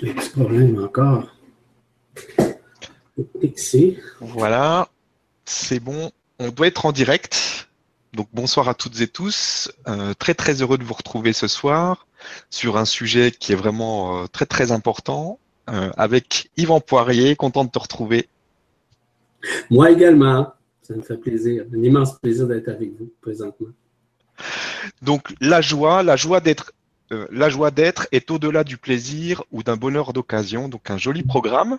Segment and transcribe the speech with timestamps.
[0.00, 1.26] J'ai un petit problème encore.
[3.42, 3.98] Ici.
[4.20, 4.88] Voilà,
[5.44, 6.10] c'est bon.
[6.38, 7.68] On doit être en direct.
[8.14, 9.70] Donc bonsoir à toutes et tous.
[9.88, 12.06] Euh, très très heureux de vous retrouver ce soir
[12.48, 15.38] sur un sujet qui est vraiment euh, très très important
[15.68, 17.36] euh, avec Yvan Poirier.
[17.36, 18.28] Content de te retrouver.
[19.70, 20.52] Moi également.
[20.82, 23.68] Ça me fait plaisir, un immense plaisir d'être avec vous présentement.
[25.02, 26.72] Donc la joie, la joie d'être
[27.12, 30.68] euh, la joie d'être est au-delà du plaisir ou d'un bonheur d'occasion.
[30.68, 31.78] Donc un joli programme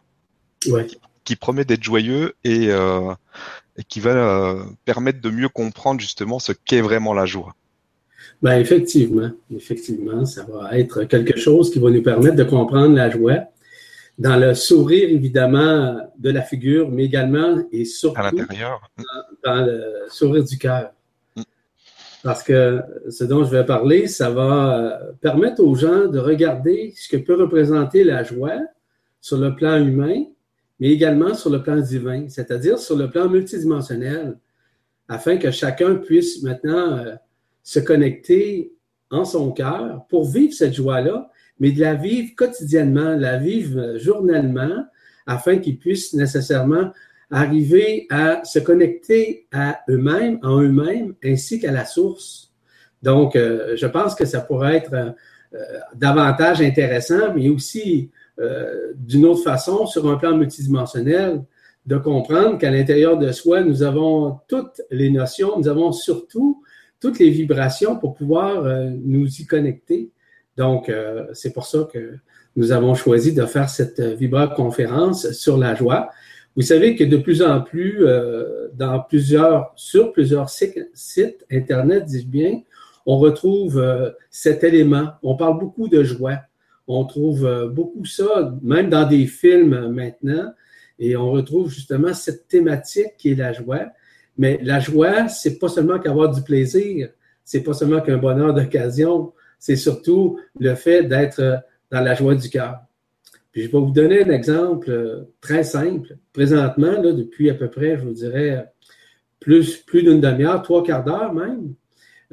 [1.24, 3.14] qui, promet d'être joyeux et, euh,
[3.88, 7.56] qui va euh, permettre de mieux comprendre justement ce qu'est vraiment la joie.
[8.42, 13.10] Ben effectivement, effectivement, ça va être quelque chose qui va nous permettre de comprendre la
[13.10, 13.46] joie
[14.18, 18.82] dans le sourire évidemment de la figure, mais également et surtout à l'intérieur,
[19.44, 20.92] dans le sourire du cœur.
[22.24, 26.94] Parce que ce dont je vais parler, ça va euh, permettre aux gens de regarder
[26.96, 28.60] ce que peut représenter la joie
[29.20, 30.26] sur le plan humain,
[30.80, 34.38] mais également sur le plan divin, c'est-à-dire sur le plan multidimensionnel,
[35.08, 37.16] afin que chacun puisse maintenant euh,
[37.64, 38.72] se connecter
[39.10, 44.86] en son cœur pour vivre cette joie-là, mais de la vivre quotidiennement, la vivre journellement,
[45.26, 46.92] afin qu'ils puissent nécessairement
[47.32, 52.52] arriver à se connecter à eux-mêmes, en eux-mêmes, ainsi qu'à la source.
[53.02, 55.58] Donc, euh, je pense que ça pourrait être euh,
[55.96, 61.44] davantage intéressant, mais aussi euh, d'une autre façon, sur un plan multidimensionnel,
[61.86, 66.62] de comprendre qu'à l'intérieur de soi, nous avons toutes les notions, nous avons surtout
[67.00, 68.64] toutes les vibrations pour pouvoir
[69.04, 70.12] nous y connecter.
[70.58, 70.92] Donc,
[71.34, 72.18] c'est pour ça que
[72.56, 76.12] nous avons choisi de faire cette Vibra conférence sur la joie.
[76.56, 82.26] Vous savez que de plus en plus, euh, dans plusieurs, sur plusieurs sites, Internet, dis
[82.26, 82.62] bien,
[83.06, 85.12] on retrouve euh, cet élément.
[85.24, 86.40] On parle beaucoup de joie.
[86.88, 90.52] On trouve euh, beaucoup ça, même dans des films maintenant,
[91.00, 93.86] et on retrouve justement cette thématique qui est la joie.
[94.38, 97.10] Mais la joie, c'est pas seulement qu'avoir du plaisir,
[97.46, 102.50] c'est pas seulement qu'un bonheur d'occasion, c'est surtout le fait d'être dans la joie du
[102.50, 102.80] cœur.
[103.52, 106.18] Puis je vais vous donner un exemple euh, très simple.
[106.32, 108.72] Présentement, depuis à peu près, je vous dirais,
[109.40, 111.74] plus, plus d'une demi-heure, trois quarts d'heure même,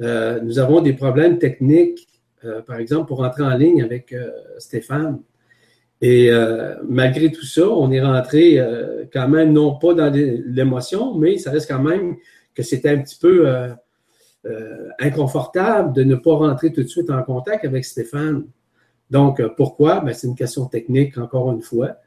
[0.01, 2.07] euh, nous avons des problèmes techniques,
[2.45, 4.15] euh, par exemple, pour entrer en ligne avec
[4.57, 5.19] Stéphane.
[6.01, 6.31] Et
[6.87, 8.57] malgré tout ça, on est rentré
[9.11, 12.15] quand même, non pas dans l'émotion, mais ça reste quand même
[12.55, 13.45] que c'était un petit peu
[14.97, 18.45] inconfortable de ne pas rentrer tout de suite en contact avec Stéphane.
[19.09, 20.01] Donc, euh, pourquoi?
[20.01, 21.97] Ben, c'est une question technique, encore une fois.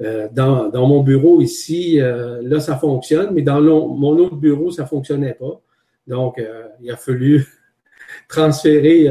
[0.00, 4.82] Euh, dans, mon bureau ici, euh, là, ça fonctionne, mais dans mon autre bureau, ça
[4.82, 5.60] ne fonctionnait pas.
[6.06, 6.40] Donc,
[6.80, 7.46] il a fallu
[8.28, 9.08] transférer,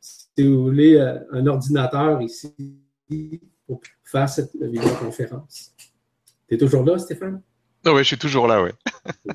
[0.00, 0.98] si vous voulez,
[1.32, 2.54] un ordinateur ici
[3.66, 5.74] pour faire cette vidéoconférence.
[6.48, 7.42] Tu es toujours là, Stéphane?
[7.84, 8.70] Ah oui, je suis toujours là, oui.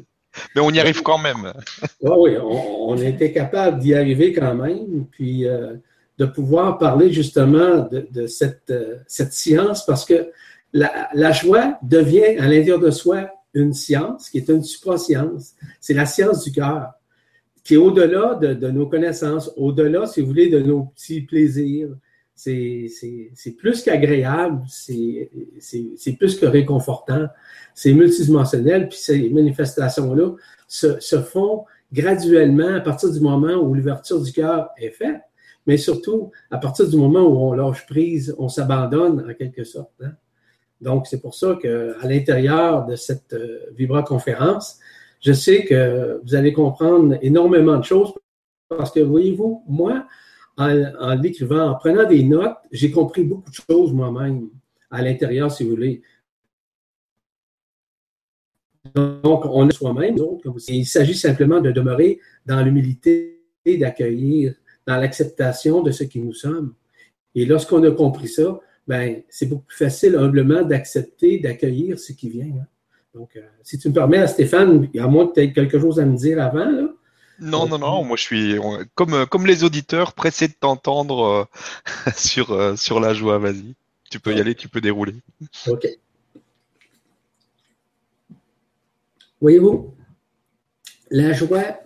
[0.55, 1.51] Mais on y arrive quand même.
[2.01, 5.05] oui, on, on, était capable d'y arriver quand même.
[5.11, 5.45] Puis,
[6.21, 10.29] de pouvoir parler justement de, cette, euh, cette, science parce que
[10.71, 15.53] la, joie devient à l'intérieur de soi une science qui est une supra-science.
[15.79, 16.91] C'est la science du cœur
[17.63, 21.89] qui est au-delà de, nos connaissances, au-delà, si vous voulez, de nos petits plaisirs.
[22.35, 27.27] C'est plus qu'agréable, c'est plus que réconfortant,
[27.73, 30.35] c'est multidimensionnel, puis ces manifestations-là
[30.67, 35.21] se font graduellement à partir du moment où l'ouverture du cœur est faite
[35.67, 39.93] mais surtout à partir du moment où on lâche prise, on s'abandonne en quelque sorte.
[40.03, 40.13] Hein.
[40.81, 44.79] Donc, c'est pour ça qu'à l'intérieur de cette euh, Vibra-conférence,
[45.21, 48.13] je sais que vous allez comprendre énormément de choses
[48.67, 50.07] parce que, voyez-vous, moi,
[50.57, 54.49] en, l'écrivant, en prenant des notes, j'ai compris beaucoup de choses moi-même
[54.89, 56.01] à l'intérieur, si vous voulez.
[58.95, 60.15] Donc, on est soi-même.
[60.67, 64.55] Il s'agit simplement de demeurer dans l'humilité et d'accueillir
[64.91, 66.73] dans l'acceptation de ce qui nous sommes.
[67.33, 72.29] Et lorsqu'on a compris ça, ben, c'est beaucoup plus facile humblement d'accepter, d'accueillir ce qui
[72.29, 72.47] vient.
[72.59, 72.67] Hein.
[73.13, 76.05] Donc, euh, si tu me permets, Stéphane, a moins que tu aies quelque chose à
[76.05, 76.69] me dire avant.
[76.69, 76.89] Là.
[77.39, 78.55] Non, non, non, moi je suis
[78.93, 83.37] comme, comme les auditeurs pressés de t'entendre euh, sur, euh, sur la joie.
[83.37, 83.75] Vas-y,
[84.09, 85.15] tu peux y aller, tu peux dérouler.
[85.67, 85.87] OK.
[89.39, 89.95] Voyez-vous,
[91.09, 91.79] la joie,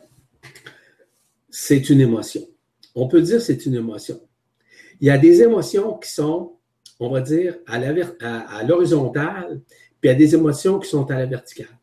[1.50, 2.42] c'est une émotion
[2.96, 4.20] on peut dire que c'est une émotion.
[5.02, 6.54] Il y a des émotions qui sont,
[7.00, 9.62] on va dire, à l'horizontale,
[10.00, 11.78] puis il y a des émotions qui sont à la verticale.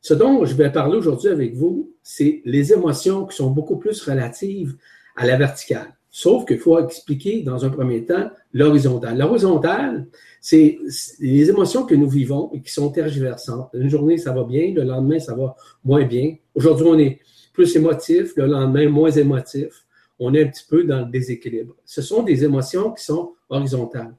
[0.00, 4.02] Ce dont je vais parler aujourd'hui avec vous, c'est les émotions qui sont beaucoup plus
[4.02, 4.76] relatives
[5.16, 5.96] à la verticale.
[6.10, 9.16] Sauf qu'il faut expliquer dans un premier temps l'horizontale.
[9.16, 10.08] L'horizontale,
[10.42, 10.78] c'est
[11.20, 13.70] les émotions que nous vivons et qui sont tergiversantes.
[13.72, 16.34] Une journée, ça va bien, le lendemain, ça va moins bien.
[16.54, 17.20] Aujourd'hui, on est
[17.52, 19.84] plus émotif, le lendemain, moins émotif.
[20.18, 21.74] On est un petit peu dans le déséquilibre.
[21.84, 24.14] Ce sont des émotions qui sont horizontales.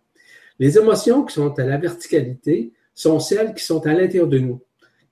[0.60, 4.62] Les émotions qui sont à la verticalité sont celles qui sont à l'intérieur de nous,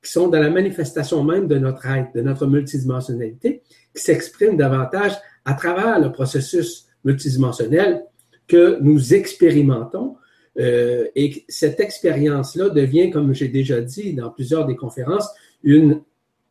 [0.03, 3.61] qui sont dans la manifestation même de notre être, de notre multidimensionnalité,
[3.95, 5.13] qui s'expriment davantage
[5.45, 8.03] à travers le processus multidimensionnel
[8.47, 10.15] que nous expérimentons.
[10.59, 15.29] Euh, et cette expérience-là devient, comme j'ai déjà dit dans plusieurs des conférences,
[15.63, 16.01] une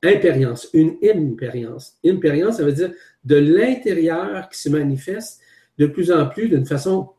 [0.03, 1.97] impérience, une impérience.
[2.05, 2.93] Impérience, ça veut dire
[3.25, 5.41] de l'intérieur qui se manifeste
[5.79, 7.11] de plus en plus d'une façon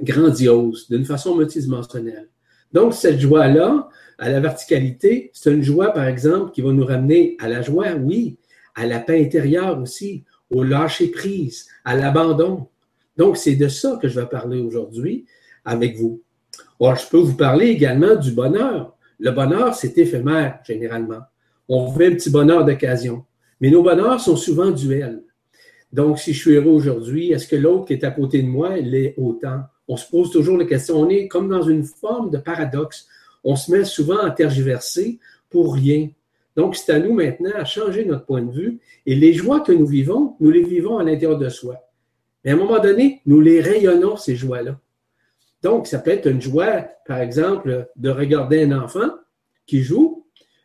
[0.00, 2.28] grandiose, d'une façon multidimensionnelle.
[2.72, 3.88] Donc, cette joie-là,
[4.18, 7.92] à la verticalité, c'est une joie, par exemple, qui va nous ramener à la joie,
[7.94, 8.38] oui,
[8.74, 12.68] à la paix intérieure aussi, au lâcher-prise, à l'abandon.
[13.16, 15.26] Donc, c'est de ça que je vais parler aujourd'hui
[15.64, 16.22] avec vous.
[16.80, 18.96] Or, je peux vous parler également du bonheur.
[19.18, 21.20] Le bonheur, c'est éphémère, généralement.
[21.74, 23.24] On veut un petit bonheur d'occasion.
[23.58, 25.22] Mais nos bonheurs sont souvent duels.
[25.90, 28.76] Donc, si je suis heureux aujourd'hui, est-ce que l'autre qui est à côté de moi
[28.76, 29.62] l'est autant?
[29.88, 31.00] On se pose toujours la question.
[31.00, 33.06] On est comme dans une forme de paradoxe.
[33.42, 36.10] On se met souvent à tergiverser pour rien.
[36.56, 38.78] Donc, c'est à nous maintenant à changer notre point de vue.
[39.06, 41.76] Et les joies que nous vivons, nous les vivons à l'intérieur de soi.
[42.44, 44.78] Mais à un moment donné, nous les rayonnons, ces joies-là.
[45.62, 49.08] Donc, ça peut être une joie, par exemple, de regarder un enfant
[49.64, 50.11] qui joue,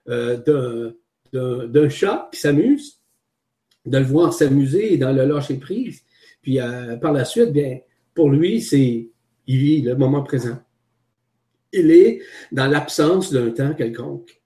[0.10, 0.92] euh,
[1.34, 3.00] d'un chat qui s'amuse,
[3.86, 6.04] de le voir s'amuser dans le lâcher prise.
[6.42, 7.80] Puis euh, par la suite, bien,
[8.14, 9.10] pour lui, c'est
[9.48, 10.58] il vit le moment présent.
[11.72, 12.22] Il est
[12.52, 14.42] dans l'absence d'un temps quelconque.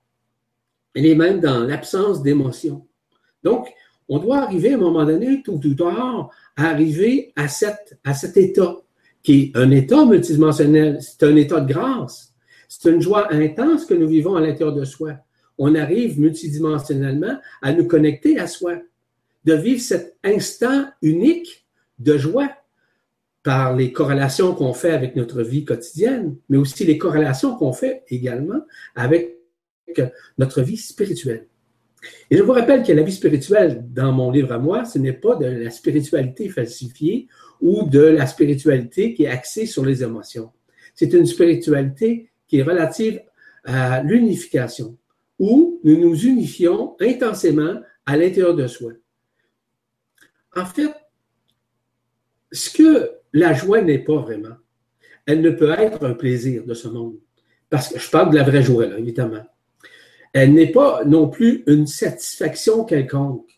[0.96, 2.88] Il est même dans l'absence d'émotion.
[3.44, 3.68] Donc,
[4.10, 8.38] on doit arriver à un moment donné, tout ou tard, à arriver à, à cet
[8.38, 8.78] état,
[9.24, 11.00] qui est un état multidimensionnel.
[11.02, 12.34] C'est un état de grâce.
[12.68, 15.14] C'est une joie intense que nous vivons à l'intérieur de soi.
[15.58, 18.76] On arrive multidimensionnellement à nous connecter à soi,
[19.46, 21.66] de vivre cet instant unique
[22.00, 22.50] de joie
[23.44, 28.04] par les corrélations qu'on fait avec notre vie quotidienne, mais aussi les corrélations qu'on fait
[28.10, 28.62] également
[28.96, 29.38] avec
[30.38, 31.48] notre vie spirituelle.
[32.30, 35.14] Et je vous rappelle que la vie spirituelle, dans mon livre à moi, ce n'est
[35.14, 37.28] pas de la spiritualité falsifiée
[37.62, 40.52] ou de la spiritualité qui est axée sur les émotions.
[40.96, 43.22] C'est une spiritualité qui est relative
[43.64, 44.98] à l'unification,
[45.42, 48.94] où nous nous unifions intensément à l'intérieur de soi.
[50.56, 50.94] En fait,
[52.52, 54.56] ce que la joie n'est pas vraiment,
[55.26, 57.18] elle ne peut être un plaisir de ce monde.
[57.70, 59.44] Parce que je parle de la vraie joie, là, évidemment
[60.34, 63.50] elle n'est pas non plus une satisfaction quelconque.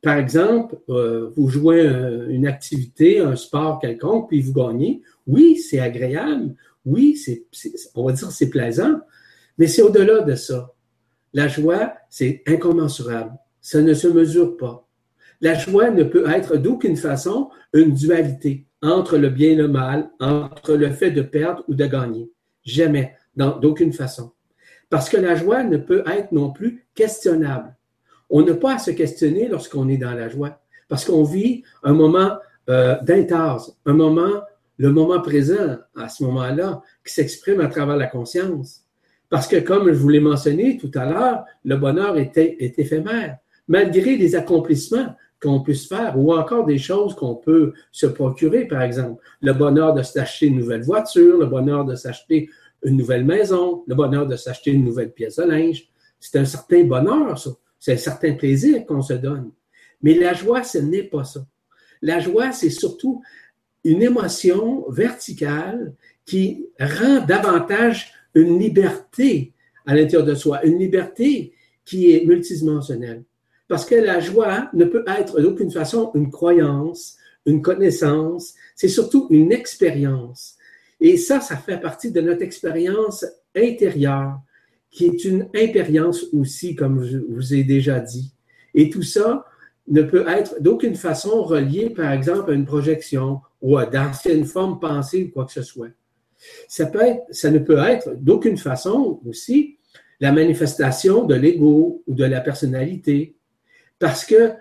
[0.00, 1.82] Par exemple, euh, vous jouez
[2.28, 5.02] une activité, un sport quelconque, puis vous gagnez.
[5.26, 6.54] Oui, c'est agréable.
[6.84, 7.20] Oui,
[7.94, 9.00] on va dire c'est plaisant.
[9.58, 10.72] Mais c'est au-delà de ça.
[11.34, 13.32] La joie, c'est incommensurable.
[13.60, 14.86] Ça ne se mesure pas.
[15.40, 20.10] La joie ne peut être d'aucune façon une dualité entre le bien et le mal,
[20.20, 22.30] entre le fait de perdre ou de gagner.
[22.64, 24.32] Jamais, d'aucune façon.
[24.90, 27.74] Parce que la joie ne peut être non plus questionnable.
[28.28, 31.92] On n'a pas à se questionner lorsqu'on est dans la joie, parce qu'on vit un
[31.92, 32.38] moment
[32.68, 32.96] euh,
[33.84, 34.42] un moment,
[34.76, 38.81] le moment présent à ce moment-là, qui s'exprime à travers la conscience.
[39.32, 43.38] Parce que, comme je vous l'ai mentionné tout à l'heure, le bonheur est, éphémère.
[43.66, 48.82] Malgré les accomplissements qu'on puisse faire ou encore des choses qu'on peut se procurer, par
[48.82, 52.50] exemple, le bonheur de s'acheter une nouvelle voiture, le bonheur de s'acheter
[52.84, 55.88] une nouvelle maison, le bonheur de s'acheter une nouvelle pièce de linge.
[56.20, 57.52] C'est un certain bonheur, ça.
[57.78, 59.50] C'est un certain plaisir qu'on se donne.
[60.02, 61.40] Mais la joie, ce n'est pas ça.
[62.02, 63.22] La joie, c'est surtout
[63.82, 65.94] une émotion verticale
[66.26, 69.52] qui rend davantage une liberté
[69.86, 71.52] à l'intérieur de soi, une liberté
[71.84, 73.24] qui est multidimensionnelle.
[73.68, 79.26] Parce que la joie ne peut être d'aucune façon une croyance, une connaissance, c'est surtout
[79.30, 80.56] une expérience.
[81.00, 83.24] Et ça, ça fait partie de notre expérience
[83.56, 84.38] intérieure,
[84.90, 88.32] qui est une impérience aussi, comme je vous ai déjà dit.
[88.74, 89.46] Et tout ça
[89.88, 94.78] ne peut être d'aucune façon relié, par exemple, à une projection ou à d'anciennes formes
[94.78, 95.88] pensées ou quoi que ce soit.
[96.68, 99.78] Ça, ne peut être d'aucune façon aussi
[100.20, 103.36] la manifestation de l'ego ou de la personnalité,
[103.98, 104.52] parce que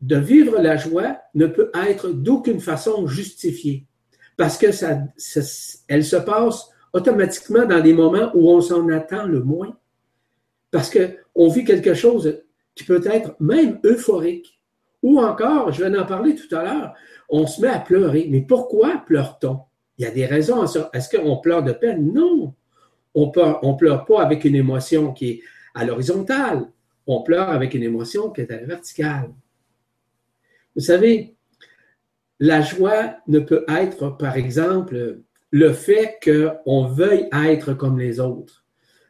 [0.00, 3.86] de vivre la joie ne peut être d'aucune façon justifiée
[4.36, 9.76] parce que ça, se passe automatiquement dans des moments où on s'en attend le moins.
[10.70, 12.42] Parce qu'on vit quelque chose
[12.74, 14.60] qui peut être même euphorique
[15.02, 16.94] Ou encore, je viens d'en parler tout à l'heure,
[17.28, 18.26] on se met à pleurer.
[18.28, 19.60] Mais pourquoi pleure-t-on?
[19.98, 20.90] Il y a des raisons à ça.
[20.92, 22.12] Est-ce qu'on pleure de peine?
[22.12, 22.54] Non.
[23.14, 25.40] On ne on pleure pas avec une émotion qui est
[25.74, 26.66] à l'horizontale.
[27.06, 29.30] On pleure avec une émotion qui est à la verticale.
[30.74, 31.36] Vous savez,
[32.40, 35.20] la joie ne peut être, par exemple,
[35.50, 38.64] le fait qu'on veuille être comme les autres.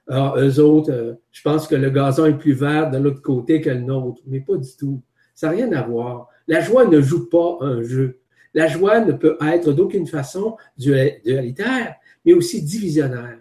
[0.07, 3.63] Alors, eux autres, euh, je pense que le gazon est plus vert de l'autre côté
[3.63, 5.03] que le nôtre, mais pas du tout.
[5.35, 6.29] Ça n'a rien à voir.
[6.47, 8.21] La joie ne joue pas un jeu.
[8.55, 13.39] La joie ne peut être d'aucune façon dualitaire, mais aussi divisionnaire.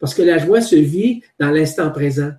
[0.00, 2.32] Parce que la joie se vit dans l'instant présent.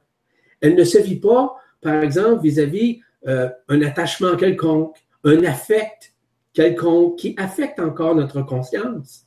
[0.61, 6.13] Elle ne se vit pas, par exemple, vis-à-vis euh, un attachement quelconque, un affect
[6.53, 9.25] quelconque qui affecte encore notre conscience.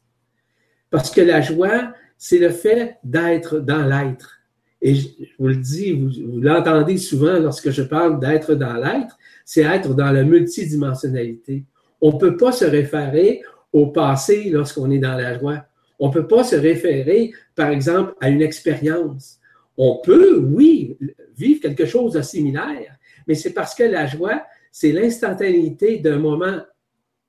[0.90, 4.38] Parce que la joie, c'est le fait d'être dans l'être.
[4.80, 9.62] Et je vous le dis, vous, l'entendez souvent lorsque je parle d'être dans l'être, c'est
[9.62, 11.64] être dans la multidimensionnalité.
[12.00, 15.64] On ne peut pas se référer au passé lorsqu'on est dans la joie.
[15.98, 19.38] On ne peut pas se référer, par exemple, à une expérience.
[19.76, 20.96] On peut, oui,
[21.36, 26.60] vivre quelque chose de similaire, mais c'est parce que la joie, c'est l'instantanéité d'un moment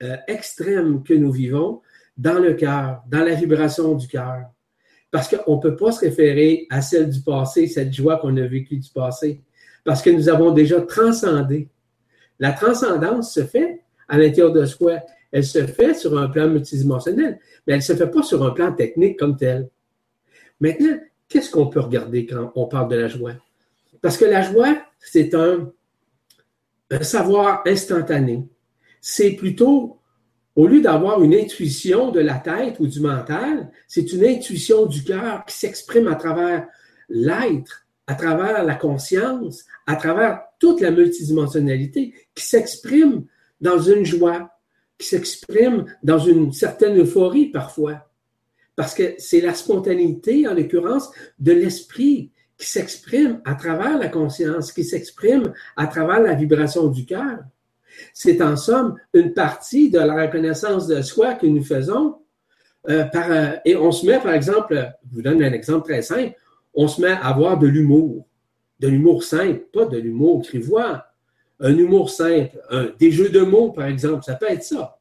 [0.04, 1.82] euh, extrême que nous vivons
[2.18, 4.46] dans le cœur, dans la vibration du cœur.
[5.12, 8.48] Parce qu'on ne peut pas se référer à celle du passé, cette joie qu'on a
[8.48, 9.42] vécue du passé,
[9.84, 11.70] parce que nous avons déjà transcendé.
[12.40, 15.00] La transcendance se fait à l'intérieur de soi.
[15.32, 18.52] Elle se fait sur un plan multidimensionnel, mais elle ne se fait pas sur un
[18.52, 19.70] plan technique comme tel.
[20.60, 20.98] Maintenant,
[21.28, 23.34] qu'est-ce qu'on peut regarder quand on parle de la joie?
[24.02, 25.72] Parce que la joie, c'est un
[27.02, 28.44] savoir instantané
[29.02, 30.00] c'est plutôt,
[30.56, 35.04] au lieu d'avoir une intuition de la tête ou du mental, c'est une intuition du
[35.04, 36.68] cœur qui s'exprime à travers
[37.08, 43.26] l'être, à travers la conscience, à travers toute la multidimensionnalité, qui s'exprime
[43.62, 44.50] dans une joie,
[44.98, 48.12] qui s'exprime dans une certaine euphorie parfois.
[48.76, 54.74] Parce que c'est la spontanéité, en l'occurrence, de l'esprit qui s'exprime à travers la conscience,
[54.74, 57.40] qui s'exprime à travers la vibration du cœur.
[58.14, 62.18] C'est en somme une partie de la reconnaissance de soi que nous faisons.
[62.90, 66.36] Euh, euh, et on se met, par exemple, je vous donne un exemple très simple,
[66.74, 68.28] on se met à avoir de l'humour,
[68.80, 71.06] de l'humour simple, pas de l'humour grivois,
[71.60, 72.58] un humour simple,
[73.00, 75.00] des jeux de mots, par exemple, ça peut être ça.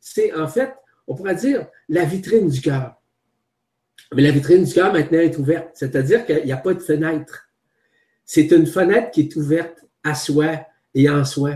[0.00, 0.72] C'est en fait,
[1.06, 2.94] on pourrait dire, la vitrine du cœur.
[4.14, 7.48] Mais la vitrine du cœur maintenant est ouverte, c'est-à-dire qu'il n'y a pas de fenêtre.
[8.24, 11.54] C'est une fenêtre qui est ouverte à soi et en soi.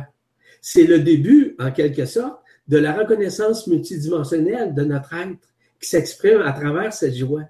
[0.61, 5.39] C'est le début, en quelque sorte, de la reconnaissance multidimensionnelle de notre être
[5.81, 7.45] qui s'exprime à travers cette joie.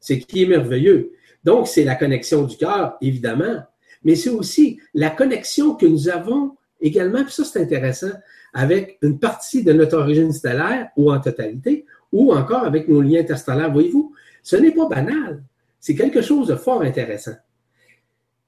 [0.00, 1.12] C'est qui est merveilleux.
[1.44, 3.62] Donc, c'est la connexion du cœur, évidemment,
[4.04, 8.12] mais c'est aussi la connexion que nous avons également, puis ça c'est intéressant,
[8.52, 13.20] avec une partie de notre origine stellaire ou en totalité, ou encore avec nos liens
[13.20, 13.72] interstellaires.
[13.72, 15.42] Voyez-vous, ce n'est pas banal.
[15.80, 17.36] C'est quelque chose de fort intéressant.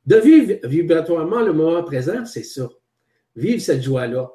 [0.06, 2.68] De vivre vibratoirement le moment présent, c'est ça
[3.36, 4.30] vivre cette joie-là.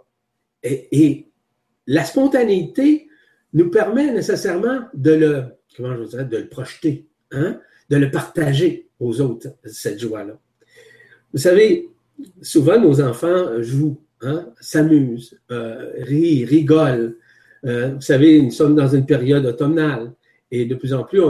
[0.64, 1.26] Et,
[1.88, 3.08] la spontanéité
[3.54, 5.44] nous permet nécessairement de le,
[5.76, 7.60] comment je dirais, de le projeter, hein?
[7.90, 10.38] de le partager aux autres, cette joie-là.
[11.33, 11.89] Vous savez,
[12.41, 14.48] souvent nos enfants jouent, hein?
[14.59, 17.13] s'amusent, euh, rient, rigolent.
[17.65, 20.13] Euh, vous savez, nous sommes dans une période automnale.
[20.51, 21.21] Et de plus en plus,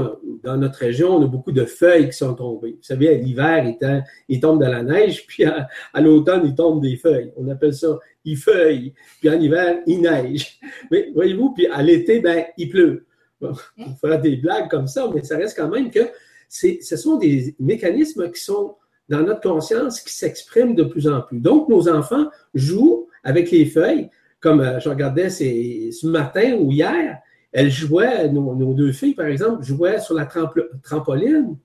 [0.43, 2.71] dans notre région, on a beaucoup de feuilles qui sont tombées.
[2.71, 5.67] Vous savez, à l'hiver, il, il, tombe de la neige, puis à,
[5.99, 7.33] l'automne, il tombe des feuilles.
[7.35, 8.93] On appelle ça il feuille.
[9.19, 10.59] Puis en hiver, il neige.
[10.91, 13.05] Mais voyez-vous, puis à l'été, ben, il pleut.
[13.41, 13.53] on
[14.01, 16.09] fera des blagues comme ça, mais ça reste quand même que
[16.49, 18.75] ce sont des mécanismes qui sont
[19.09, 21.39] dans notre conscience qui s'expriment de plus en plus.
[21.39, 27.17] Donc, nos enfants jouent avec les feuilles, comme euh, je regardais ce matin ou hier,
[27.51, 31.57] elles jouaient, nos, deux filles, par exemple, jouaient sur la trampoline.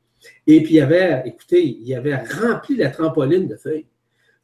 [0.46, 3.86] Et puis, il y avait, écoutez, il y avait rempli la trampoline de feuilles.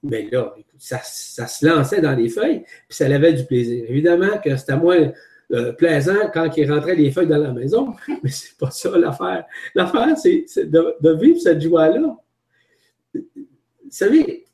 [0.03, 3.85] Mais là, ça, se lançait dans les feuilles, puis ça avait du plaisir.
[3.89, 5.13] Évidemment que c'était moins
[5.53, 9.45] euh, plaisant quand il rentrait les feuilles dans la maison, mais c'est pas ça l'affaire.
[9.75, 12.17] L'affaire, c'est de, vivre cette joie-là.
[13.15, 14.45] Vous savez,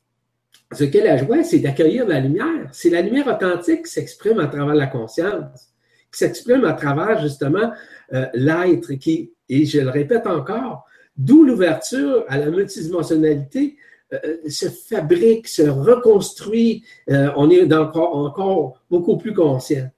[0.71, 2.69] ce qu'est la joie, c'est d'accueillir la lumière.
[2.71, 5.71] C'est la lumière authentique qui s'exprime à travers la conscience
[6.11, 7.71] qui s'exprime à travers justement
[8.13, 10.85] euh, l'être qui, et je le répète encore,
[11.15, 13.77] d'où l'ouverture à la multidimensionnalité
[14.13, 19.89] euh, se fabrique, se reconstruit, euh, on est encore, encore beaucoup plus conscient.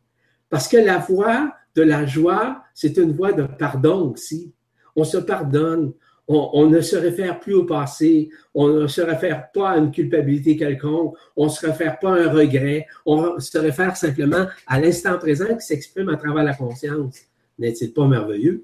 [0.50, 4.52] Parce que la voie de la joie, c'est une voie de pardon aussi.
[4.96, 5.94] On se pardonne,
[6.30, 10.56] on, ne se réfère plus au passé, on ne se réfère pas à une culpabilité
[10.56, 15.18] quelconque, on ne se réfère pas à un regret, on se réfère simplement à l'instant
[15.18, 17.18] présent qui s'exprime à travers la conscience.
[17.58, 18.64] N'est-il pas merveilleux?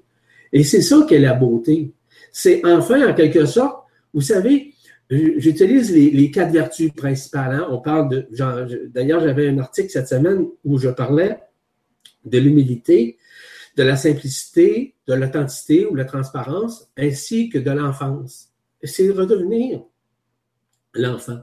[0.52, 1.92] Et c'est ça qu'est la beauté.
[2.30, 4.72] C'est enfin, en quelque sorte, vous savez,
[5.10, 7.52] j'utilise les, quatre vertus principales.
[7.52, 7.66] Hein.
[7.70, 8.26] On parle
[8.94, 11.38] d'ailleurs, j'avais un article cette semaine où je parlais
[12.24, 13.18] de l'humilité,
[13.76, 18.52] de la simplicité, de l'authenticité ou la transparence, ainsi que de l'enfance.
[18.82, 19.82] C'est redevenir
[20.94, 21.40] l'enfant.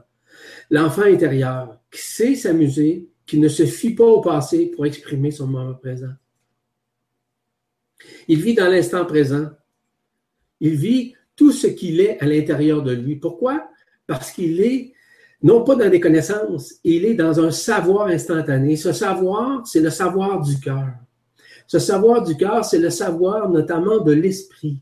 [0.70, 5.46] L'enfant intérieur qui sait s'amuser, qui ne se fie pas au passé pour exprimer son
[5.46, 6.12] moment présent.
[8.28, 9.50] Il vit dans l'instant présent.
[10.60, 13.16] Il vit tout ce qu'il est à l'intérieur de lui.
[13.16, 13.68] Pourquoi?
[14.06, 14.92] Parce qu'il est
[15.42, 18.76] non pas dans des connaissances, il est dans un savoir instantané.
[18.76, 20.94] Ce savoir, c'est le savoir du cœur.
[21.66, 24.78] Ce savoir du cœur, c'est le savoir notamment de l'esprit,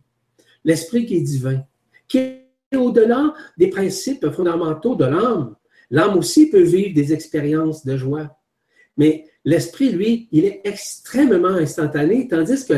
[0.64, 1.62] l'esprit qui est divin,
[2.08, 5.54] qui est au-delà des principes fondamentaux de l'âme.
[5.90, 8.38] L'âme aussi peut vivre des expériences de joie.
[8.96, 12.74] Mais l'esprit, lui, il est extrêmement instantané, tandis que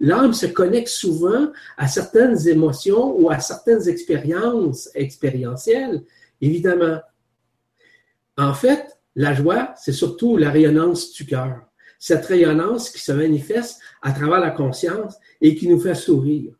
[0.00, 6.02] l'âme se connecte souvent à certaines émotions ou à certaines expériences expérientielles,
[6.40, 7.00] évidemment.
[8.36, 11.67] En fait, la joie, c'est surtout la rayonnance du cœur
[11.98, 16.54] cette rayonnance qui se manifeste à travers la conscience et qui nous fait sourire,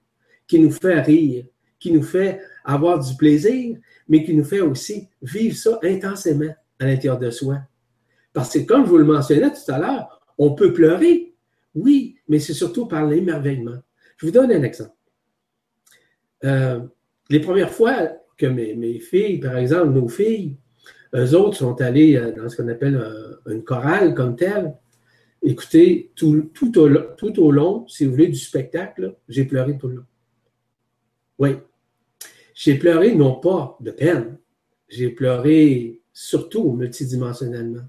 [0.47, 1.45] qui nous fait rire,
[1.79, 3.79] qui nous fait avoir du plaisir,
[4.09, 7.59] mais qui nous fait aussi vivre ça intensément à l'intérieur de soi.
[8.33, 11.35] Parce que comme je vous le mentionnais tout à l'heure, on peut pleurer,
[11.75, 13.79] oui, mais c'est surtout par l'émerveillement.
[14.17, 14.95] Je vous donne un exemple.
[16.45, 16.81] Euh,
[17.31, 20.57] les premières fois que mes, filles, par exemple, nos filles,
[21.15, 23.01] eux autres sont allées euh, dans ce qu'on appelle
[23.47, 24.75] une chorale comme telle,
[25.43, 29.89] Écoutez, tout, tout, au, tout au long, si vous voulez, du spectacle, j'ai pleuré tout
[29.89, 30.07] le long.
[31.39, 31.51] Oui.
[32.55, 34.39] J'ai pleuré non pas de peine,
[34.89, 37.85] j'ai pleuré surtout multidimensionnellement.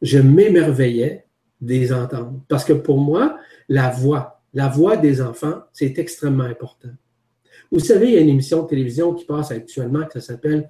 [0.00, 1.26] Je m'émerveillais
[1.60, 2.42] des entendre.
[2.48, 6.90] Parce que pour moi, la voix, la voix des enfants, c'est extrêmement important.
[7.70, 10.68] Vous savez, il y a une émission de télévision qui passe actuellement qui s'appelle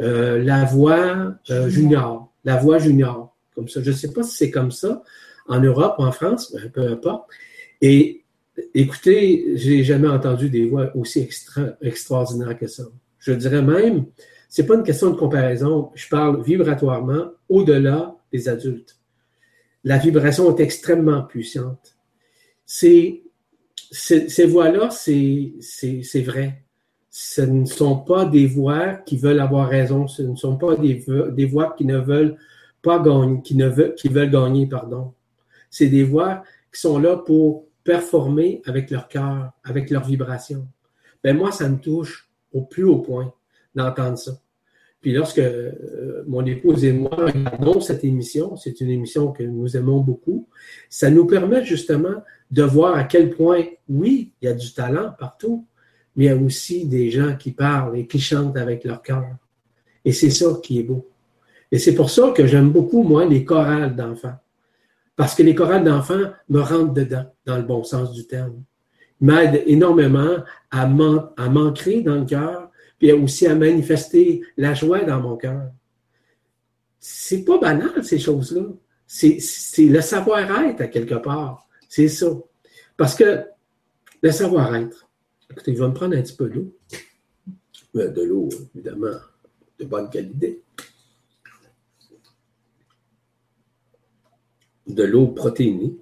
[0.00, 2.32] euh, La Voix euh, Junior.
[2.44, 3.82] La Voix Junior comme ça.
[3.82, 5.02] Je ne sais pas si c'est comme ça
[5.48, 7.28] en Europe, en France, peu importe.
[7.80, 8.24] Et
[8.74, 12.84] écoutez, j'ai jamais entendu des voix aussi extra, extraordinaires que ça.
[13.18, 14.06] Je dirais même,
[14.48, 15.90] c'est pas une question de comparaison.
[15.94, 18.96] Je parle vibratoirement au-delà des adultes.
[19.84, 21.96] La vibration est extrêmement puissante.
[22.64, 23.22] Ces
[24.46, 26.62] voix-là, c'est vrai.
[27.10, 30.06] Ce ne sont pas des voix qui veulent avoir raison.
[30.06, 32.36] Ce ne sont pas des, des voix qui ne veulent
[32.82, 33.02] pas
[33.44, 35.14] qui veulent gagner, pardon.
[35.70, 40.66] C'est des voix qui sont là pour performer avec leur cœur, avec leur vibration.
[41.22, 43.32] Ben moi, ça me touche au plus haut point
[43.74, 44.32] d'entendre ça.
[45.00, 49.76] Puis lorsque euh, mon épouse et moi regardons cette émission, c'est une émission que nous
[49.76, 50.48] aimons beaucoup,
[50.90, 55.14] ça nous permet justement de voir à quel point, oui, il y a du talent
[55.18, 55.66] partout,
[56.16, 59.36] mais il y a aussi des gens qui parlent et qui chantent avec leur cœur.
[60.04, 61.09] Et c'est ça qui est beau.
[61.72, 64.34] Et c'est pour ça que j'aime beaucoup, moi, les chorales d'enfants.
[65.16, 68.62] Parce que les chorales d'enfants me rentrent dedans, dans le bon sens du terme.
[69.20, 70.38] Ils m'aident énormément
[70.70, 75.70] à m'ancrer dans le cœur, puis aussi à manifester la joie dans mon cœur.
[76.98, 78.62] C'est pas banal, ces choses-là.
[79.06, 79.38] C'est
[79.78, 81.66] le savoir-être à quelque part.
[81.88, 82.28] C'est ça.
[82.96, 83.44] Parce que
[84.22, 85.08] le savoir-être,
[85.50, 86.72] écoutez, je vais me prendre un petit peu d'eau.
[87.96, 89.16] Euh, de l'eau, évidemment,
[89.78, 90.62] de bonne qualité.
[94.94, 95.96] De l'eau protéinée.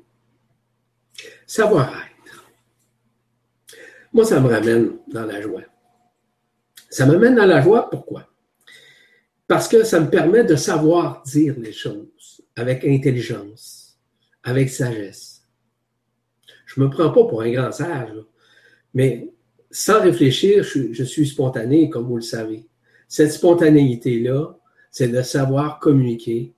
[1.47, 2.51] Savoir-être.
[4.13, 5.63] Moi, ça me ramène dans la joie.
[6.91, 8.29] Ça m'amène dans la joie, pourquoi?
[9.47, 13.99] Parce que ça me permet de savoir dire les choses avec intelligence,
[14.43, 15.43] avec sagesse.
[16.67, 18.13] Je ne me prends pas pour un grand sage,
[18.95, 19.31] mais
[19.71, 22.67] sans réfléchir, je, suis spontané, comme vous le savez.
[23.07, 24.59] Cette spontanéité-là,
[24.91, 26.55] c'est de savoir communiquer,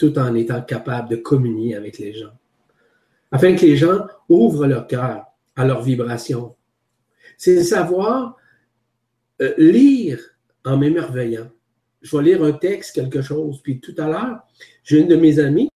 [0.00, 2.32] tout en étant capable de communier avec les gens.
[3.30, 6.56] Afin que les gens ouvrent leur cœur à leur vibration.
[7.36, 8.38] C'est savoir
[9.42, 10.18] euh, lire
[10.64, 11.50] en m'émerveillant.
[12.00, 14.40] Je vais lire un texte, quelque chose, puis tout à l'heure,
[14.84, 15.68] j'ai une de mes amies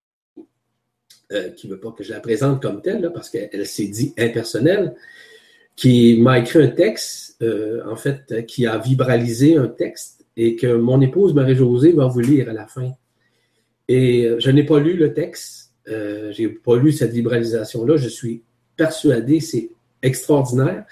[1.32, 4.14] euh, qui ne veut pas que je la présente comme telle, parce qu'elle s'est dit
[4.16, 4.94] impersonnelle,
[5.76, 10.76] qui m'a écrit un texte, euh, en fait, qui a vibralisé un texte et que
[10.76, 12.90] mon épouse Marie-Josée va vous lire à la fin.
[13.88, 17.96] Et euh, je n'ai pas lu le texte, euh, je n'ai pas lu cette libéralisation-là.
[17.96, 18.42] Je suis
[18.76, 19.70] persuadé, c'est
[20.02, 20.84] extraordinaire.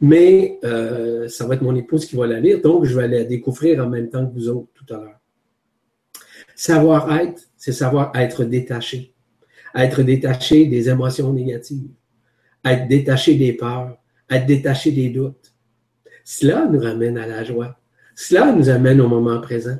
[0.00, 3.24] Mais euh, ça va être mon épouse qui va la lire, donc je vais la
[3.24, 5.20] découvrir en même temps que vous autres tout à l'heure.
[6.54, 9.14] Savoir-être, c'est savoir être détaché.
[9.74, 11.90] Être détaché des émotions négatives.
[12.64, 13.96] Être détaché des peurs.
[14.30, 15.54] Être détaché des doutes.
[16.24, 17.78] Cela nous ramène à la joie.
[18.14, 19.78] Cela nous amène au moment présent.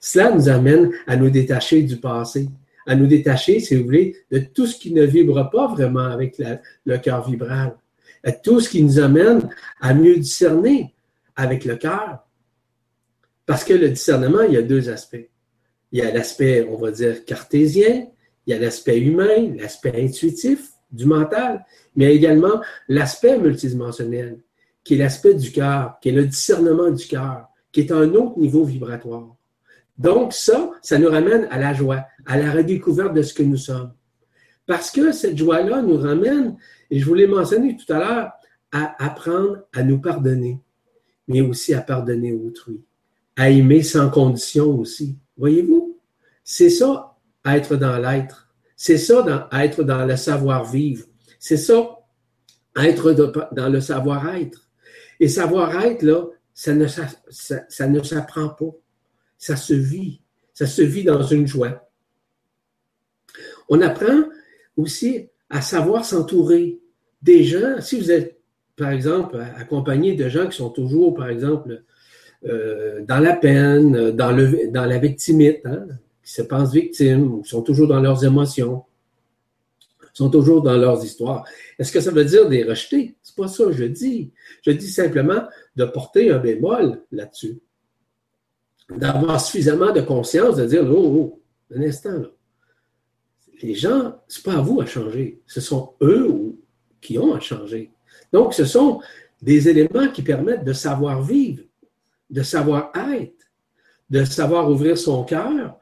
[0.00, 2.48] Cela nous amène à nous détacher du passé,
[2.86, 6.40] à nous détacher, si vous voulez, de tout ce qui ne vibre pas vraiment avec
[6.84, 7.76] le cœur vibral,
[8.24, 9.48] à tout ce qui nous amène
[9.80, 10.94] à mieux discerner
[11.36, 12.24] avec le cœur.
[13.46, 15.28] Parce que le discernement, il y a deux aspects.
[15.92, 18.06] Il y a l'aspect, on va dire, cartésien,
[18.46, 21.64] il y a l'aspect humain, l'aspect intuitif du mental,
[21.96, 24.40] mais également l'aspect multidimensionnel,
[24.84, 28.38] qui est l'aspect du cœur, qui est le discernement du cœur, qui est un autre
[28.38, 29.37] niveau vibratoire.
[29.98, 33.56] Donc, ça, ça nous ramène à la joie, à la redécouverte de ce que nous
[33.56, 33.92] sommes.
[34.66, 36.56] Parce que cette joie-là nous ramène,
[36.90, 38.32] et je vous l'ai mentionné tout à l'heure,
[38.70, 40.60] à apprendre à nous pardonner,
[41.26, 42.82] mais aussi à pardonner autrui,
[43.36, 45.16] à aimer sans condition aussi.
[45.36, 45.98] Voyez-vous?
[46.44, 48.48] C'est ça, être dans l'être.
[48.76, 51.06] C'est ça, être dans le savoir-vivre.
[51.38, 51.98] C'est ça,
[52.76, 53.12] être
[53.52, 54.70] dans le savoir-être.
[55.18, 58.70] Et savoir-être, là, ça ne s'apprend pas
[59.38, 60.20] ça se vit.
[60.52, 61.88] Ça se vit dans une joie.
[63.68, 64.24] On apprend
[64.76, 66.78] aussi à savoir s'entourer
[67.22, 67.80] des gens.
[67.80, 68.40] Si vous êtes,
[68.76, 71.82] par exemple, accompagné de gens qui sont toujours, par exemple,
[72.44, 75.86] euh, dans la peine, dans, le, dans la victimite, hein,
[76.22, 78.84] qui se pensent victimes, ou sont toujours dans leurs émotions,
[80.12, 81.44] sont toujours dans leurs histoires.
[81.78, 83.14] Est-ce que ça veut dire des rejeter?
[83.22, 84.32] C'est pas ça que je dis.
[84.62, 85.44] Je dis simplement
[85.76, 87.60] de porter un bémol là-dessus
[88.90, 91.42] d'avoir suffisamment de conscience de dire, oh, oh
[91.74, 92.28] un instant, là.
[93.60, 95.40] Les gens, ce n'est pas à vous à changer.
[95.46, 96.54] Ce sont eux
[97.00, 97.90] qui ont à changer.
[98.32, 99.00] Donc, ce sont
[99.42, 101.64] des éléments qui permettent de savoir vivre,
[102.30, 103.50] de savoir être,
[104.10, 105.78] de savoir ouvrir son cœur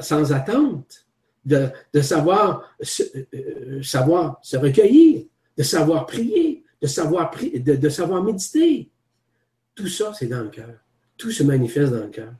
[0.00, 1.06] sans attente,
[1.44, 5.24] de, savoir, euh, savoir se recueillir,
[5.56, 8.90] de savoir prier, de savoir, de, de savoir méditer.
[9.74, 10.74] Tout ça, c'est dans le cœur.
[11.16, 12.32] Tout se manifeste dans le cœur.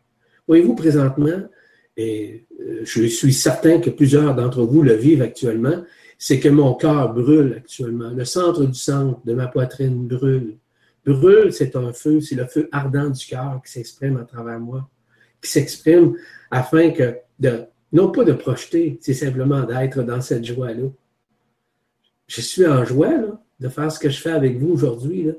[0.46, 1.48] Voyez-vous, présentement,
[1.96, 5.84] et euh, je suis certain que plusieurs d'entre vous le vivent actuellement,
[6.18, 8.10] c'est que mon cœur brûle actuellement.
[8.10, 10.56] Le centre du centre de ma poitrine brûle.
[11.06, 14.88] Brûle, c'est un feu, c'est le feu ardent du cœur qui s'exprime à travers moi,
[15.42, 16.16] qui s'exprime
[16.50, 20.88] afin que, de, non pas de projeter, c'est simplement d'être dans cette joie-là.
[22.26, 25.30] Je suis en joie là, de faire ce que je fais avec vous aujourd'hui.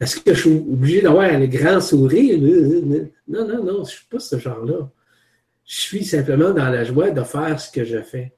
[0.00, 2.38] Est-ce que je suis obligé d'avoir un grand sourire?
[3.26, 4.90] Non, non, non, je ne suis pas ce genre-là.
[5.64, 8.32] Je suis simplement dans la joie de faire ce que je fais.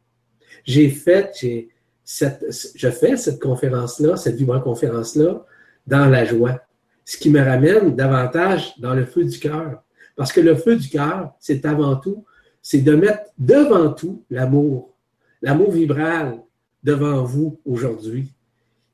[0.64, 1.68] J'ai fait, j'ai
[2.02, 2.44] cette,
[2.74, 5.44] je fais cette conférence-là, cette vibra-conférence-là,
[5.86, 6.60] dans la joie.
[7.04, 9.82] Ce qui me ramène davantage dans le feu du cœur.
[10.16, 12.24] Parce que le feu du cœur, c'est avant tout,
[12.62, 14.94] c'est de mettre devant tout l'amour,
[15.40, 16.40] l'amour vibral
[16.82, 18.32] devant vous aujourd'hui.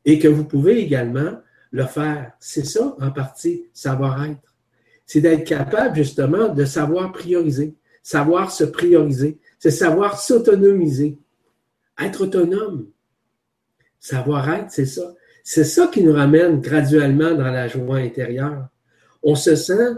[0.05, 2.33] Et que vous pouvez également le faire.
[2.41, 4.55] C'est ça, en partie, savoir-être.
[5.07, 11.19] C'est d'être capable, justement, de savoir prioriser, savoir se prioriser, c'est savoir s'autonomiser,
[11.99, 12.87] être autonome.
[14.01, 15.15] Savoir-être, c'est ça.
[15.43, 18.69] C'est ça qui nous ramène graduellement dans la joie intérieure.
[19.23, 19.95] On se sent,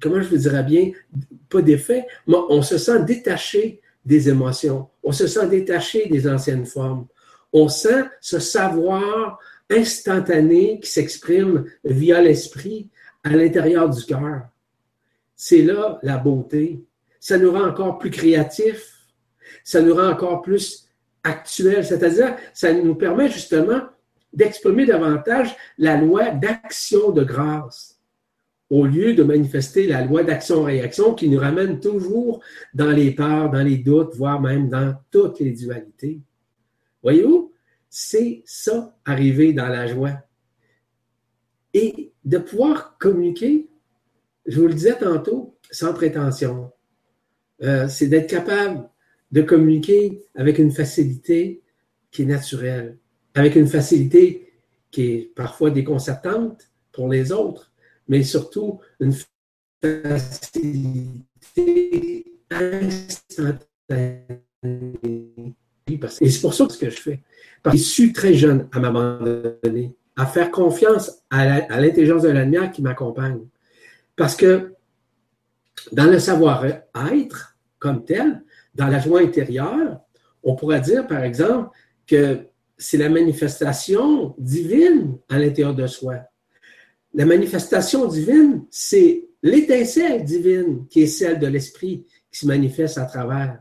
[0.00, 0.90] comment je vous dirais bien,
[1.48, 4.88] pas d'effet, mais on se sent détaché des émotions.
[5.02, 7.06] On se sent détaché des anciennes formes.
[7.52, 9.38] On sent ce savoir
[9.70, 12.88] instantané qui s'exprime via l'esprit
[13.24, 14.48] à l'intérieur du cœur.
[15.34, 16.84] C'est là la beauté.
[17.20, 18.92] Ça nous rend encore plus créatifs,
[19.64, 20.88] ça nous rend encore plus
[21.24, 23.82] actuels, c'est-à-dire ça nous permet justement
[24.32, 27.96] d'exprimer davantage la loi d'action de grâce
[28.68, 32.40] au lieu de manifester la loi d'action-réaction qui nous ramène toujours
[32.74, 36.20] dans les peurs, dans les doutes, voire même dans toutes les dualités.
[37.02, 37.45] Voyez-vous?
[37.98, 40.20] C'est ça, arriver dans la joie.
[41.72, 43.70] Et de pouvoir communiquer,
[44.44, 46.70] je vous le disais tantôt, sans prétention.
[47.62, 48.86] Euh, c'est d'être capable
[49.32, 51.62] de communiquer avec une facilité
[52.10, 52.98] qui est naturelle,
[53.32, 54.52] avec une facilité
[54.90, 57.72] qui est parfois déconcertante pour les autres,
[58.08, 59.14] mais surtout une
[59.82, 61.24] facilité
[62.50, 63.64] instantanée.
[65.88, 67.20] Et c'est pour ça que je fais.
[67.62, 72.44] Parce que je suis très jeune à m'abandonner, à faire confiance à l'intelligence de la
[72.44, 73.40] lumière qui m'accompagne.
[74.16, 74.74] Parce que
[75.92, 78.42] dans le savoir-être comme tel,
[78.74, 80.00] dans la joie intérieure,
[80.42, 81.70] on pourrait dire, par exemple,
[82.06, 82.46] que
[82.78, 86.16] c'est la manifestation divine à l'intérieur de soi.
[87.14, 93.04] La manifestation divine, c'est l'étincelle divine qui est celle de l'esprit qui se manifeste à
[93.04, 93.60] travers,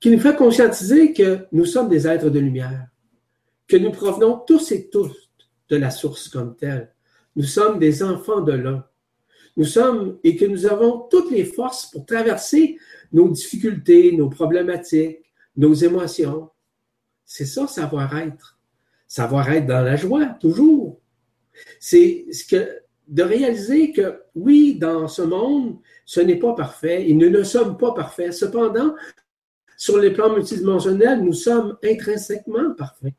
[0.00, 2.88] qui nous fait conscientiser que nous sommes des êtres de lumière,
[3.66, 5.30] que nous provenons tous et tous
[5.68, 6.92] de la source comme telle.
[7.34, 8.86] Nous sommes des enfants de l'un.
[9.56, 12.78] Nous sommes et que nous avons toutes les forces pour traverser
[13.12, 15.20] nos difficultés, nos problématiques,
[15.56, 16.50] nos émotions.
[17.24, 18.58] C'est ça, savoir-être.
[19.08, 21.00] Savoir-être dans la joie, toujours.
[21.80, 27.14] C'est ce que de réaliser que oui, dans ce monde, ce n'est pas parfait et
[27.14, 28.32] nous ne sommes pas parfaits.
[28.32, 28.94] Cependant,
[29.76, 33.14] sur les plans multidimensionnels, nous sommes intrinsèquement parfaits.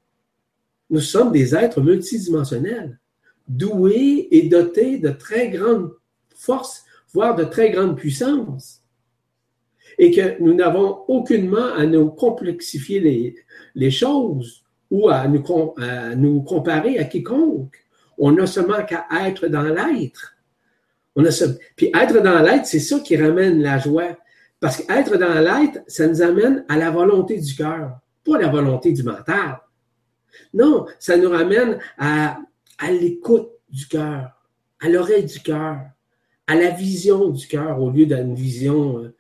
[0.90, 3.00] Nous sommes des êtres multidimensionnels,
[3.48, 5.92] doués et dotés de très grandes
[6.36, 8.82] forces, voire de très grandes puissances
[9.98, 13.36] et que nous n'avons aucunement à nous complexifier
[13.76, 15.44] les, choses ou à nous,
[15.78, 17.78] à nous comparer à quiconque.
[18.18, 20.36] On n'a seulement qu'à être dans l'être.
[21.16, 21.30] On a
[21.76, 24.18] Puis être dans l'être, c'est ça qui ramène la joie.
[24.60, 28.92] Parce qu'être dans l'être, ça nous amène à la volonté du cœur, pas la volonté
[28.92, 29.60] du mental.
[30.54, 32.40] Non, ça nous ramène à,
[32.90, 34.32] l'écoute du cœur,
[34.80, 35.78] à l'oreille du cœur,
[36.48, 39.16] à la vision du cœur au lieu d'une vision euh,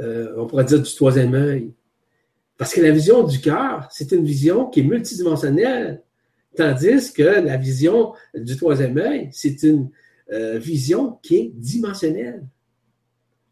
[0.00, 1.72] euh, on pourrait dire du troisième œil.
[2.56, 6.02] Parce que la vision du cœur, c'est une vision qui est multidimensionnelle,
[6.56, 9.90] tandis que la vision du troisième œil, c'est une
[10.32, 12.44] euh, vision qui est dimensionnelle.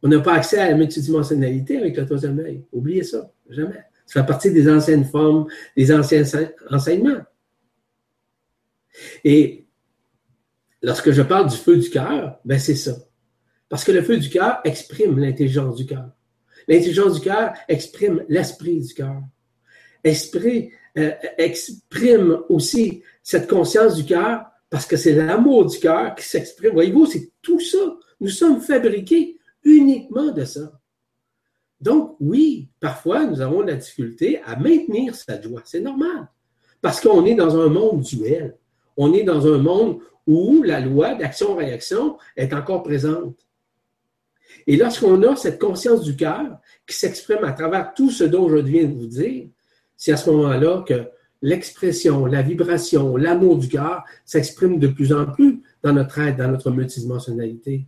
[0.03, 2.63] On n'a pas accès à la multidimensionnalité avec le troisième œil.
[2.73, 3.85] Oubliez ça, jamais.
[4.07, 6.23] Ça fait partie des anciennes formes, des anciens
[6.71, 7.23] enseignements.
[9.25, 9.67] Et
[10.83, 12.97] lorsque je parle du feu du cœur, ben c'est ça.
[13.69, 16.11] Parce que le feu du cœur exprime l'intelligence du cœur.
[16.69, 19.23] L'intelligence du cœur exprime l'esprit du cœur.
[20.05, 26.25] Esprit euh, exprime aussi cette conscience du cœur parce que c'est l'amour du cœur qui
[26.25, 26.73] s'exprime.
[26.73, 27.97] Voyez-vous, c'est tout ça.
[28.21, 29.36] Nous sommes fabriqués
[29.67, 30.73] uniquement de ça.
[31.81, 35.61] Donc, oui, parfois, nous avons la difficulté à maintenir cette joie.
[35.65, 36.29] C'est normal.
[36.81, 38.57] Parce qu'on est dans un monde duel.
[38.97, 43.37] On est dans un monde où la loi d'action-réaction est encore présente.
[44.67, 48.57] Et lorsqu'on a cette conscience du cœur qui s'exprime à travers tout ce dont je
[48.57, 49.49] viens de vous dire,
[49.97, 51.09] c'est à ce moment-là que
[51.43, 56.49] l'expression, la vibration, l'amour du cœur s'exprime de plus en plus dans notre être, dans
[56.49, 57.87] notre multidimensionnalité.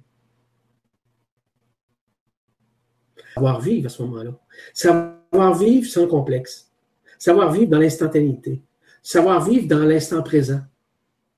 [3.39, 4.33] Savoir vivre à ce moment-là.
[4.75, 6.73] Savoir vivre sans complexe.
[7.19, 8.61] Savoir vivre dans l'instantanéité.
[9.01, 10.61] Savoir vivre dans l'instant présent.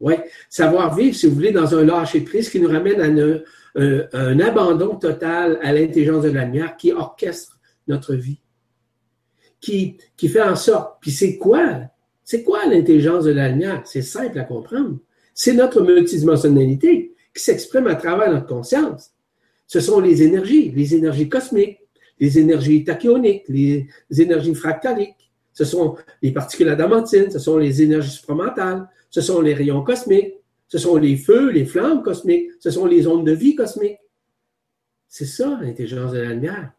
[0.00, 0.14] Oui,
[0.48, 4.96] savoir vivre, si vous voulez, dans un lâcher-prise qui nous ramène à une, un, abandon
[4.96, 8.40] total à l'intelligence de la lumière qui orchestre notre vie,
[9.60, 11.82] qui, qui fait en sorte, puis c'est quoi?
[12.24, 13.82] C'est quoi l'intelligence de la lumière?
[13.84, 14.96] C'est simple à comprendre.
[15.34, 19.12] C'est notre multidimensionnalité qui s'exprime à travers notre conscience.
[19.66, 21.79] Ce sont les énergies, les énergies cosmiques,
[22.20, 28.10] les énergies tachyoniques, les énergies fractaliques, ce sont les particules adamantines, ce sont les énergies
[28.10, 30.34] supramentales, ce sont les rayons cosmiques,
[30.68, 33.98] ce sont les feux, les flammes cosmiques, ce sont les ondes de vie cosmiques.
[35.08, 36.72] C'est ça l'intelligence de la lumière.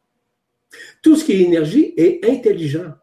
[1.02, 2.94] Tout ce qui est énergie est intelligent.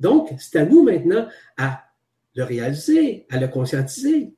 [0.00, 1.84] Donc, c'est à nous maintenant à
[2.34, 4.34] le réaliser, à le conscientiser,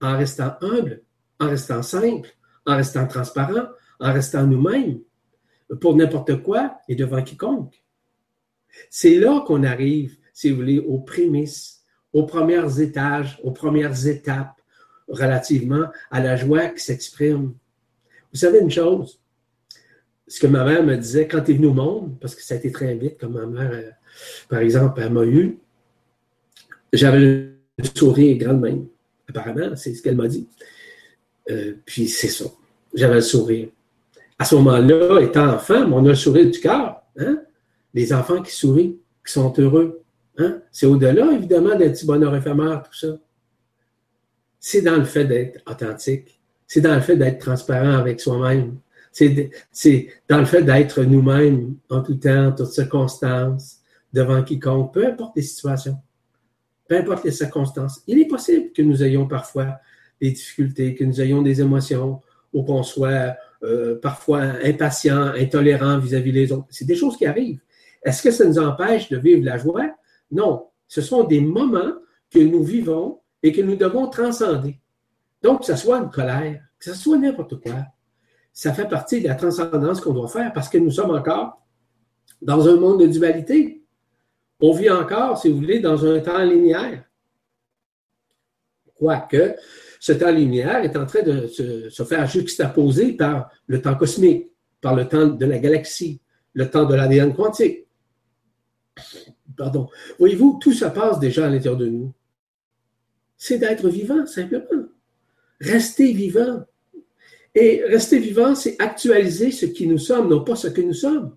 [0.00, 1.02] en restant humble,
[1.40, 2.30] en restant simple,
[2.64, 3.66] en restant transparent,
[3.98, 5.00] en restant nous-mêmes,
[5.80, 7.82] pour n'importe quoi et devant quiconque.
[8.90, 11.76] C'est là qu'on arrive, si vous voulez, aux prémices
[12.16, 14.58] aux premiers étages, aux premières étapes
[15.06, 17.52] relativement à la joie qui s'exprime.
[18.32, 19.20] Vous savez une chose,
[20.26, 22.54] ce que ma mère me disait quand elle est venue au monde, parce que ça
[22.54, 23.90] a été très vite, comme ma mère, euh,
[24.48, 25.58] par exemple, elle m'a eu,
[26.90, 27.58] j'avais le
[27.94, 28.86] sourire grand même.
[29.28, 30.48] Apparemment, c'est ce qu'elle m'a dit.
[31.50, 32.46] Euh, puis c'est ça.
[32.94, 33.68] J'avais le sourire.
[34.38, 37.02] À ce moment-là, étant enfant, on a le sourire du cœur.
[37.18, 37.42] Hein?
[37.94, 40.02] Les enfants qui sourient, qui sont heureux.
[40.38, 40.60] Hein?
[40.70, 43.16] C'est au-delà, évidemment, d'un petit bonheur éphémère, tout ça.
[44.60, 46.40] C'est dans le fait d'être authentique.
[46.66, 48.76] C'est dans le fait d'être transparent avec soi-même.
[49.72, 53.78] C'est dans le fait d'être nous-mêmes en tout temps, en toutes circonstances,
[54.12, 55.96] devant quiconque, peu importe les situations,
[56.86, 58.02] peu importe les circonstances.
[58.06, 59.78] Il est possible que nous ayons parfois
[60.20, 62.20] des difficultés, que nous ayons des émotions,
[62.52, 66.66] ou qu'on soit euh, parfois impatient, intolérant vis-à-vis des autres.
[66.70, 67.60] C'est des choses qui arrivent.
[68.02, 69.90] Est-ce que ça nous empêche de vivre la joie?
[70.30, 71.92] Non, ce sont des moments
[72.30, 74.78] que nous vivons et que nous devons transcender.
[75.42, 77.86] Donc, que ce soit une colère, que ce soit n'importe quoi,
[78.52, 81.62] ça fait partie de la transcendance qu'on doit faire parce que nous sommes encore
[82.42, 83.82] dans un monde de dualité
[84.60, 87.04] On vit encore, si vous voulez, dans un temps linéaire.
[88.94, 89.56] Quoique,
[90.00, 94.94] ce temps linéaire est en train de se, faire juxtaposer par le temps cosmique, par
[94.94, 96.20] le temps de la galaxie,
[96.52, 97.86] le temps de l'ADN quantique.
[99.56, 99.88] Pardon.
[100.18, 102.12] Voyez-vous, tout se passe déjà à l'intérieur de nous.
[103.36, 104.86] C'est d'être vivant, simplement.
[105.60, 106.64] Rester vivant.
[107.54, 111.36] Et rester vivant, c'est actualiser ce qui nous sommes, non pas ce que nous sommes.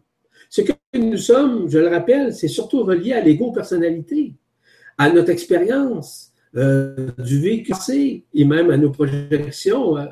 [0.50, 4.34] Ce que nous sommes, je le rappelle, c'est surtout relié à l'ego-personnalité,
[4.98, 7.73] à notre expérience, euh, du vécu
[8.33, 10.05] et même à nos projections euh,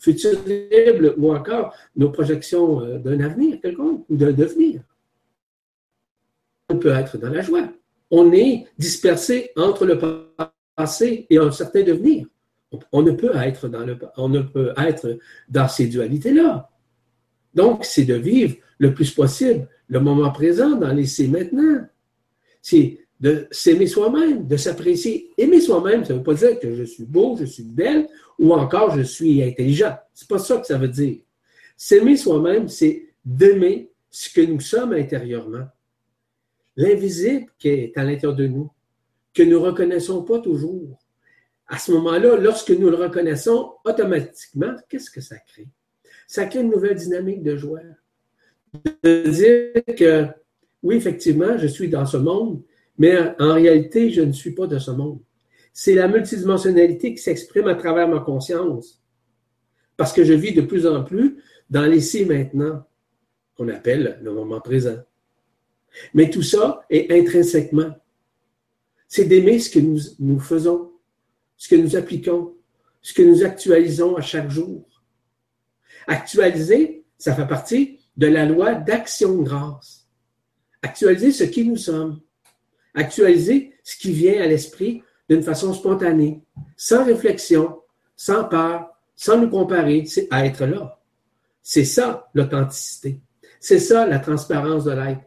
[0.00, 4.80] futuribles ou encore nos projections euh, d'un avenir quelconque ou d'un devenir.
[6.68, 7.68] On peut être dans la joie.
[8.10, 9.98] On est dispersé entre le
[10.74, 12.26] passé et un certain devenir.
[12.90, 16.70] On ne peut être dans, le, on ne peut être dans ces dualités-là.
[17.54, 21.86] Donc, c'est de vivre le plus possible le moment présent, dans laisser maintenant.
[22.60, 25.30] C'est de s'aimer soi-même, de s'apprécier.
[25.38, 28.52] Aimer soi-même, ça ne veut pas dire que je suis beau, je suis belle ou
[28.52, 29.96] encore je suis intelligent.
[30.12, 31.18] C'est pas ça que ça veut dire.
[31.76, 35.66] S'aimer soi-même, c'est d'aimer ce que nous sommes intérieurement.
[36.76, 38.70] L'invisible qui est à l'intérieur de nous,
[39.32, 40.98] que nous ne reconnaissons pas toujours.
[41.66, 45.68] À ce moment-là, lorsque nous le reconnaissons, automatiquement, qu'est-ce que ça crée?
[46.26, 47.80] Ça crée une nouvelle dynamique de joie.
[49.02, 50.26] De dire que,
[50.82, 52.62] oui, effectivement, je suis dans ce monde,
[52.98, 55.20] mais en réalité, je ne suis pas de ce monde.
[55.72, 59.02] C'est la multidimensionnalité qui s'exprime à travers ma conscience.
[59.96, 61.38] Parce que je vis de plus en plus
[61.70, 62.86] dans l'ici maintenant,
[63.56, 64.98] qu'on appelle le moment présent.
[66.12, 67.94] Mais tout ça est intrinsèquement.
[69.08, 70.92] C'est d'aimer ce que nous, nous faisons,
[71.56, 72.54] ce que nous appliquons,
[73.00, 74.88] ce que nous actualisons à chaque jour.
[76.06, 80.08] Actualiser, ça fait partie de la loi d'action de grâce.
[80.82, 82.20] Actualiser ce qui nous sommes
[82.94, 86.42] actualiser ce qui vient à l'esprit d'une façon spontanée,
[86.76, 87.80] sans réflexion,
[88.16, 91.00] sans peur, sans nous comparer, c'est être là.
[91.62, 93.20] C'est ça l'authenticité.
[93.60, 95.22] C'est ça la transparence de l'être.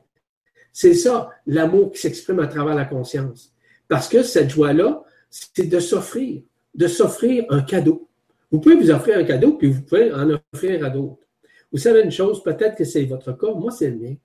[0.72, 3.54] C'est ça l'amour qui s'exprime à travers la conscience.
[3.88, 6.44] Parce que cette joie-là, c'est de s'offrir,
[6.76, 8.08] de s'offrir un cadeau.
[8.52, 11.24] Vous pouvez vous offrir un cadeau, puis vous pouvez en offrir à d'autres.
[11.72, 14.16] Vous savez une chose, peut-être que c'est votre cas, moi c'est le mien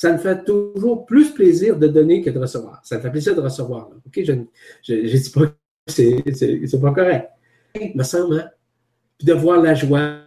[0.00, 2.80] ça me fait toujours plus plaisir de donner que de recevoir.
[2.86, 3.90] Ça me fait plaisir de recevoir.
[4.06, 4.24] OK?
[4.24, 5.54] Je ne dis pas que
[5.92, 7.28] c'est pas correct.
[7.94, 8.50] me semble, hein?
[9.22, 10.22] De voir la joie,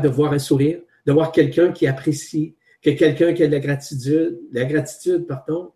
[0.00, 3.58] de voir un sourire, de voir quelqu'un qui apprécie, que quelqu'un qui a de la
[3.58, 5.72] gratitude, la gratitude, pardon.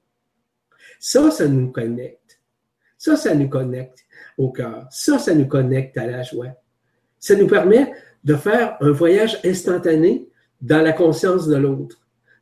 [1.00, 2.40] Ça, ça nous connecte.
[2.98, 4.04] Ça, ça nous connecte
[4.38, 4.86] au cœur.
[4.92, 6.54] Ça, ça nous connecte à la joie.
[7.18, 10.28] Ça nous permet de faire un voyage instantané
[10.60, 12.00] dans la conscience de l'autre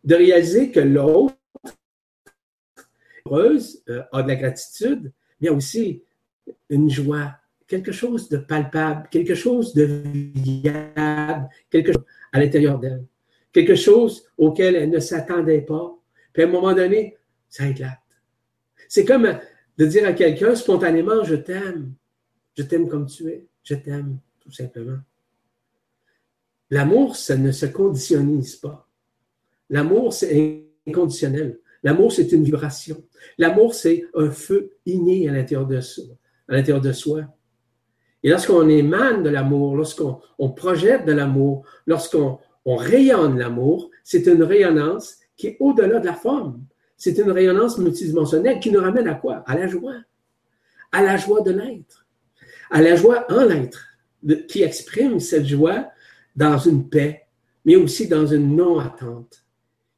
[0.08, 1.34] de réaliser que l'autre,
[3.26, 6.02] heureuse, euh, a de la gratitude, mais aussi
[6.70, 13.04] une joie, quelque chose de palpable, quelque chose de viable, quelque chose à l'intérieur d'elle,
[13.52, 15.94] quelque chose auquel elle ne s'attendait pas.
[16.32, 17.18] Puis à un moment donné,
[17.50, 17.98] ça éclate.
[18.88, 19.38] C'est comme
[19.76, 21.92] de dire à quelqu'un spontanément, je t'aime,
[22.56, 25.00] je t'aime comme tu es, je t'aime, tout simplement.
[26.70, 28.87] L'amour, ça ne se conditionnise pas.
[29.70, 31.58] L'amour, c'est inconditionnel.
[31.82, 33.04] L'amour, c'est une vibration.
[33.36, 37.22] L'amour, c'est un feu inné à l'intérieur de soi.
[38.22, 45.18] Et lorsqu'on émane de l'amour, lorsqu'on projette de l'amour, lorsqu'on rayonne l'amour, c'est une rayonnance
[45.36, 46.64] qui est au-delà de la forme.
[46.96, 49.44] C'est une rayonnance multidimensionnelle qui nous ramène à quoi?
[49.46, 49.94] À la joie.
[50.90, 52.06] À la joie de l'être.
[52.70, 53.86] À la joie en l'être,
[54.48, 55.90] qui exprime cette joie
[56.34, 57.26] dans une paix,
[57.64, 59.44] mais aussi dans une non-attente.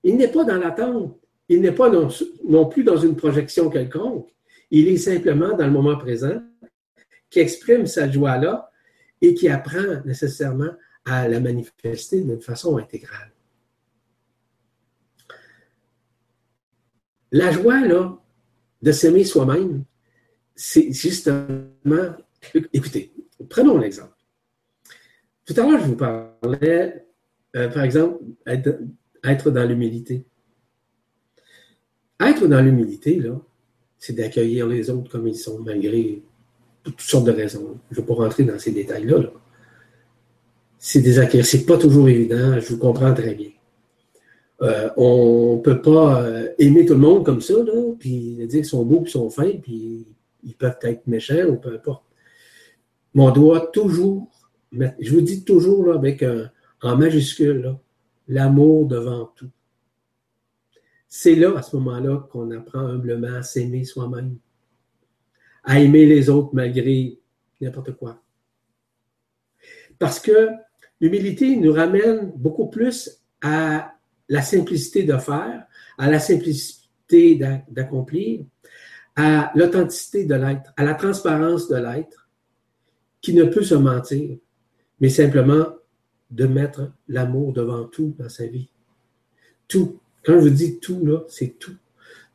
[0.02, 1.18] Il n'est pas dans l'attente.
[1.48, 4.28] Il n'est pas non, plus dans une projection quelconque.
[4.70, 6.40] Il est simplement dans le moment présent
[7.28, 8.70] qui exprime sa joie-là
[9.20, 10.70] et qui apprend nécessairement
[11.04, 13.32] à la manifester d'une façon intégrale.
[17.32, 18.16] La joie, là,
[18.82, 19.84] de s'aimer soi-même,
[20.54, 22.14] c'est justement.
[22.72, 23.12] Écoutez,
[23.48, 24.14] prenons l'exemple.
[25.44, 27.06] Tout à l'heure, je vous parlais,
[27.56, 28.20] euh, par exemple,
[29.24, 30.24] être dans l'humilité.
[32.20, 33.40] Être dans l'humilité, là,
[33.98, 36.22] c'est d'accueillir les autres comme ils sont, malgré
[36.82, 37.78] toutes sortes de raisons.
[37.90, 39.30] Je ne vais pas rentrer dans ces détails-là.
[40.78, 41.44] C'est des accueillir.
[41.44, 43.50] C'est pas toujours évident, je vous comprends très bien.
[44.62, 48.48] Euh, on ne peut pas euh, aimer tout le monde comme ça, là, puis dire
[48.48, 50.06] qu'ils sont beaux, qu'ils sont fins, puis
[50.44, 52.04] ils peuvent être méchants ou peu importe.
[53.14, 54.28] Mais on doit toujours,
[54.72, 56.50] je vous dis toujours là, avec un,
[56.82, 57.80] en majuscule, là,
[58.30, 59.50] l'amour devant tout.
[61.08, 64.38] C'est là, à ce moment-là, qu'on apprend humblement à s'aimer soi-même,
[65.64, 67.18] à aimer les autres malgré
[67.60, 68.22] n'importe quoi.
[69.98, 70.48] Parce que
[71.00, 73.92] l'humilité nous ramène beaucoup plus à
[74.28, 75.66] la simplicité de faire,
[75.98, 77.34] à la simplicité
[77.68, 78.44] d'accomplir,
[79.16, 82.28] à l'authenticité de l'être, à la transparence de l'être,
[83.20, 84.38] qui ne peut se mentir,
[85.00, 85.66] mais simplement
[86.30, 88.68] de mettre l'amour devant tout dans sa vie.
[89.68, 90.00] Tout.
[90.24, 91.76] Quand je vous dis tout, là, c'est tout.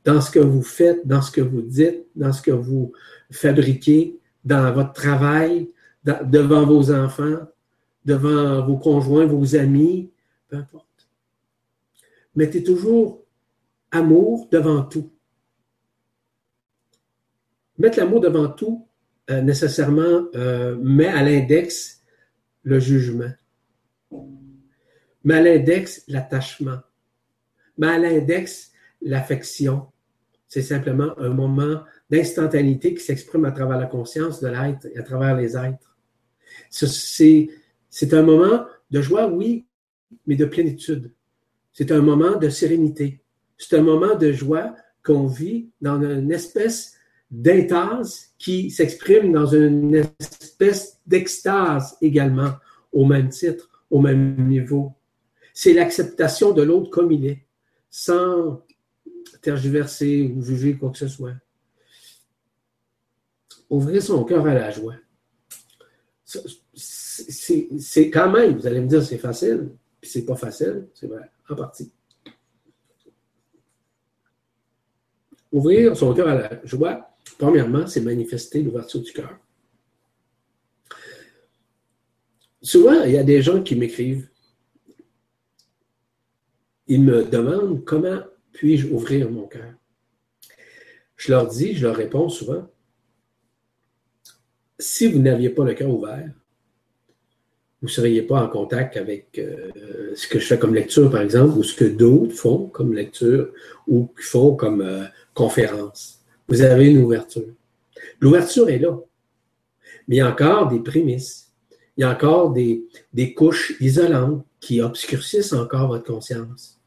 [0.03, 2.93] Dans ce que vous faites, dans ce que vous dites, dans ce que vous
[3.31, 5.69] fabriquez, dans votre travail,
[6.03, 7.39] devant vos enfants,
[8.05, 10.11] devant vos conjoints, vos amis,
[10.47, 10.85] peu importe.
[12.35, 13.23] Mettez toujours
[13.91, 15.09] amour devant tout.
[17.77, 18.87] Mettre l'amour devant tout,
[19.29, 22.03] euh, nécessairement, euh, met à l'index
[22.63, 23.31] le jugement.
[25.23, 26.79] Met à l'index l'attachement.
[27.77, 29.87] Met à l'index l'affection.
[30.47, 35.03] C'est simplement un moment d'instantanéité qui s'exprime à travers la conscience de l'être et à
[35.03, 35.97] travers les êtres.
[36.69, 39.65] C'est un moment de joie, oui,
[40.27, 41.11] mais de plénitude.
[41.73, 43.21] C'est un moment de sérénité.
[43.57, 46.95] C'est un moment de joie qu'on vit dans une espèce
[47.31, 52.53] d'intase qui s'exprime dans une espèce d'extase également,
[52.91, 54.91] au même titre, au même niveau.
[55.53, 57.45] C'est l'acceptation de l'autre comme il est,
[57.89, 58.61] sans
[59.41, 61.35] tergiverser ou juger quoi que ce soit.
[63.69, 64.95] Ouvrir son cœur à la joie.
[66.73, 69.69] C'est quand même, vous allez me dire, c'est facile,
[70.01, 71.89] puis c'est pas facile, c'est vrai, en partie.
[75.53, 79.39] Ouvrir son cœur à la joie, premièrement, c'est manifester l'ouverture du cœur.
[82.65, 84.27] Souvent, il y a des gens qui m'écrivent.
[86.87, 88.21] Ils me demandent comment
[88.53, 89.71] puis-je ouvrir mon cœur.
[91.15, 92.67] Je leur dis, je leur réponds souvent,
[94.79, 96.27] si vous n'aviez pas le cœur ouvert,
[97.81, 101.21] vous ne seriez pas en contact avec euh, ce que je fais comme lecture, par
[101.21, 103.53] exemple, ou ce que d'autres font comme lecture
[103.87, 105.03] ou font comme euh,
[105.35, 106.19] conférence.
[106.47, 107.53] Vous avez une ouverture.
[108.19, 108.99] L'ouverture est là.
[110.07, 111.44] Mais il y a encore des prémices.
[111.97, 116.81] Il y a encore des, des couches isolantes qui obscurcissent encore votre conscience,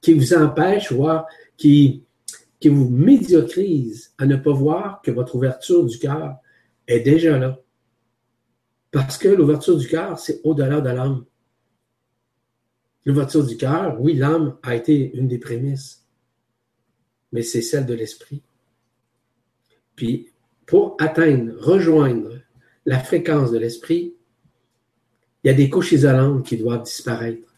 [0.00, 1.26] qui vous empêchent, voire
[1.56, 2.04] qui,
[2.60, 6.36] qui vous médiocrisent à ne pas voir que votre ouverture du cœur
[6.86, 7.60] est déjà là.
[8.90, 11.24] Parce que l'ouverture du cœur, c'est au-delà de l'âme.
[13.04, 16.06] L'ouverture du cœur, oui, l'âme a été une des prémices,
[17.32, 18.42] mais c'est celle de l'esprit.
[19.94, 20.32] Puis,
[20.66, 22.40] pour atteindre, rejoindre
[22.86, 24.14] la fréquence de l'esprit,
[25.48, 27.54] il y a des couches isolantes qui doivent disparaître.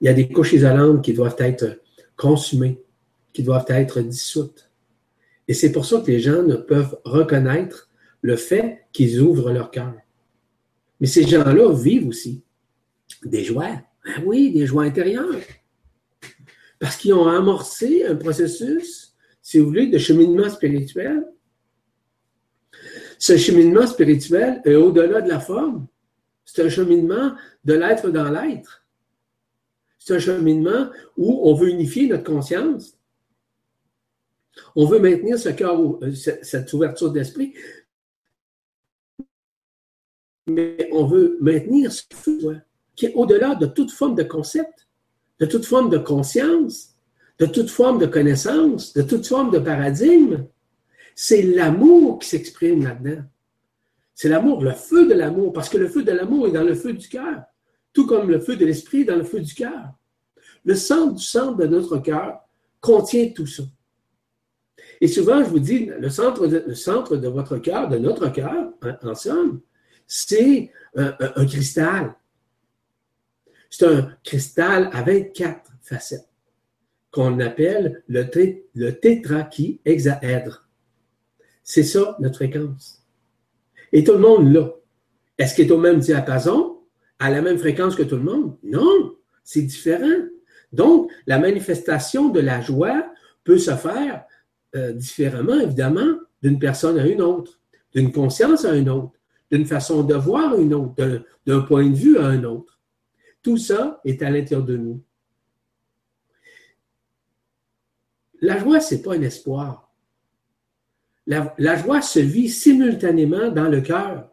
[0.00, 1.82] Il y a des couches isolantes qui doivent être
[2.16, 2.80] consumées,
[3.34, 4.70] qui doivent être dissoutes.
[5.46, 7.90] Et c'est pour ça que les gens ne peuvent reconnaître
[8.22, 9.92] le fait qu'ils ouvrent leur cœur.
[11.00, 12.42] Mais ces gens-là vivent aussi
[13.26, 13.82] des joies.
[14.06, 15.36] Ah oui, des joies intérieures.
[16.78, 21.26] Parce qu'ils ont amorcé un processus, si vous voulez, de cheminement spirituel.
[23.18, 25.86] Ce cheminement spirituel est au-delà de la forme.
[26.52, 28.84] C'est un cheminement de l'être dans l'être.
[30.00, 32.98] C'est un cheminement où on veut unifier notre conscience.
[34.74, 37.54] On veut maintenir ce cœur, euh, cette ouverture d'esprit,
[40.48, 42.60] mais on veut maintenir ce feu
[42.96, 44.88] qui est au-delà de toute forme de concept,
[45.38, 46.96] de toute forme de conscience,
[47.38, 50.46] de toute forme de connaissance, de toute forme de paradigme.
[51.14, 53.22] C'est l'amour qui s'exprime là-dedans.
[54.20, 56.74] C'est l'amour, le feu de l'amour, parce que le feu de l'amour est dans le
[56.74, 57.42] feu du cœur,
[57.94, 59.94] tout comme le feu de l'esprit est dans le feu du cœur.
[60.62, 62.38] Le centre du centre de notre cœur
[62.82, 63.62] contient tout ça.
[65.00, 69.14] Et souvent, je vous dis, le centre de, votre cœur, de notre cœur, hein, en
[69.14, 69.62] somme,
[70.06, 72.14] c'est un, cristal.
[73.70, 76.28] C'est un cristal à 24 facettes
[77.10, 78.28] qu'on appelle le,
[78.74, 80.68] le tétrahexaèdre.
[81.64, 82.99] C'est ça notre fréquence.
[83.92, 84.70] Et tout le monde là.
[85.38, 86.78] Est-ce qu'il est au même diapason,
[87.18, 88.56] à la même fréquence que tout le monde?
[88.62, 90.26] Non, c'est différent.
[90.72, 93.10] Donc, la manifestation de la joie
[93.42, 94.24] peut se faire
[94.76, 97.60] euh, différemment, évidemment, d'une personne à une autre,
[97.94, 99.20] d'une conscience à une autre
[99.50, 102.78] d'une façon de voir une autre, d'un point de vue à un autre.
[103.42, 105.02] Tout ça est à l'intérieur de nous.
[108.40, 109.89] La joie, ce n'est pas un espoir.
[111.30, 114.28] La, joie se vit simultanément dans le cœur.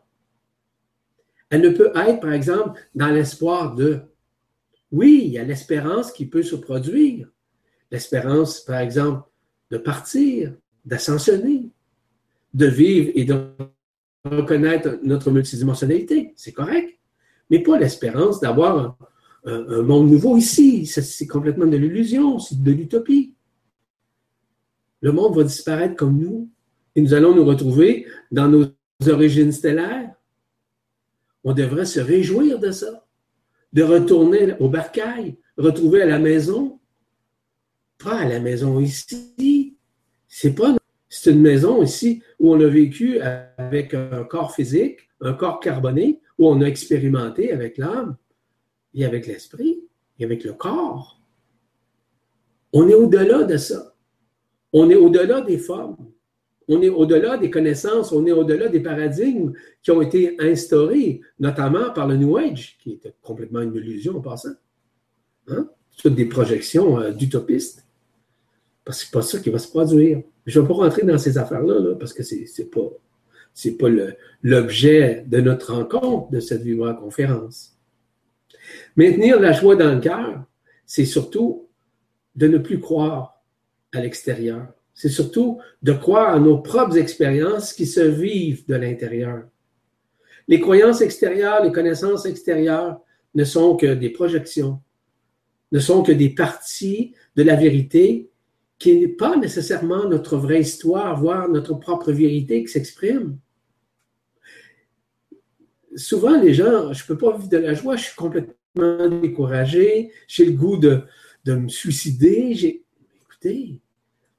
[1.51, 3.99] Elle ne peut être, par exemple, dans l'espoir de.
[4.91, 7.29] Oui, il y a l'espérance qui peut se produire,
[7.91, 9.29] l'espérance, par exemple,
[9.69, 11.69] de partir, d'ascensionner,
[12.55, 13.45] de vivre et de
[14.25, 16.33] reconnaître notre multidimensionnalité.
[16.35, 16.97] C'est correct.
[17.51, 18.97] Mais pas l'espérance d'avoir
[19.45, 20.87] un, monde nouveau ici.
[20.87, 23.35] C'est complètement de l'illusion, c'est de l'utopie.
[25.01, 26.49] Le monde va disparaître comme nous
[26.97, 28.65] et nous allons nous retrouver dans nos
[29.07, 30.15] origines stellaires.
[31.43, 33.05] On devrait se réjouir de ça,
[33.71, 36.79] de retourner au barcail, retrouver à la maison,
[37.99, 39.77] pas à la maison ici.
[40.27, 40.75] C'est pas
[41.07, 46.19] c'est une maison ici où on a vécu avec un corps physique, un corps carboné,
[46.37, 48.17] où on a expérimenté avec l'âme
[48.93, 49.83] et avec l'esprit
[50.19, 51.21] et avec le corps.
[52.73, 53.95] On est au-delà de ça.
[54.73, 56.11] On est au-delà des formes.
[56.67, 61.91] On est au-delà des connaissances, on est au-delà des paradigmes qui ont été instaurés, notamment
[61.91, 64.55] par le New Age, qui était complètement une illusion en passant.
[65.47, 65.69] Hein?
[65.97, 67.85] Toutes des projections euh, d'utopistes.
[68.83, 70.21] Parce que c'est pas ça qui va se produire.
[70.45, 73.89] Je ne vais pas rentrer dans ces affaires-là, parce que ce n'est pas,
[74.43, 77.77] l'objet de notre rencontre de cette Vivra conférence.
[78.95, 80.43] Maintenir la joie dans le cœur,
[80.85, 81.67] c'est surtout
[82.35, 83.43] de ne plus croire
[83.93, 84.67] à l'extérieur.
[84.97, 89.43] C'est surtout de croire à nos propres expériences qui se vivent de l'intérieur.
[90.47, 92.99] Les croyances extérieures, les connaissances extérieures
[93.35, 94.81] ne sont que des projections,
[95.71, 98.31] ne sont que des parties de la vérité
[98.79, 103.37] qui n'est pas nécessairement notre vraie histoire, voire notre propre vérité qui s'exprime.
[105.95, 110.11] Souvent, les gens, je ne peux pas vivre de la joie, je suis complètement découragé,
[110.27, 111.03] j'ai le goût de,
[111.45, 112.81] de me suicider.
[113.21, 113.79] Écoutez,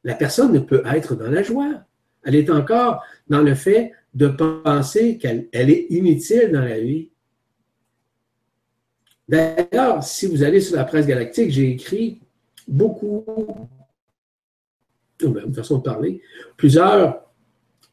[0.08, 1.84] la personne ne peut être dans la joie.
[2.22, 7.10] Elle est encore dans le fait de penser qu'elle est inutile dans la vie.
[9.28, 12.22] D'ailleurs, si vous allez sur la presse galactique, j'ai écrit
[12.66, 13.68] beaucoup
[15.20, 16.22] une façon de parler,
[16.56, 17.30] plusieurs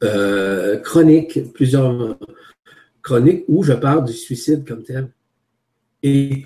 [0.01, 2.18] euh, chroniques, plusieurs
[3.01, 5.09] chroniques où je parle du suicide comme tel.
[6.01, 6.45] Et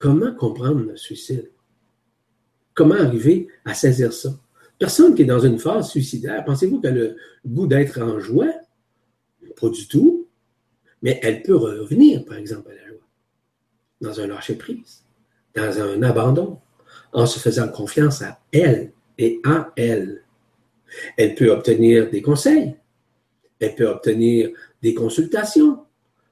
[0.00, 1.52] comment comprendre le suicide?
[2.74, 4.30] Comment arriver à saisir ça?
[4.84, 7.16] Personne qui est dans une phase suicidaire, pensez-vous qu'elle a le
[7.46, 8.52] goût d'être en joie?
[9.58, 10.28] Pas du tout.
[11.00, 13.08] Mais elle peut revenir, par exemple, à la joie.
[14.02, 15.02] Dans un lâcher-prise,
[15.54, 16.58] dans un abandon,
[17.14, 20.22] en se faisant confiance à elle, et en elle.
[21.16, 22.76] Elle peut obtenir des conseils,
[23.60, 24.50] elle peut obtenir
[24.82, 25.78] des consultations,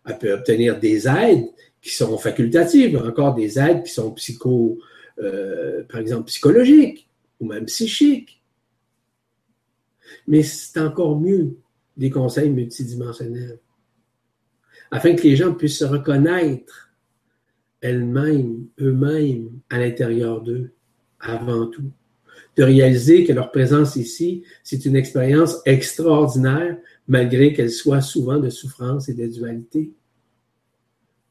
[0.07, 1.49] elle peut obtenir des aides
[1.81, 4.79] qui sont facultatives, encore des aides qui sont psycho,
[5.23, 7.09] euh, par exemple psychologiques
[7.41, 8.42] ou même psychiques.
[10.27, 11.57] Mais c'est encore mieux
[11.97, 13.59] des conseils multidimensionnels,
[14.91, 16.91] afin que les gens puissent se reconnaître
[17.81, 20.73] elles-mêmes, eux-mêmes, à l'intérieur d'eux,
[21.21, 21.91] avant tout
[22.57, 26.77] de réaliser que leur présence ici, c'est une expérience extraordinaire,
[27.09, 29.93] malgré qu'elle soit souvent de souffrance et de dualité,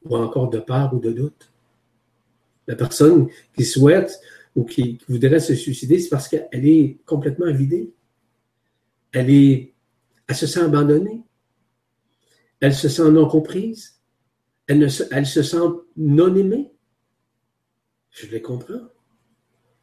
[0.04, 1.52] ou encore de peur ou de doute.
[2.66, 4.20] La personne qui souhaite
[4.56, 7.90] ou qui voudrait se suicider, c'est parce qu'elle est complètement vidée.
[9.12, 9.68] Elle,
[10.34, 11.22] se sent abandonnée.
[12.60, 14.00] Elle se sent non comprise.
[14.66, 15.56] Elle se sent
[15.96, 16.72] non aimée.
[18.10, 18.88] Je les comprends.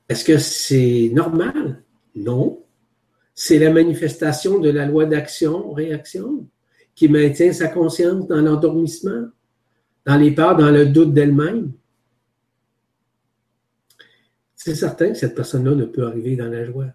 [0.07, 1.83] Est-ce que c'est normal?
[2.15, 2.65] Non.
[3.35, 6.47] C'est la manifestation de la loi d'action-réaction
[6.95, 9.29] qui maintient sa conscience dans l'endormissement,
[10.05, 11.71] dans les peurs, dans le doute d'elle-même.
[14.55, 16.87] C'est certain que cette personne-là ne peut arriver dans la joie.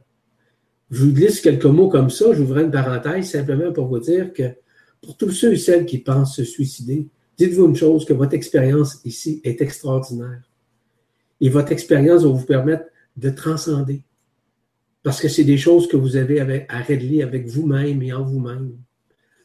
[0.95, 4.55] Je vous glisse quelques mots comme ça, j'ouvre une parenthèse simplement pour vous dire que
[5.01, 9.01] pour tous ceux et celles qui pensent se suicider, dites-vous une chose, que votre expérience
[9.05, 10.49] ici est extraordinaire.
[11.40, 12.84] Et votre expérience va vous permettre
[13.16, 14.05] de transcender.
[15.03, 18.76] Parce que c'est des choses que vous avez à régler avec vous-même et en vous-même.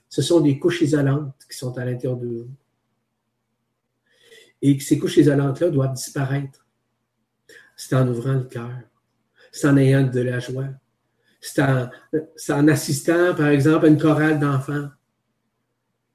[0.08, 2.48] Ce sont des couches isolantes qui sont à l'intérieur de vous.
[4.62, 6.64] Et ces couches isolantes-là doivent disparaître.
[7.76, 8.82] C'est en ouvrant le cœur.
[9.52, 10.68] C'est en ayant de la joie.
[11.42, 11.90] C'est en,
[12.50, 14.90] en, assistant, par exemple, à une chorale d'enfants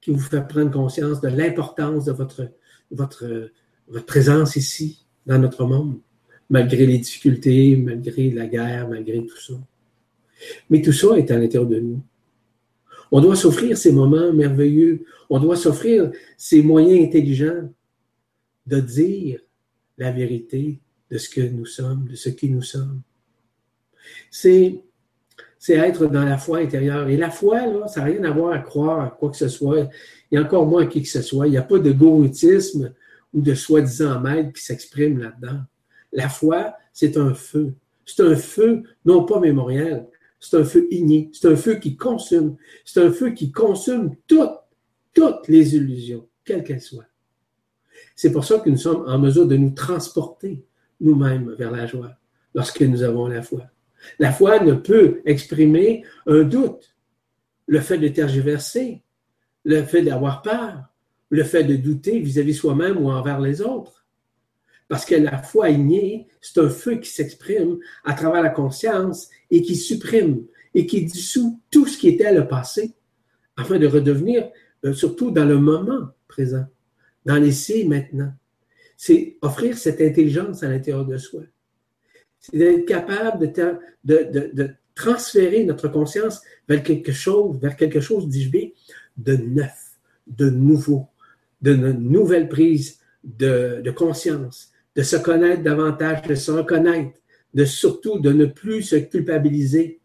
[0.00, 2.50] qui vous fait prendre conscience de l'importance de votre,
[2.90, 3.50] votre,
[3.88, 5.98] votre présence ici, dans notre monde
[6.50, 9.54] malgré les difficultés, malgré la guerre, malgré tout ça.
[10.70, 12.02] Mais tout ça est à l'intérieur de nous.
[13.10, 15.04] On doit s'offrir ces moments merveilleux.
[15.30, 17.70] On doit s'offrir ces moyens intelligents
[18.66, 19.40] de dire
[19.98, 23.02] la vérité de ce que nous sommes, de ce qui nous sommes.
[24.30, 24.82] C'est,
[25.64, 27.08] c'est être dans la foi intérieure.
[27.08, 29.48] Et la foi, là, ça n'a rien à voir à croire à quoi que ce
[29.48, 29.88] soit,
[30.30, 31.46] et encore moins à qui que ce soit.
[31.46, 32.92] Il n'y a pas de gouroutisme
[33.32, 35.60] ou de soi-disant maître qui s'exprime là-dedans.
[36.12, 37.72] La foi, c'est un feu.
[38.04, 40.06] C'est un feu, non pas mémoriel,
[40.38, 44.60] c'est un feu igné, c'est un feu qui consume, c'est un feu qui consume toutes,
[45.14, 47.08] toutes les illusions, quelles qu'elles soient.
[48.14, 50.62] C'est pour ça que nous sommes en mesure de nous transporter
[51.00, 52.10] nous-mêmes vers la joie
[52.54, 53.62] lorsque nous avons la foi.
[54.18, 56.94] La foi ne peut exprimer un doute,
[57.66, 59.02] le fait de tergiverser,
[59.64, 60.84] le fait d'avoir peur,
[61.30, 64.06] le fait de douter vis-à-vis soi-même ou envers les autres.
[64.88, 69.62] Parce que la foi ignée, c'est un feu qui s'exprime à travers la conscience et
[69.62, 70.44] qui supprime
[70.74, 72.94] et qui dissout tout ce qui était le passé
[73.56, 74.50] afin de redevenir
[74.84, 76.66] euh, surtout dans le moment présent,
[77.24, 78.32] dans l'essai maintenant.
[78.96, 81.42] C'est offrir cette intelligence à l'intérieur de soi.
[82.50, 83.52] C'est d'être capable
[84.04, 88.68] de, transférer notre conscience vers quelque chose, vers quelque chose, dis-je bien,
[89.16, 91.08] de neuf, de nouveau,
[91.62, 97.18] de nouvelle prise de, conscience, de se connaître davantage, de se reconnaître,
[97.54, 100.00] de surtout de ne plus se culpabiliser,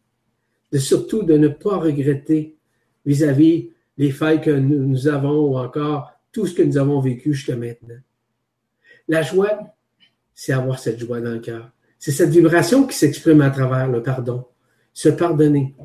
[0.72, 2.56] de surtout de ne pas regretter
[3.06, 7.58] vis-à-vis les failles que nous, avons ou encore tout ce que nous avons vécu jusqu'à
[7.58, 8.00] maintenant.
[9.10, 9.76] La joie,
[10.34, 11.72] c'est avoir cette joie dans le cœur.
[12.00, 14.46] C'est cette vibration qui s'exprime à travers le pardon.
[14.94, 15.76] Se pardonner.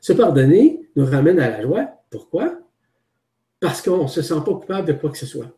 [0.00, 2.02] Se pardonner nous ramène à la joie.
[2.10, 2.58] Pourquoi?
[3.60, 5.54] Parce qu'on ne se sent pas coupable de quoi que ce soit.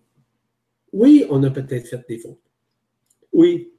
[0.93, 2.41] Oui, on a peut-être fait des fautes.
[3.33, 3.73] Oui,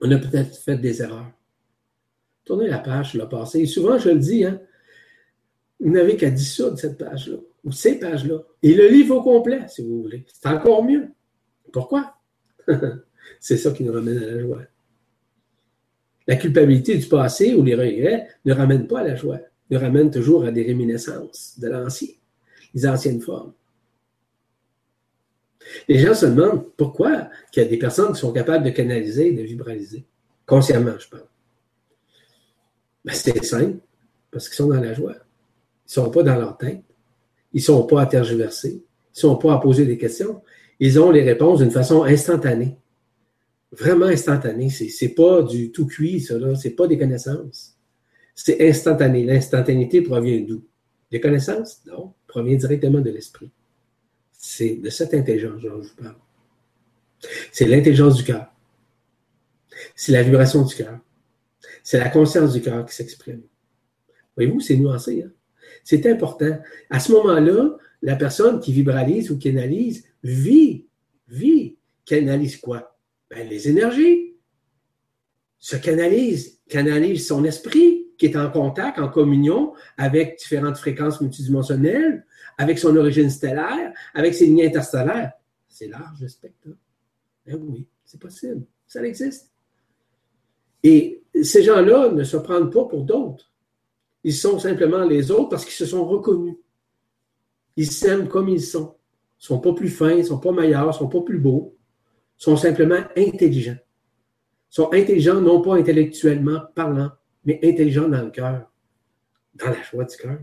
[0.00, 1.30] on a peut-être fait des erreurs.
[2.44, 3.60] Tournez la page sur le passé.
[3.60, 4.58] Et souvent, je le dis, hein,
[5.78, 9.82] vous n'avez qu'à dissoudre cette page-là, ou ces pages-là, et le livre au complet, si
[9.82, 10.24] vous voulez.
[10.32, 11.10] C'est encore mieux.
[11.72, 12.14] Pourquoi?
[13.38, 14.62] C'est ça qui nous ramène à la joie.
[16.26, 19.40] La culpabilité du passé ou les regrets ne ramènent pas à la joie,
[19.70, 22.08] ne ramènent toujours à des réminiscences de l'ancien,
[22.74, 23.52] les anciennes formes.
[25.88, 29.32] Les gens se demandent pourquoi il y a des personnes qui sont capables de canaliser,
[29.32, 30.04] de vibraliser,
[30.46, 31.26] consciemment, je parle.
[33.04, 33.78] Ben, c'est simple,
[34.30, 35.14] parce qu'ils sont dans la joie.
[35.14, 36.82] Ils ne sont pas dans leur tête.
[37.52, 38.70] Ils ne sont pas à tergiverser.
[38.70, 40.42] Ils ne sont pas à poser des questions.
[40.78, 42.76] Ils ont les réponses d'une façon instantanée.
[43.72, 44.70] Vraiment instantanée.
[44.70, 47.76] Ce n'est pas du tout cuit, ça, Ce n'est pas des connaissances.
[48.34, 49.24] C'est instantané.
[49.24, 50.64] L'instantanéité provient d'où?
[51.10, 51.82] Des connaissances?
[51.86, 52.14] Non.
[52.26, 53.50] Provient directement de l'esprit.
[54.32, 56.16] C'est de cette intelligence dont je vous parle.
[57.52, 58.52] C'est l'intelligence du cœur.
[59.94, 60.98] C'est la vibration du cœur.
[61.82, 63.42] C'est la conscience du cœur qui s'exprime.
[64.36, 65.22] Voyez-vous, c'est nuancé.
[65.22, 65.32] Hein?
[65.84, 66.58] C'est important.
[66.88, 70.86] À ce moment-là, la personne qui vibralise ou qui analyse vit,
[71.28, 71.76] vit.
[72.04, 72.89] Canalise quoi?
[73.30, 74.34] Ben, les énergies.
[75.58, 82.26] Se canalise, canalise son esprit qui est en contact, en communion avec différentes fréquences multidimensionnelles,
[82.56, 85.32] avec son origine stellaire, avec ses lignes interstellaires.
[85.68, 86.68] C'est large le spectre.
[87.46, 88.64] Ben oui, c'est possible.
[88.86, 89.50] Ça existe.
[90.82, 93.50] Et ces gens-là ne se prennent pas pour d'autres.
[94.24, 96.56] Ils sont simplement les autres parce qu'ils se sont reconnus.
[97.76, 98.96] Ils s'aiment comme ils sont.
[99.38, 101.22] Ils ne sont pas plus fins, ils ne sont pas meilleurs, ils ne sont pas
[101.22, 101.74] plus beaux.
[102.40, 103.76] Sont simplement intelligents.
[104.70, 107.10] Sont intelligents non pas intellectuellement parlant,
[107.44, 108.72] mais intelligents dans le cœur,
[109.56, 110.38] dans la joie du cœur.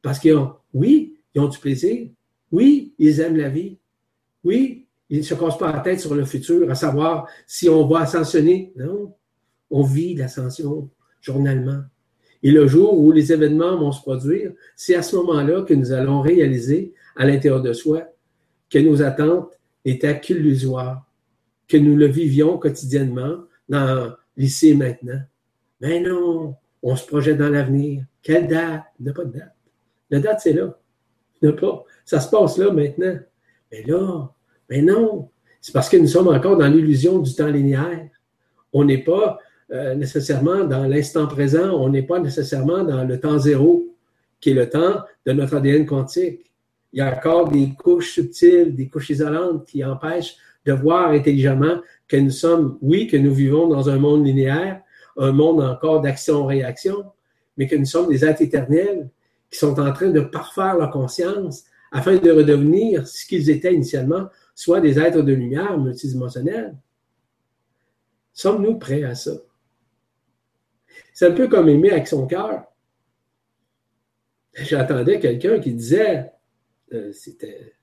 [0.00, 2.08] Parce qu'ils ont, oui, ils ont du plaisir.
[2.50, 3.76] Oui, ils aiment la vie.
[4.42, 7.86] Oui, ils ne se cassent pas la tête sur le futur, à savoir si on
[7.86, 8.72] va ascensionner.
[8.74, 9.14] Non,
[9.68, 10.88] on vit l'ascension
[11.20, 11.82] journalement.
[12.42, 15.92] Et le jour où les événements vont se produire, c'est à ce moment-là que nous
[15.92, 18.08] allons réaliser à l'intérieur de soi
[18.70, 21.06] que nos attentes étaient qu'illusoires,
[21.68, 25.20] que nous le vivions quotidiennement dans l'ici maintenant.
[25.80, 28.04] Mais non, on se projette dans l'avenir.
[28.22, 28.84] Quelle date?
[28.98, 29.54] Il n'y a pas de date.
[30.10, 30.78] La date, c'est là.
[31.42, 31.84] Il a pas.
[32.04, 33.18] Ça se passe là maintenant.
[33.70, 34.30] Mais là,
[34.70, 35.30] mais non.
[35.60, 38.08] C'est parce que nous sommes encore dans l'illusion du temps linéaire.
[38.72, 39.38] On n'est pas
[39.72, 43.96] euh, nécessairement dans l'instant présent, on n'est pas nécessairement dans le temps zéro,
[44.40, 46.52] qui est le temps de notre ADN quantique.
[46.94, 51.80] Il y a encore des couches subtiles, des couches isolantes qui empêchent de voir intelligemment
[52.06, 54.80] que nous sommes, oui, que nous vivons dans un monde linéaire,
[55.16, 57.04] un monde encore d'action-réaction,
[57.56, 59.10] mais que nous sommes des êtres éternels
[59.50, 64.28] qui sont en train de parfaire leur conscience afin de redevenir ce qu'ils étaient initialement,
[64.54, 66.76] soit des êtres de lumière multidimensionnels.
[68.32, 69.32] Sommes-nous prêts à ça?
[71.12, 72.66] C'est un peu comme aimer avec son cœur.
[74.54, 76.30] J'attendais quelqu'un qui disait,
[76.94, 77.74] euh, c'était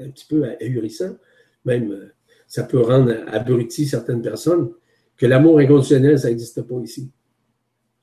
[0.00, 1.16] un petit peu ahurissant,
[1.64, 2.12] même euh,
[2.46, 4.72] ça peut rendre abruti certaines personnes,
[5.16, 7.10] que l'amour inconditionnel, ça n'existe pas ici.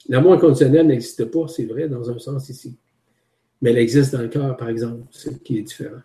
[0.07, 2.77] L'amour inconditionnel n'existe pas, c'est vrai, dans un sens ici.
[3.61, 6.01] Mais elle existe dans le cœur, par exemple, ce qui est différent.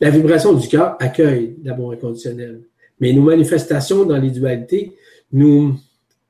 [0.00, 2.62] La vibration du cœur accueille l'amour inconditionnel
[3.00, 4.96] Mais nos manifestations dans les dualités
[5.32, 5.78] nous,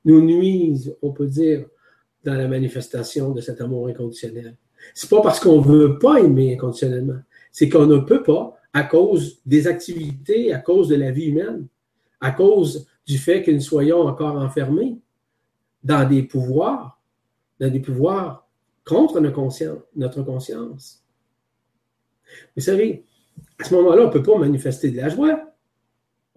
[0.04, 1.66] nous nuisent, on peut dire,
[2.24, 4.56] dans la manifestation de cet amour inconditionnel.
[4.94, 7.20] C'est pas parce qu'on veut pas aimer inconditionnellement,
[7.52, 11.66] c'est qu'on ne peut pas à cause des activités, à cause de la vie humaine,
[12.20, 14.98] à cause du fait que nous soyons encore enfermés
[15.82, 17.00] dans des pouvoirs,
[17.60, 18.48] dans des pouvoirs
[18.84, 21.04] contre notre conscience.
[22.56, 23.04] Vous savez,
[23.58, 25.54] à ce moment-là, on ne peut pas manifester de la joie.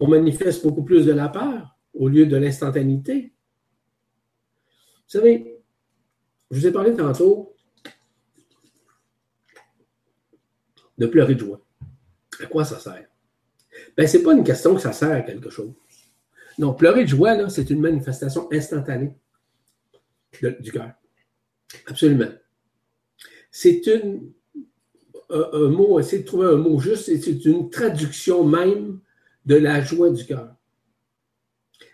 [0.00, 3.32] On manifeste beaucoup plus de la peur au lieu de l'instantanéité.
[4.64, 5.60] Vous savez,
[6.50, 7.51] je vous ai parlé tantôt
[10.98, 11.60] de pleurer de joie.
[12.40, 13.06] À quoi ça sert?
[13.96, 15.72] Ben, ce n'est pas une question que ça sert à quelque chose.
[16.58, 19.12] Non, pleurer de joie, c'est une manifestation instantanée
[20.60, 20.92] du cœur.
[21.86, 22.30] Absolument.
[23.50, 24.32] C'est une,
[25.30, 29.00] un, mot, essayer de trouver un mot juste, c'est une traduction même
[29.46, 30.54] de la joie du cœur.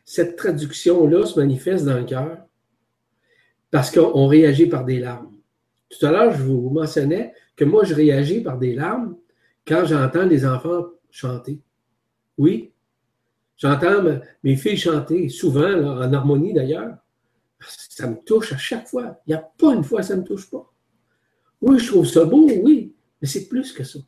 [0.04, 2.38] Cette traduction-là se manifeste dans le cœur
[3.70, 5.36] parce qu'on réagit par des larmes.
[5.88, 9.16] Tout à l'heure, je vous mentionnais que moi, je réagis par des larmes
[9.66, 11.60] quand j'entends les enfants chanter.
[12.38, 12.72] Oui,
[13.56, 16.96] j'entends mes filles chanter, souvent en harmonie d'ailleurs.
[17.60, 19.20] Ça me touche à chaque fois.
[19.26, 20.72] Il n'y a pas une fois que ça ne me touche pas.
[21.60, 23.98] Oui, je trouve ça beau, oui, mais c'est plus que ça.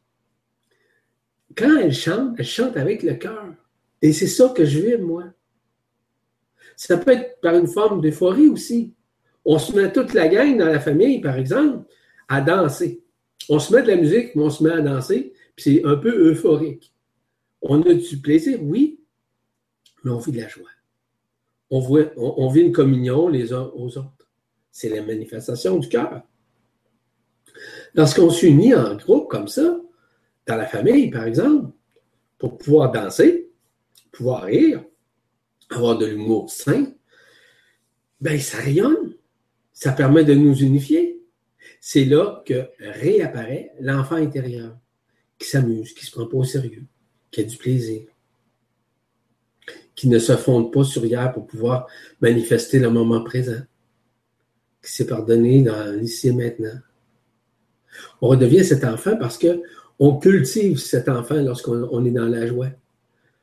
[1.59, 3.53] Quand elles chantent, elles chantent avec le cœur.
[4.01, 5.25] Et c'est ça que je vis, moi.
[6.77, 8.95] Ça peut être par une forme d'euphorie aussi.
[9.45, 11.85] On se met toute la gang dans la famille, par exemple,
[12.29, 13.03] à danser.
[13.53, 16.31] On se met de la musique, on se met à danser, puis c'est un peu
[16.31, 16.95] euphorique.
[17.61, 19.01] On a du plaisir, oui,
[20.05, 20.71] mais on vit de la joie.
[21.69, 24.29] On, vit une communion les uns aux autres.
[24.71, 26.23] C'est la manifestation du cœur.
[27.95, 29.81] Lorsqu'on s'unit en groupe comme ça,
[30.47, 31.73] dans la famille, par exemple,
[32.39, 33.51] pour pouvoir danser,
[34.13, 34.85] pouvoir rire,
[35.71, 36.87] avoir de l'humour sain,
[38.21, 39.17] ben ça rayonne.
[39.73, 41.10] Ça permet de nous unifier.
[41.81, 44.77] C'est là que réapparaît l'enfant intérieur
[45.39, 46.85] qui s'amuse, qui se prend pas au sérieux,
[47.31, 48.03] qui a du plaisir,
[49.95, 51.87] qui ne se fonde pas sur hier pour pouvoir
[52.21, 53.61] manifester le moment présent,
[54.83, 56.79] qui s'est pardonné dans l'ici et maintenant.
[58.21, 62.69] On redevient cet enfant parce qu'on cultive cet enfant lorsqu'on est dans la joie.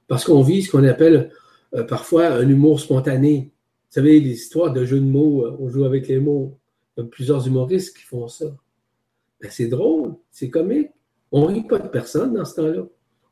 [0.08, 1.32] Parce qu'on vit ce qu'on appelle
[1.76, 3.52] euh, parfois un humour spontané.
[3.90, 6.58] Vous savez, les histoires de jeux de mots, euh, on joue avec les mots.
[6.98, 8.46] A plusieurs humoristes qui font ça.
[9.40, 10.92] Ben, c'est drôle, c'est comique.
[11.32, 12.84] On ne rit pas de personne dans ce temps-là.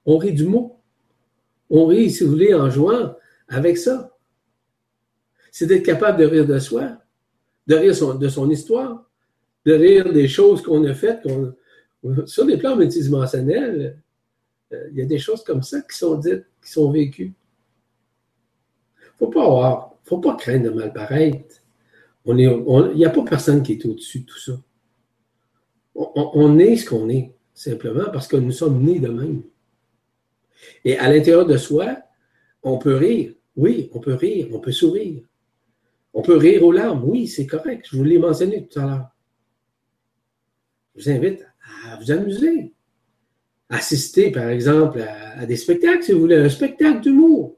[0.06, 0.80] On rit du mot.
[1.70, 3.16] On rit, si vous voulez, en jouant
[3.48, 4.16] avec ça.
[5.52, 6.98] C'est d'être capable de rire de soi,
[7.66, 9.10] de rire de son histoire,
[9.66, 11.28] de rire des choses qu'on a faites.
[12.26, 14.00] sur les plans multidimensionnels,
[14.74, 17.34] euh, il y a des choses comme ça qui sont dites, qui sont vécues.
[19.00, 21.62] Il ne faut pas avoir, faut pas craindre de mal paraître.
[22.28, 24.60] Il n'y a pas personne qui est au-dessus de tout ça.
[25.94, 29.44] On, est ce qu'on est, simplement parce que nous sommes nés de même.
[30.84, 31.98] Et à l'intérieur de soi,
[32.64, 33.34] on peut rire.
[33.56, 35.24] Oui, on peut rire, on peut sourire.
[36.14, 37.04] On peut rire aux larmes.
[37.06, 37.88] Oui, c'est correct.
[37.90, 39.10] Je vous l'ai mentionné tout à l'heure.
[40.96, 41.46] Je vous invite
[41.86, 42.74] à vous amuser.
[43.70, 47.58] Assister, par exemple, à, des spectacles, si vous voulez, un spectacle d'humour.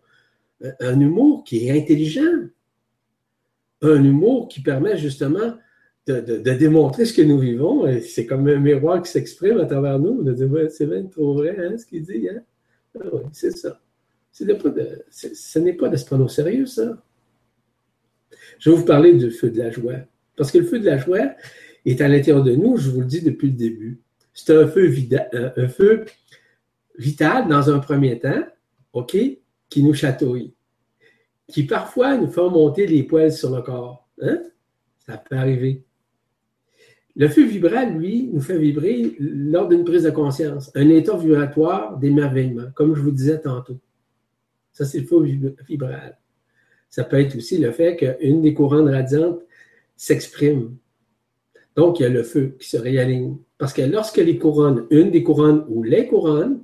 [0.79, 2.49] Un humour qui est intelligent.
[3.81, 5.55] Un humour qui permet justement
[6.07, 7.85] de, démontrer ce que nous vivons.
[8.01, 10.23] C'est comme un miroir qui s'exprime à travers nous.
[10.23, 12.27] De dire, c'est bien trop vrai, hein, ce qu'il dit.
[12.29, 12.41] Hein?
[12.99, 13.79] Ah oui, c'est ça.
[14.31, 17.03] ce n'est pas de se prendre au sérieux, ça.
[18.59, 19.99] Je vais vous parler du feu de la joie.
[20.35, 21.35] Parce que le feu de la joie,
[21.87, 24.01] est à l'intérieur de nous, je vous le dis depuis le début.
[24.33, 24.93] C'est un feu,
[25.55, 26.05] un feu
[26.97, 28.43] vital dans un premier temps,
[28.93, 29.17] OK,
[29.69, 30.53] qui nous chatouille,
[31.47, 34.07] qui parfois nous fait monter les poils sur le corps.
[34.21, 34.43] Hein?
[35.05, 35.83] Ça peut arriver.
[37.15, 41.97] Le feu vibral, lui, nous fait vibrer lors d'une prise de conscience, un état vibratoire
[41.97, 43.79] d'émerveillement, comme je vous disais tantôt.
[44.71, 45.23] Ça, c'est le feu
[45.67, 46.19] vibral.
[46.89, 49.41] Ça peut être aussi le fait qu'une des couronnes radiantes
[49.95, 50.77] s'exprime
[51.77, 53.37] donc, il y a le feu qui se réaligne.
[53.59, 56.63] Parce que lorsque les couronnes, une des couronnes ou les couronnes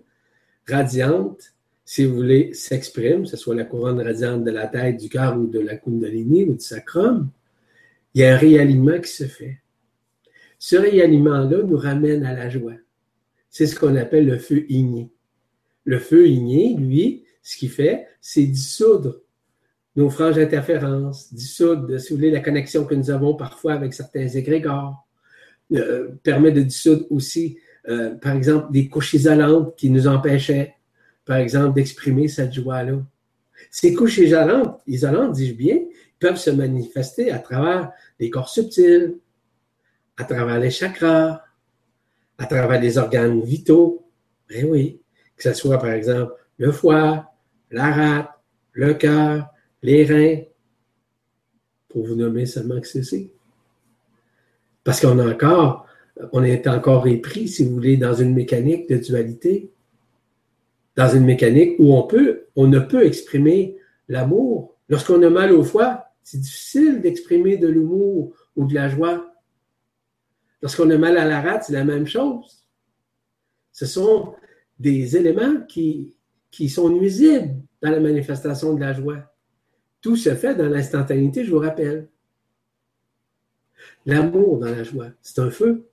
[0.67, 1.53] radiantes,
[1.85, 5.37] si vous voulez, s'expriment, que ce soit la couronne radiante de la tête, du cœur
[5.37, 7.29] ou de la kundalini ou du sacrum,
[8.13, 9.59] il y a un réalignement qui se fait.
[10.59, 12.75] Ce réalignement-là nous ramène à la joie.
[13.49, 15.09] C'est ce qu'on appelle le feu igné.
[15.83, 19.19] Le feu igné, lui, ce qu'il fait, c'est dissoudre
[19.95, 24.27] nos franges d'interférence, dissoudre, si vous voulez, la connexion que nous avons parfois avec certains
[24.27, 25.05] égrégores,
[25.73, 27.57] euh, permet de dissoudre aussi,
[27.89, 30.73] euh, par exemple, des couches isolantes qui nous empêchaient,
[31.25, 33.01] par exemple, d'exprimer cette joie-là.
[33.71, 34.81] Ces couches isolantes,
[35.33, 35.79] dis-je bien,
[36.19, 39.17] peuvent se manifester à travers les corps subtils,
[40.17, 41.41] à travers les chakras,
[42.37, 44.05] à travers les organes vitaux.
[44.49, 45.01] Ben oui,
[45.35, 47.33] que ce soit par exemple le foie,
[47.71, 48.29] la rate,
[48.73, 49.49] le cœur,
[49.81, 50.43] les reins,
[51.89, 53.31] pour vous nommer seulement que c'est
[54.83, 55.85] Parce qu'on a encore,
[56.31, 59.72] on est encore épris, si vous voulez, dans une mécanique de dualité,
[60.95, 63.77] dans une mécanique où on peut, on ne peut exprimer
[64.07, 64.75] l'amour.
[64.89, 69.33] Lorsqu'on a mal au foie, c'est difficile d'exprimer de l'humour ou de la joie.
[70.61, 72.67] Lorsqu'on a mal à la rate, c'est la même chose.
[73.71, 74.35] Ce sont
[74.79, 76.15] des éléments qui,
[76.51, 79.33] qui sont nuisibles dans la manifestation de la joie.
[80.01, 82.07] Tout se fait dans l'instantanéité, je vous rappelle.
[84.05, 85.89] L'amour dans la joie, c'est un feu.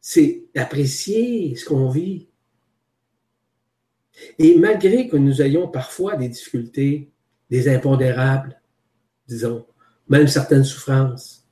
[0.00, 2.29] C'est apprécier ce qu'on vit.
[4.38, 7.10] Et malgré que nous ayons parfois des difficultés,
[7.50, 8.60] des impondérables,
[9.26, 9.66] disons,
[10.08, 11.46] même certaines souffrances,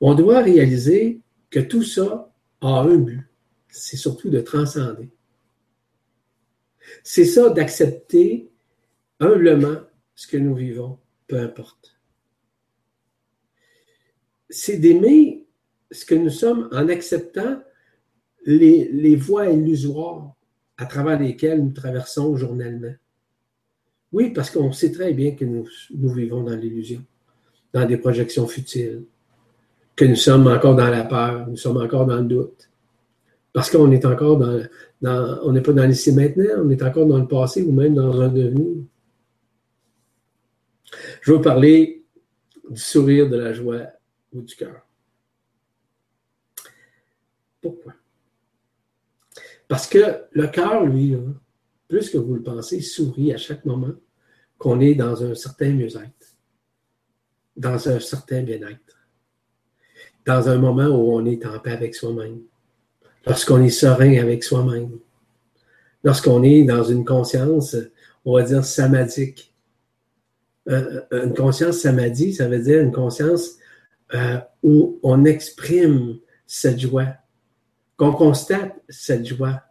[0.00, 3.28] on doit réaliser que tout ça a un but,
[3.68, 5.10] c'est surtout de transcender.
[7.02, 8.50] C'est ça d'accepter
[9.20, 9.80] humblement
[10.14, 11.98] ce que nous vivons, peu importe.
[14.50, 15.46] C'est d'aimer
[15.90, 17.62] ce que nous sommes en acceptant
[18.44, 20.34] les, voies illusoires
[20.76, 22.94] à travers lesquelles nous traversons journellement.
[24.12, 27.04] Oui, parce qu'on sait très bien que nous, vivons dans l'illusion,
[27.72, 29.04] dans des projections futiles,
[29.96, 32.70] que nous sommes encore dans la peur, nous sommes encore dans le doute,
[33.52, 34.60] parce qu'on est encore dans,
[35.00, 37.94] dans on n'est pas dans l'ici maintenant, on est encore dans le passé ou même
[37.94, 38.84] dans un devenir.
[41.20, 42.04] Je veux parler
[42.68, 43.86] du sourire, de la joie
[44.32, 44.86] ou du cœur.
[47.60, 47.94] Pourquoi?
[49.68, 51.16] Parce que le cœur, lui,
[51.88, 53.94] plus que vous le pensez, sourit à chaque moment
[54.58, 56.36] qu'on est dans un certain mieux-être,
[57.56, 58.98] dans un certain bien-être,
[60.26, 62.40] dans un moment où on est en paix avec soi-même,
[63.26, 64.98] lorsqu'on est serein avec soi-même,
[66.02, 67.76] lorsqu'on est dans une conscience,
[68.24, 69.54] on va dire, samadhique,
[70.68, 73.56] euh, euh, une conscience samadhi, ça veut dire une conscience
[74.14, 77.08] euh, où on exprime cette joie,
[77.96, 79.62] qu'on constate cette joie,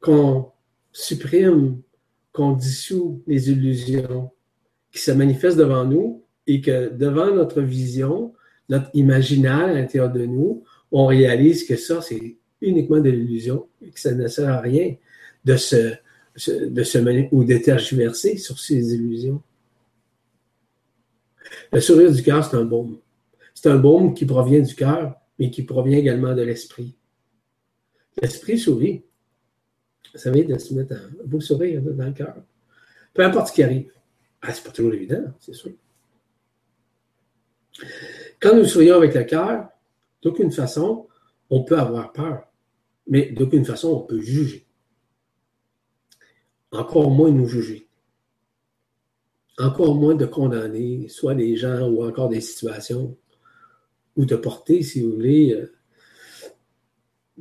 [0.00, 0.50] qu'on
[0.92, 1.80] supprime,
[2.32, 4.30] qu'on dissout les illusions
[4.92, 8.34] qui se manifestent devant nous et que devant notre vision,
[8.68, 13.90] notre imaginaire à l'intérieur de nous, on réalise que ça, c'est uniquement de l'illusion et
[13.90, 14.94] que ça ne sert à rien
[15.44, 15.94] de se,
[16.46, 19.42] de ou de tergiverser sur ces illusions.
[21.72, 22.98] Le sourire du cœur, c'est un baume.
[23.54, 26.94] C'est un baume qui provient du cœur, mais qui provient également de l'esprit.
[28.20, 29.04] L'esprit sourit.
[30.12, 32.36] Vous savez, de se mettre un beau sourire dans le cœur.
[33.14, 33.92] Peu importe ce qui arrive.
[34.42, 35.72] Ah, c'est pas toujours évident, c'est sûr.
[38.40, 39.68] Quand nous sourions avec le cœur,
[40.22, 41.06] d'aucune façon,
[41.50, 42.48] on peut avoir peur,
[43.06, 44.66] mais d'aucune façon, on peut juger.
[46.72, 47.90] Encore moins nous juger
[49.60, 53.16] encore moins de condamner soit les gens ou encore des situations,
[54.16, 55.72] ou de porter, si vous voulez, euh,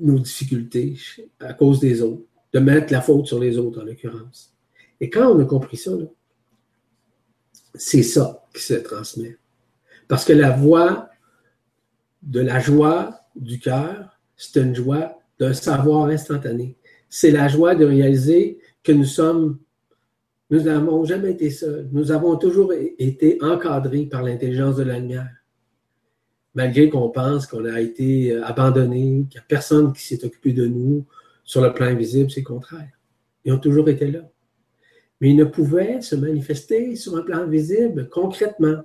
[0.02, 0.98] nos difficultés
[1.40, 2.24] à cause des autres,
[2.54, 4.56] de mettre la faute sur les autres en l'occurrence.
[5.00, 5.92] Et quand on a compris ça,
[7.76, 9.38] c'est ça qui se transmet.
[10.08, 11.10] Parce que la voix
[12.22, 16.78] de la joie du cœur, c'est une joie d'un savoir instantané.
[17.10, 19.60] C'est la joie de réaliser que nous sommes
[20.52, 21.88] nous n'avons jamais été seuls.
[21.92, 25.30] Nous avons toujours été encadrés par l'intelligence de la lumière.
[26.60, 30.52] Malgré qu'on pense qu'on a été euh, abandonné, qu'il n'y a personne qui s'est occupé
[30.52, 31.06] de nous
[31.46, 32.90] sur le plan invisible, c'est le contraire.
[33.46, 34.20] Ils ont toujours été là.
[35.22, 38.84] Mais ils ne pouvaient se manifester sur un plan visible concrètement.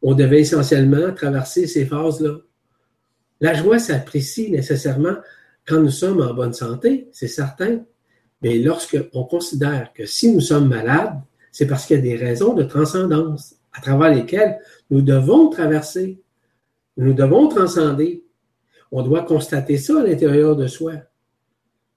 [0.00, 2.36] On devait essentiellement traverser ces phases-là.
[3.40, 5.16] La joie s'apprécie nécessairement
[5.66, 7.80] quand nous sommes en bonne santé, c'est certain,
[8.42, 12.54] mais lorsqu'on considère que si nous sommes malades, c'est parce qu'il y a des raisons
[12.54, 14.60] de transcendance à travers lesquelles
[14.90, 16.22] nous devons traverser,
[16.98, 18.24] nous devons transcender.
[18.90, 20.94] On doit constater ça à l'intérieur de soi.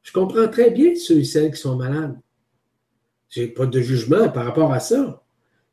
[0.04, 2.18] Je comprends très bien ceux et celles qui sont malades.
[3.30, 5.24] Je n'ai pas de jugement par rapport à ça,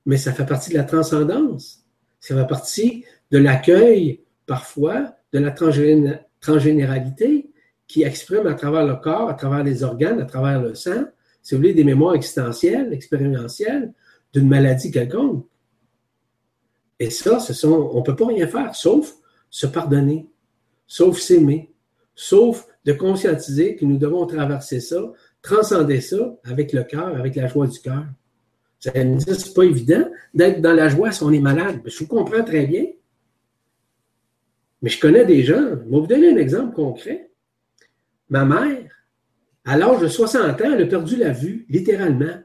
[0.07, 1.85] mais ça fait partie de la transcendance.
[2.21, 7.51] Ça fait partie de l'accueil, parfois, de la transgénéralité
[7.87, 11.05] qui exprime à travers le corps, à travers les organes, à travers le sang,
[11.43, 13.93] si vous voulez, des mémoires existentielles, expérientielles
[14.33, 15.47] d'une maladie quelconque.
[16.99, 19.18] Et ça, ce sont, on ne peut pas rien faire sauf
[19.51, 20.27] se pardonner,
[20.87, 21.73] sauf s'aimer,
[22.15, 27.47] sauf de conscientiser que nous devons traverser ça transcender ça avec le cœur, avec la
[27.47, 28.05] joie du cœur.
[28.81, 31.81] Ça c'est pas évident d'être dans la joie si on est malade.
[31.85, 32.87] Je vous comprends très bien.
[34.83, 35.61] Mais je connais des gens.
[35.61, 37.31] Je vais vous donner un exemple concret.
[38.29, 38.91] Ma mère,
[39.65, 42.41] à l'âge de 60 ans, elle a perdu la vue, littéralement.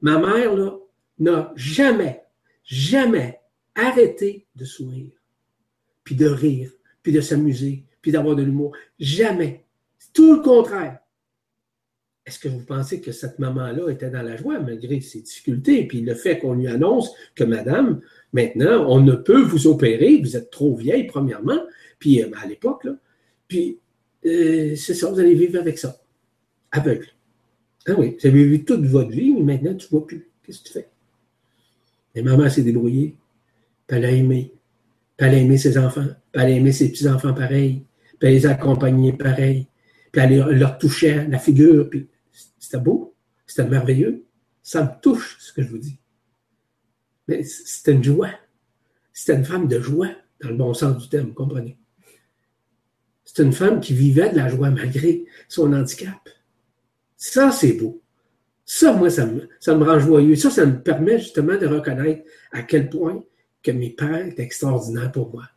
[0.00, 0.78] Ma mère, là,
[1.18, 2.22] n'a jamais,
[2.64, 3.40] jamais
[3.74, 5.12] arrêté de sourire,
[6.06, 6.70] puis de rire,
[7.02, 8.74] puis de s'amuser, puis d'avoir de l'humour.
[8.98, 9.64] Jamais.
[10.14, 11.00] Tout le contraire.
[12.24, 15.86] Est-ce que vous pensez que cette maman-là était dans la joie malgré ses difficultés?
[15.86, 18.00] Puis le fait qu'on lui annonce que madame,
[18.32, 21.60] maintenant, on ne peut vous opérer, vous êtes trop vieille, premièrement,
[21.98, 22.86] puis euh, à l'époque,
[23.48, 23.78] puis
[24.24, 26.00] euh, c'est ça, vous allez vivre avec ça,
[26.70, 27.08] aveugle.
[27.86, 30.28] Ah oui, vous avez vu toute votre vie, mais maintenant, tu ne vois plus.
[30.42, 30.88] Qu'est-ce que tu fais?
[32.14, 33.16] Et maman s'est débrouillée,
[33.88, 34.55] elle a aimé.
[35.16, 37.86] Puis elle a aimé ses enfants, puis elle a aimé ses petits-enfants pareil,
[38.18, 39.66] puis les a accompagnés pareil,
[40.12, 42.08] puis elle leur touchait la figure, puis
[42.58, 43.14] c'était beau,
[43.46, 44.24] c'était merveilleux.
[44.62, 45.98] Ça me touche, ce que je vous dis.
[47.28, 48.30] Mais c'était une joie.
[49.12, 50.10] C'était une femme de joie,
[50.40, 51.78] dans le bon sens du terme, comprenez?
[53.24, 56.28] C'est une femme qui vivait de la joie malgré son handicap.
[57.16, 58.02] Ça, c'est beau.
[58.64, 60.36] Ça, moi, ça me, ça me rend joyeux.
[60.36, 63.22] Ça, ça me permet justement de reconnaître à quel point
[63.66, 65.48] que mes pères étaient extraordinaires pour moi.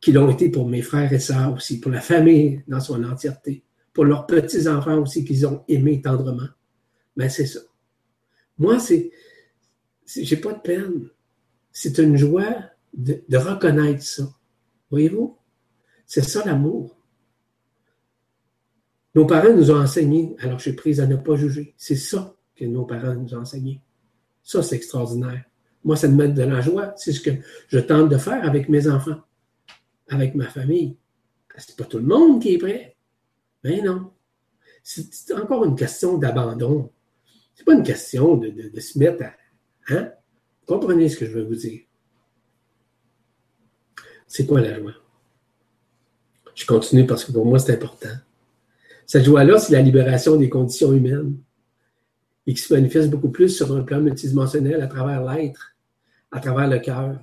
[0.00, 3.62] Qu'ils l'ont été pour mes frères et sœurs aussi, pour la famille dans son entièreté,
[3.92, 6.48] pour leurs petits-enfants aussi qu'ils ont aimés tendrement.
[7.16, 7.60] Mais c'est ça.
[8.56, 9.10] Moi, c'est,
[10.06, 11.10] j'ai pas de peine.
[11.72, 12.56] C'est une joie
[12.94, 14.26] de, de reconnaître ça.
[14.90, 15.36] Voyez-vous?
[16.06, 16.96] C'est ça l'amour.
[19.14, 21.74] Nos parents nous ont enseigné, alors je suis prise à ne pas juger.
[21.76, 23.82] C'est ça que nos parents nous ont enseigné.
[24.42, 25.44] Ça, c'est extraordinaire.
[25.84, 26.92] Moi, ça me met de la joie.
[26.96, 27.30] C'est ce que
[27.68, 29.20] je tente de faire avec mes enfants,
[30.08, 30.96] avec ma famille.
[31.56, 32.96] C'est pas tout le monde qui est prêt.
[33.64, 34.10] Mais non.
[34.82, 36.90] C'est encore une question d'abandon.
[37.54, 39.32] C'est pas une question de, de, se mettre à.
[39.88, 40.12] Hein?
[40.66, 41.80] Comprenez ce que je veux vous dire?
[44.26, 44.94] C'est quoi la joie?
[46.54, 48.08] Je continue parce que pour moi, c'est important.
[49.06, 51.36] Cette joie-là, c'est la libération des conditions humaines
[52.46, 55.76] et qui se manifeste beaucoup plus sur un plan multidimensionnel à travers l'être,
[56.30, 57.18] à travers le cœur.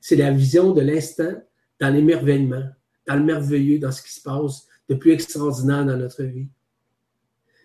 [0.00, 1.32] C'est la vision de l'instant
[1.80, 2.64] dans l'émerveillement,
[3.06, 6.48] dans le merveilleux, dans ce qui se passe de plus extraordinaire dans notre vie.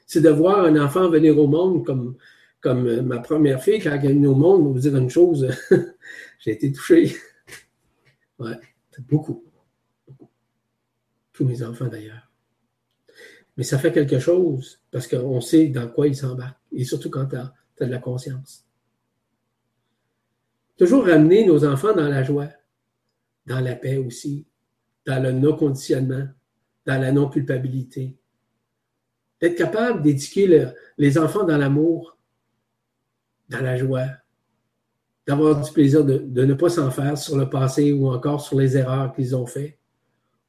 [0.07, 2.15] C'est de voir un enfant venir au monde comme,
[2.61, 5.47] comme ma première fille, quand elle est venue au monde, vous dire une chose,
[6.39, 7.15] j'ai été touché.
[8.39, 8.57] Ouais,
[9.09, 9.43] beaucoup.
[11.33, 12.28] Tous mes enfants d'ailleurs.
[13.59, 16.61] Mais ça fait quelque chose parce qu'on sait dans quoi ils s'embarquent.
[16.71, 18.65] Et surtout quand tu as, de la conscience.
[20.77, 22.47] Toujours ramener nos enfants dans la joie,
[23.45, 24.47] dans la paix aussi,
[25.05, 26.29] dans le non-conditionnement,
[26.85, 28.17] dans la non-culpabilité.
[29.41, 32.17] D'être capable d'éduquer les enfants dans l'amour,
[33.49, 34.07] dans la joie,
[35.27, 38.57] d'avoir du plaisir de, de ne pas s'en faire sur le passé ou encore sur
[38.57, 39.77] les erreurs qu'ils ont faites,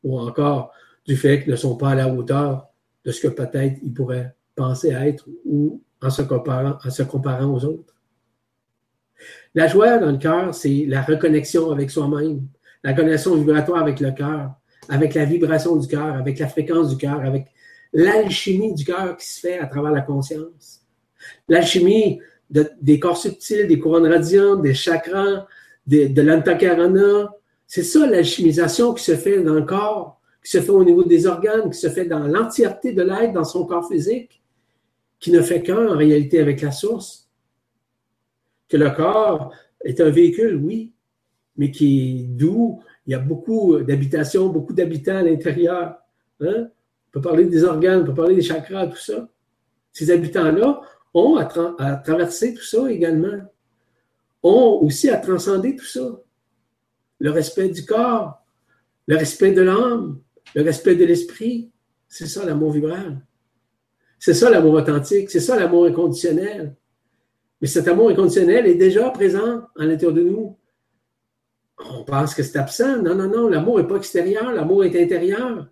[0.04, 0.72] ou encore
[1.04, 2.69] du fait qu'ils ne sont pas à la hauteur
[3.04, 7.52] de ce que peut-être il pourrait penser être ou en se comparant, en se comparant
[7.52, 7.94] aux autres.
[9.54, 12.46] La joie dans le cœur, c'est la reconnexion avec soi-même,
[12.82, 14.52] la connexion vibratoire avec le cœur,
[14.88, 17.46] avec la vibration du cœur, avec la fréquence du cœur, avec
[17.92, 20.82] l'alchimie du cœur qui se fait à travers la conscience.
[21.48, 25.46] L'alchimie des corps subtils, des couronnes radiantes, des chakras,
[25.86, 27.34] de, de l'antakarana,
[27.66, 31.26] c'est ça l'alchimisation qui se fait dans le corps qui se fait au niveau des
[31.26, 34.42] organes, qui se fait dans l'entièreté de l'être, dans son corps physique,
[35.18, 37.28] qui ne fait qu'un en réalité avec la source.
[38.68, 39.52] Que le corps
[39.84, 40.92] est un véhicule, oui,
[41.56, 42.80] mais qui est doux.
[43.06, 45.96] Il y a beaucoup d'habitations, beaucoup d'habitants à l'intérieur.
[46.40, 46.68] Hein?
[46.68, 49.28] On peut parler des organes, on peut parler des chakras, tout ça.
[49.92, 50.80] Ces habitants-là
[51.12, 53.42] ont à, à traverser tout ça également,
[54.42, 56.20] ont aussi à transcender tout ça.
[57.18, 58.42] Le respect du corps,
[59.06, 60.20] le respect de l'âme,
[60.54, 61.70] le respect de l'esprit,
[62.08, 63.20] c'est ça l'amour vibral.
[64.18, 66.76] C'est ça l'amour authentique, c'est ça l'amour inconditionnel.
[67.60, 70.56] Mais cet amour inconditionnel est déjà présent à l'intérieur de nous.
[71.78, 73.02] On pense que c'est absent.
[73.02, 75.68] Non, non, non, l'amour n'est pas extérieur, l'amour est intérieur.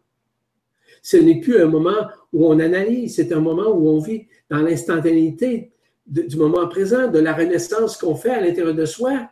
[1.03, 4.59] Ce n'est plus un moment où on analyse, c'est un moment où on vit dans
[4.59, 5.73] l'instantanéité
[6.07, 9.31] du moment présent, de la renaissance qu'on fait à l'intérieur de soi,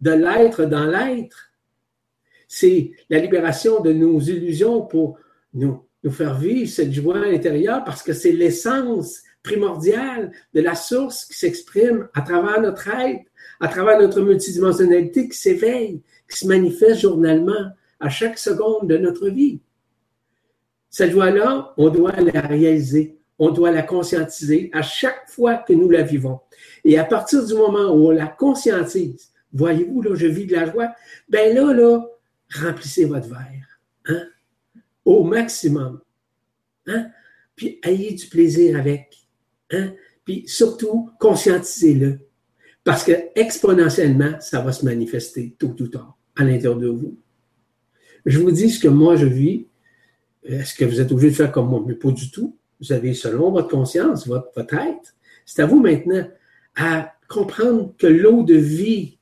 [0.00, 1.49] de l'être dans l'être.
[2.52, 5.20] C'est la libération de nos illusions pour
[5.54, 11.26] nous, nous faire vivre cette joie intérieure parce que c'est l'essence primordiale de la source
[11.26, 13.24] qui s'exprime à travers notre être,
[13.60, 17.70] à travers notre multidimensionnalité qui s'éveille, qui se manifeste journalement
[18.00, 19.60] à chaque seconde de notre vie.
[20.88, 25.88] Cette joie-là, on doit la réaliser, on doit la conscientiser à chaque fois que nous
[25.88, 26.40] la vivons.
[26.84, 30.68] Et à partir du moment où on la conscientise, voyez-vous, là, je vis de la
[30.68, 30.88] joie,
[31.28, 32.04] ben là, là,
[32.54, 34.24] remplissez votre verre, hein,
[35.04, 36.00] au maximum,
[36.86, 37.08] hein,
[37.56, 39.18] puis ayez du plaisir avec,
[39.70, 39.92] hein,
[40.24, 42.20] puis surtout, conscientisez-le,
[42.84, 47.18] parce que exponentiellement, ça va se manifester tôt ou tard à l'intérieur de vous.
[48.24, 49.66] Je vous dis ce que moi je vis.
[50.42, 51.84] Est-ce que vous êtes obligé de faire comme moi?
[51.86, 52.56] Mais pas du tout.
[52.80, 55.14] Vous avez, selon votre conscience, votre, votre être.
[55.44, 56.26] C'est à vous maintenant
[56.76, 59.18] à comprendre que l'eau de vie,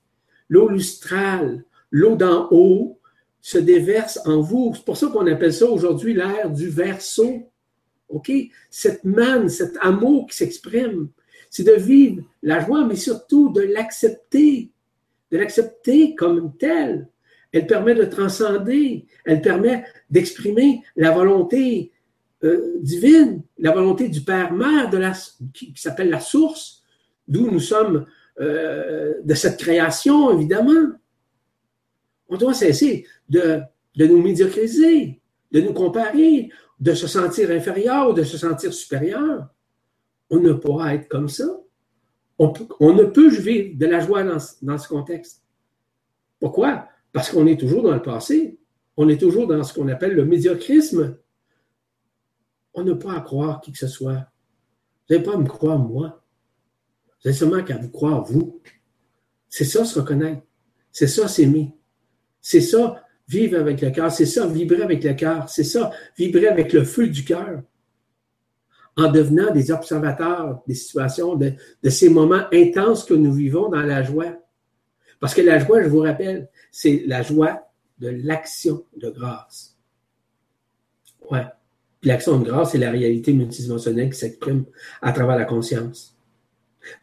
[0.49, 2.98] l'eau lustrale, l'eau d'en haut
[3.49, 4.75] se déverse en vous.
[4.75, 7.51] C'est pour ça qu'on appelle ça aujourd'hui l'air du verso.
[8.11, 8.31] OK?
[8.69, 11.09] Cette manne, cet amour qui s'exprime,
[11.49, 14.71] c'est de vivre la joie, mais surtout de l'accepter,
[15.31, 17.09] de l'accepter comme telle.
[17.51, 21.91] Elle permet de transcender, elle permet d'exprimer la volonté
[22.45, 24.91] euh, divine, la volonté du Père-Mère
[25.55, 26.83] qui, qui s'appelle la source,
[27.27, 28.05] d'où nous sommes
[28.43, 30.99] euh, de cette création, évidemment.
[32.29, 33.63] On doit cesser de,
[33.97, 35.21] nous médiocriser,
[35.51, 39.49] de nous comparer, de se sentir inférieur ou de se sentir supérieur.
[40.31, 41.47] On ne pourra être comme ça.
[42.39, 45.43] On, on ne peut vivre de la joie dans, dans ce contexte.
[46.39, 46.89] Pourquoi?
[47.13, 48.59] Parce qu'on est toujours dans le passé.
[48.97, 51.17] On est toujours dans ce qu'on appelle le médiocrisme.
[52.75, 54.27] On n'a pas à croire qui que ce soit.
[55.09, 56.23] Vous n'avez pas à me croire moi.
[57.21, 58.61] Vous avez seulement qu'à vous croire vous.
[59.49, 60.43] C'est ça se reconnaître.
[60.93, 61.78] C'est ça s'aimer.
[62.49, 64.11] C'est ça vivre avec le cœur.
[64.11, 65.51] C'est ça vibrer avec le cœur.
[65.51, 67.61] C'est ça vibrer avec le feu du cœur.
[68.97, 71.53] En devenant des observateurs des situations, de,
[71.91, 74.33] ces moments intenses que nous vivons dans la joie.
[75.21, 77.69] Parce que la joie, je vous rappelle, c'est la joie
[77.99, 79.77] de l'action de grâce.
[81.31, 81.45] Ouais.
[82.03, 84.65] L'action de grâce, c'est la réalité multidimensionnelle qui s'exprime
[85.03, 86.17] à travers la conscience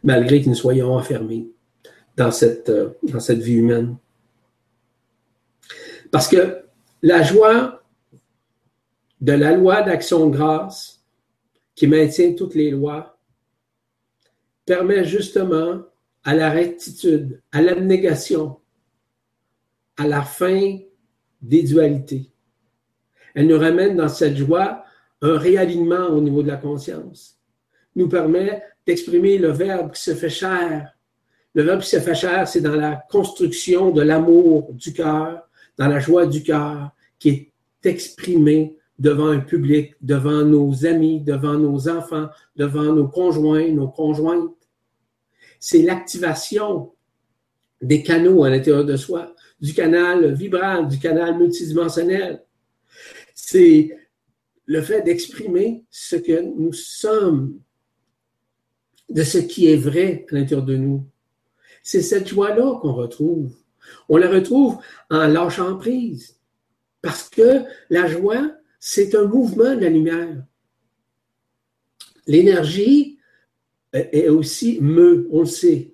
[0.02, 1.52] malgré que nous soyons enfermés
[2.18, 3.98] dans cette, euh, dans cette vie humaine.
[6.12, 6.64] Parce que
[7.02, 7.84] la joie
[9.22, 11.04] de la loi d'action de grâce
[11.74, 13.18] qui maintient toutes les lois
[14.66, 15.84] permet justement
[16.24, 18.60] à la rectitude, à l'abnégation,
[19.98, 20.80] à la fin
[21.42, 22.32] des dualités.
[23.36, 24.84] Elle nous ramène dans cette joie
[25.22, 27.40] un réalignement au niveau de la conscience,
[27.96, 30.98] nous permet d'exprimer le Verbe qui se fait chair.
[31.54, 35.48] Le Verbe qui se fait chair, c'est dans la construction de l'amour du cœur,
[35.78, 37.52] dans la joie du cœur, qui est
[37.84, 44.56] exprimé devant un public, devant nos amis, devant nos enfants, devant nos conjoints, nos conjointes.
[45.60, 46.94] C'est l'activation
[47.82, 52.44] des canaux à l'intérieur de soi, du canal vibral, du canal multidimensionnel.
[53.34, 53.92] C'est
[54.66, 57.60] le fait d'exprimer ce que nous sommes
[59.10, 61.06] de ce qui est vrai à l'intérieur de nous.
[61.84, 63.56] C'est cette joie-là qu'on retrouve.
[64.10, 64.78] On la retrouve
[65.10, 66.38] en lâchant prise.
[67.02, 70.44] Parce que la joie, c'est un mouvement de la lumière.
[72.28, 73.20] L'énergie
[73.94, 75.94] est aussi meut, on le sait.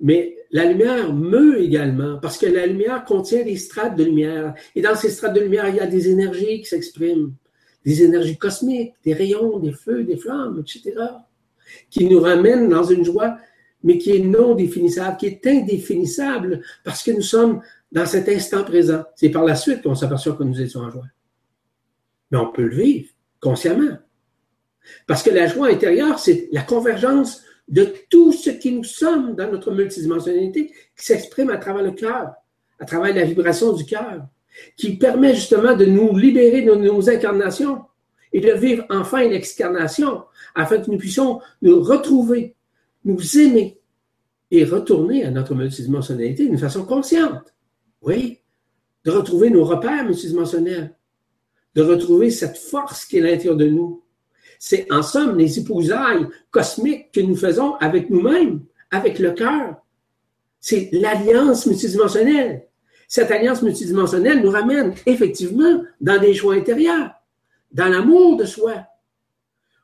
[0.00, 4.54] Mais la lumière meut également, parce que la lumière contient des strates de lumière.
[4.74, 7.34] Et dans ces strates de lumière, il y a des énergies qui s'expriment,
[7.84, 10.94] des énergies cosmiques, des rayons, des feux, des flammes, etc
[11.90, 13.38] qui nous ramène dans une joie,
[13.82, 17.62] mais qui est non définissable, qui est indéfinissable, parce que nous sommes
[17.92, 19.02] dans cet instant présent.
[19.16, 21.06] C'est par la suite qu'on s'aperçoit que nous étions en joie.
[22.30, 23.08] Mais on peut le vivre
[23.40, 23.98] consciemment.
[25.06, 29.50] Parce que la joie intérieure, c'est la convergence de tout ce qui nous sommes dans
[29.50, 32.32] notre multidimensionnalité qui s'exprime à travers le cœur,
[32.78, 34.26] à travers la vibration du cœur,
[34.76, 37.82] qui permet justement de nous libérer de nos incarnations
[38.32, 40.24] et de vivre enfin l'excarnation
[40.54, 42.54] afin que nous puissions nous retrouver,
[43.04, 43.78] nous aimer
[44.50, 47.54] et retourner à notre multidimensionnalité d'une façon consciente.
[48.02, 48.40] Oui,
[49.04, 50.94] de retrouver nos repères multidimensionnels,
[51.74, 54.02] de retrouver cette force qui est à l'intérieur de nous.
[54.58, 59.76] C'est en somme les épousailles cosmiques que nous faisons avec nous-mêmes, avec le cœur.
[60.60, 62.66] C'est l'alliance multidimensionnelle.
[63.08, 67.10] Cette alliance multidimensionnelle nous ramène effectivement dans des joies intérieures,
[67.72, 68.84] dans l'amour de soi,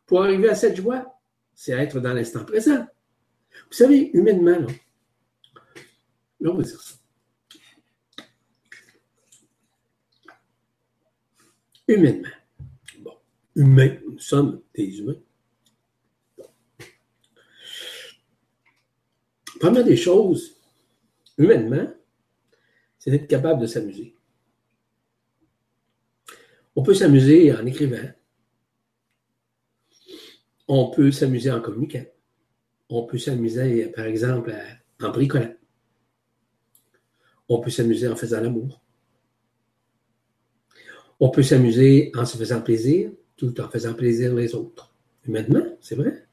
[0.07, 1.19] pour arriver à cette joie,
[1.55, 2.87] c'est être dans l'instant présent.
[3.71, 4.67] Vous savez, humainement, là,
[6.41, 6.95] là on va dire ça.
[11.89, 12.29] Humainement.
[12.99, 13.17] Bon,
[13.55, 15.21] humain, nous sommes des humains.
[19.61, 20.57] Première des choses,
[21.39, 21.93] humainement,
[22.99, 24.15] c'est d'être capable de s'amuser.
[26.75, 28.11] On peut s'amuser en écrivant.
[30.69, 32.05] On peut s'amuser en communiquant.
[32.89, 34.55] On peut s'amuser, par exemple,
[35.01, 35.55] en bricolant.
[37.49, 38.81] On peut s'amuser en faisant l'amour.
[41.19, 44.93] On peut s'amuser en se faisant plaisir tout en faisant plaisir les autres.
[45.27, 46.27] Humainement, c'est vrai.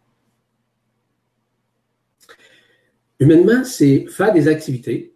[3.19, 5.13] Humainement, c'est faire des activités.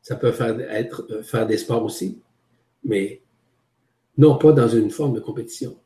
[0.00, 2.20] Ça peut faire, être euh, faire des sports aussi,
[2.84, 3.22] mais
[4.18, 5.78] non pas dans une forme de compétition.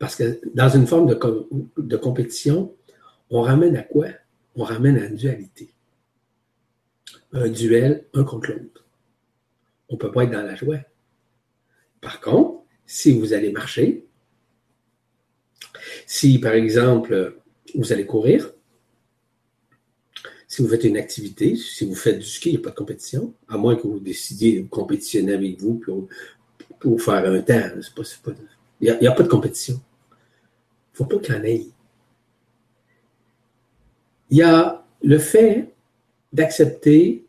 [0.00, 2.74] Parce que dans une forme de, compétition,
[3.28, 4.06] on ramène à quoi?
[4.56, 5.74] On ramène à une dualité.
[7.32, 8.86] Un duel, un contre l'autre.
[9.90, 10.78] On ne peut pas être dans la joie.
[12.00, 14.06] Par contre, si vous allez marcher,
[16.06, 17.36] si par exemple
[17.74, 18.54] vous allez courir,
[20.48, 22.74] si vous faites une activité, si vous faites du ski, il n'y a pas de
[22.74, 27.70] compétition, à moins que vous décidiez de compétitionner avec vous pour, faire un temps.
[28.80, 29.78] il n'y a, pas de compétition.
[31.00, 31.42] Faut pas qu'il y en.
[34.28, 35.72] Il y a le fait
[36.30, 37.24] d'accepter,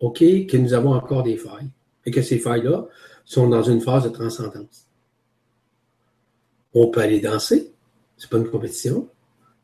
[0.00, 1.68] OK, que nous avons encore des failles
[2.06, 2.88] et que ces failles-là
[3.26, 4.88] sont dans une phase de transcendance.
[6.72, 7.70] On peut aller danser,
[8.16, 9.10] c'est pas une compétition,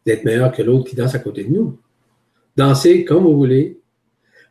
[0.05, 1.81] d'être meilleur que l'autre qui danse à côté de nous.
[2.55, 3.81] Danser comme vous voulez.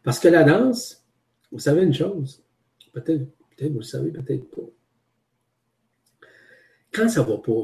[0.01, 1.05] Parce que la danse,
[1.51, 2.41] vous savez une chose,
[2.93, 4.63] peut-être peut vous le savez, peut-être pas.
[6.91, 7.61] Quand ça va pas,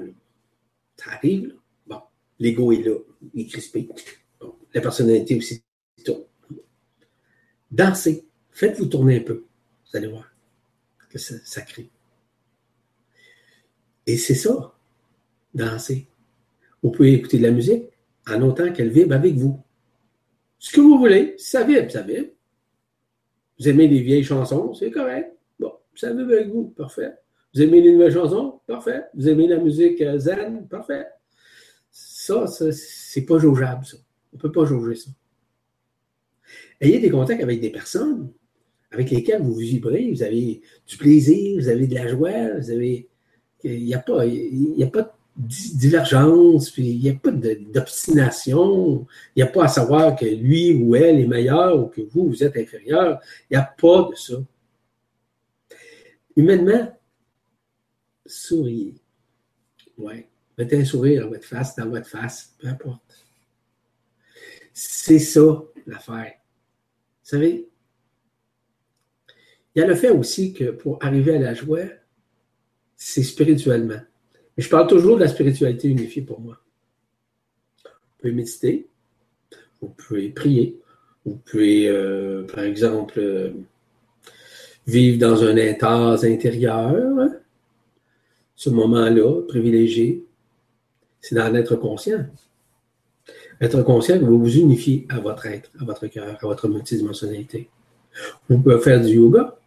[0.98, 1.56] ça arrive,
[1.88, 2.02] bon,
[2.40, 2.96] l'ego est là,
[3.34, 3.90] il est crispé.
[4.74, 5.64] la personnalité aussi,
[6.06, 6.26] tout.
[7.72, 9.46] Dansez, faites-vous tourner un peu,
[9.86, 10.34] vous allez voir
[11.14, 11.90] que ça, crée.
[14.08, 14.74] Et c'est ça,
[15.54, 16.08] danser.
[16.82, 17.86] Vous pouvez écouter de la musique
[18.28, 19.62] en autant qu'elle vibre avec vous.
[20.58, 22.30] Ce que vous voulez, ça vibre, ça vibre.
[23.60, 25.38] Vous aimez les vieilles chansons, c'est correct.
[25.60, 27.14] Bon, ça vibre avec vous, parfait.
[27.54, 29.04] Vous aimez les nouvelles chansons, parfait.
[29.14, 31.08] Vous aimez la musique euh, zen, parfait.
[31.92, 33.98] Ça, ça c'est pas jaugeable, ça.
[34.32, 35.12] On ne peut pas jauger ça.
[36.82, 38.32] Ayez des contacts avec des personnes
[38.94, 43.10] avec lesquels vous vibrez, vous avez du plaisir, vous avez de la joie, vous avez.
[43.64, 45.48] Il n'y a pas, y a pas de
[45.78, 50.74] divergence, puis il n'y a pas d'obstination, il n'y a pas à savoir que lui
[50.76, 53.20] ou elle est meilleur ou que vous, vous êtes inférieur.
[53.50, 54.34] Il n'y a pas de ça.
[56.36, 56.94] Humainement,
[58.26, 58.96] souriez.
[59.98, 60.28] Ouais.
[60.58, 63.26] Mettez un sourire à votre face, dans votre face, peu importe.
[64.74, 66.34] C'est ça l'affaire.
[67.24, 67.70] Vous savez,
[69.76, 71.86] il y a le fait aussi que pour arriver à la joie,
[72.96, 74.02] c'est spirituellement.
[74.56, 76.60] Mais je parle toujours de la spiritualité unifiée pour moi.
[77.84, 78.88] Vous pouvez méditer,
[79.82, 80.80] vous pouvez prier,
[81.26, 83.52] vous pouvez, euh, par exemple, euh,
[84.86, 87.30] vivre dans un état intérieur.
[88.64, 90.24] Ce moment-là, privilégié,
[91.20, 92.26] c'est d'en être conscient.
[93.60, 97.70] Être conscient que vous vous unifiez à votre être, à votre cœur, à votre multidimensionnalité.
[98.48, 99.58] Vous pouvez faire du yoga,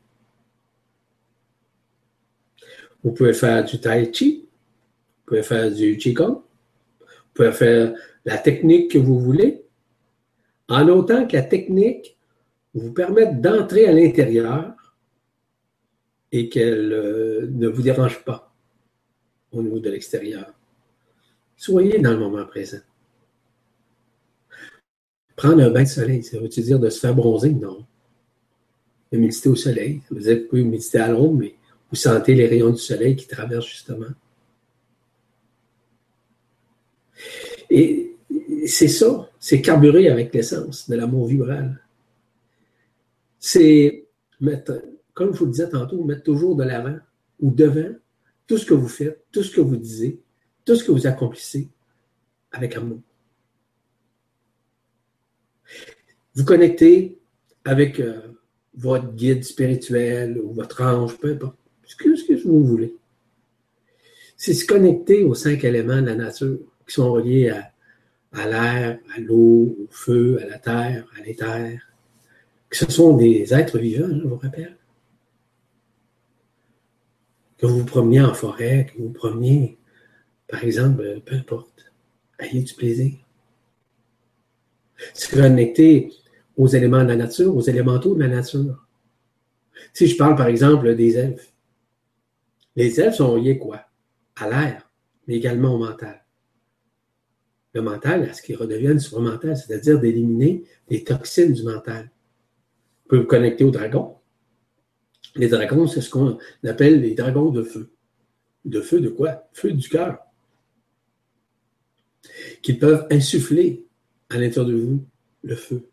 [3.05, 6.40] Vous pouvez faire du tai chi, vous pouvez faire du qigong,
[6.98, 7.94] vous pouvez faire
[8.24, 9.62] la technique que vous voulez,
[10.70, 12.16] en autant que la technique
[12.73, 14.73] vous permette d'entrer à l'intérieur
[16.32, 18.45] et qu'elle euh, ne vous dérange pas
[19.52, 20.52] au niveau de l'extérieur.
[21.56, 22.81] Soyez dans le moment présent.
[25.35, 27.52] Prendre un bain de soleil, ça veut dire de se faire bronzer?
[27.52, 27.86] Non.
[29.12, 31.55] De méditer au soleil, ça veut dire que vous pouvez méditer à l'ombre, mais
[31.90, 34.06] vous sentez les rayons du soleil qui traversent justement.
[37.70, 38.16] Et
[38.66, 41.81] c'est ça, c'est carburer avec l'essence de l'amour vibral.
[43.39, 44.06] C'est
[44.40, 44.82] mettre,
[45.14, 46.98] comme je vous le disais tantôt, mettre toujours de l'avant
[47.40, 47.94] ou devant
[48.47, 50.20] tout ce que vous faites, tout ce que vous disiez,
[50.64, 51.68] tout ce que vous accomplissez
[52.52, 53.01] avec amour.
[56.35, 57.18] Vous connectez
[57.64, 58.20] avec euh,
[58.74, 62.94] votre guide spirituel ou votre ange, peu importe ce que, vous voulez.
[64.36, 67.51] C'est se connecter aux cinq éléments de la nature qui sont reliés
[68.32, 71.81] à, l'air, à l'eau, au feu, à la terre, à l'éther.
[72.70, 74.77] Ce sont des êtres vivants, je vous rappelle.
[77.59, 79.78] Que vous vous promeniez en forêt, que vous vous promeniez,
[80.47, 81.93] par exemple, peu importe,
[82.39, 83.12] ayez du plaisir.
[85.15, 86.12] Se connecter
[86.57, 88.87] aux éléments de la nature, aux élémentaux de la nature.
[89.93, 91.53] Si je parle, par exemple, des elfes,
[92.77, 93.81] les elfes sont liés quoi?
[94.37, 94.89] À l'air,
[95.27, 96.23] mais également au mental.
[97.73, 102.11] Le mental, à ce qu'ils redeviennent mental, c'est-à-dire d'éliminer les toxines du mental.
[103.03, 104.16] Vous pouvez vous connecter au dragon.
[105.37, 107.91] Les dragons, c'est ce qu'on appelle les dragons de feu.
[108.65, 109.49] De feu de quoi?
[109.53, 110.19] Feu du cœur.
[112.63, 113.85] Qui peuvent insuffler
[114.31, 115.05] à l'intérieur de vous
[115.43, 115.89] le feu.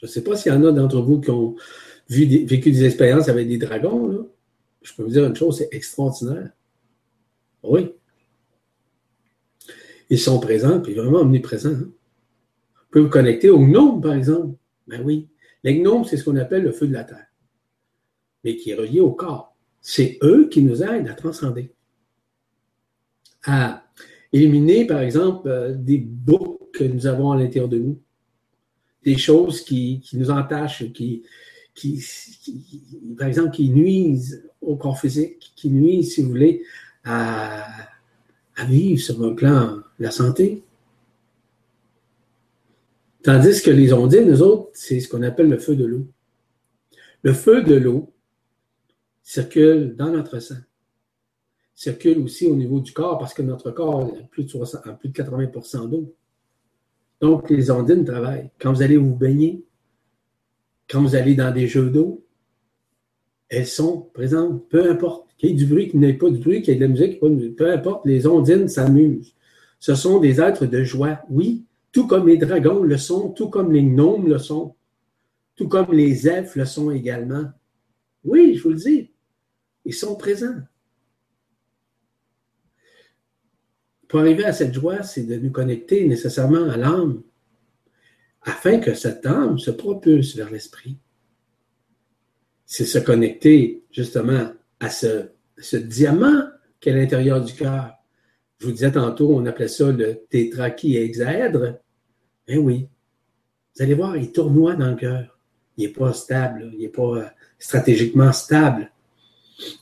[0.00, 1.56] Je ne sais pas s'il y en a d'entre vous qui ont
[2.08, 4.28] vécu des expériences avec des dragons.
[4.82, 6.50] Je peux vous dire une chose, c'est extraordinaire.
[7.62, 7.90] Oui.
[10.10, 11.70] Ils sont présents, puis vraiment omniprésents.
[11.70, 11.90] Hein.
[11.90, 14.56] Vous pouvez vous connecter aux gnomes, par exemple.
[14.86, 15.28] Ben oui.
[15.64, 17.26] Les gnomes, c'est ce qu'on appelle le feu de la terre,
[18.48, 19.54] mais qui est relié au corps.
[19.82, 21.70] C'est eux qui nous aident à transcender,
[23.44, 23.84] à
[24.32, 28.00] éliminer, par exemple, euh, des boucles que nous avons à l'intérieur de nous,
[29.04, 31.24] des choses qui, nous entachent, qui,
[31.74, 32.02] qui,
[33.18, 36.62] par exemple, qui nuisent au corps physique, qui nuisent, si vous voulez,
[37.04, 37.66] à,
[38.56, 40.62] à vivre sur un plan de la santé.
[43.22, 46.06] Tandis que les ondines, nous autres, c'est ce qu'on appelle le feu de l'eau.
[47.22, 48.10] Le feu de l'eau
[49.28, 50.56] circule dans notre sang,
[51.74, 55.12] circule aussi au niveau du corps parce que notre corps a plus de, plus de
[55.12, 56.14] 80% d'eau.
[57.20, 58.50] Donc, les ondines travaillent.
[58.58, 59.66] Quand vous allez vous baigner,
[60.88, 62.24] quand vous allez dans des jeux d'eau,
[63.50, 65.28] elles sont présentes, peu importe.
[65.36, 66.86] Qu'il y ait du bruit, qu'il n'y ait pas de bruit, qu'il y ait de
[66.86, 69.34] la musique, peu importe, les ondines s'amusent.
[69.78, 73.72] Ce sont des êtres de joie, oui, tout comme les dragons le sont, tout comme
[73.72, 74.74] les gnomes le sont,
[75.54, 77.44] tout comme les elfes le sont également.
[78.24, 79.10] Oui, je vous le dis,
[79.88, 80.60] ils sont présents.
[84.06, 87.22] Pour arriver à cette joie, c'est de nous connecter nécessairement à l'âme,
[88.42, 90.98] afin que cette âme se propulse vers l'esprit.
[92.66, 96.44] C'est se connecter justement à ce, ce diamant
[96.80, 97.94] qui est à l'intérieur du cœur,
[98.58, 101.78] je vous disais tantôt, on appelait ça le tétrachihexaèdre.
[102.48, 102.88] Eh oui.
[103.74, 105.38] Vous allez voir, il tournoie dans le cœur.
[105.76, 107.24] Il n'est pas stable, il n'est pas euh,
[107.58, 108.90] stratégiquement stable.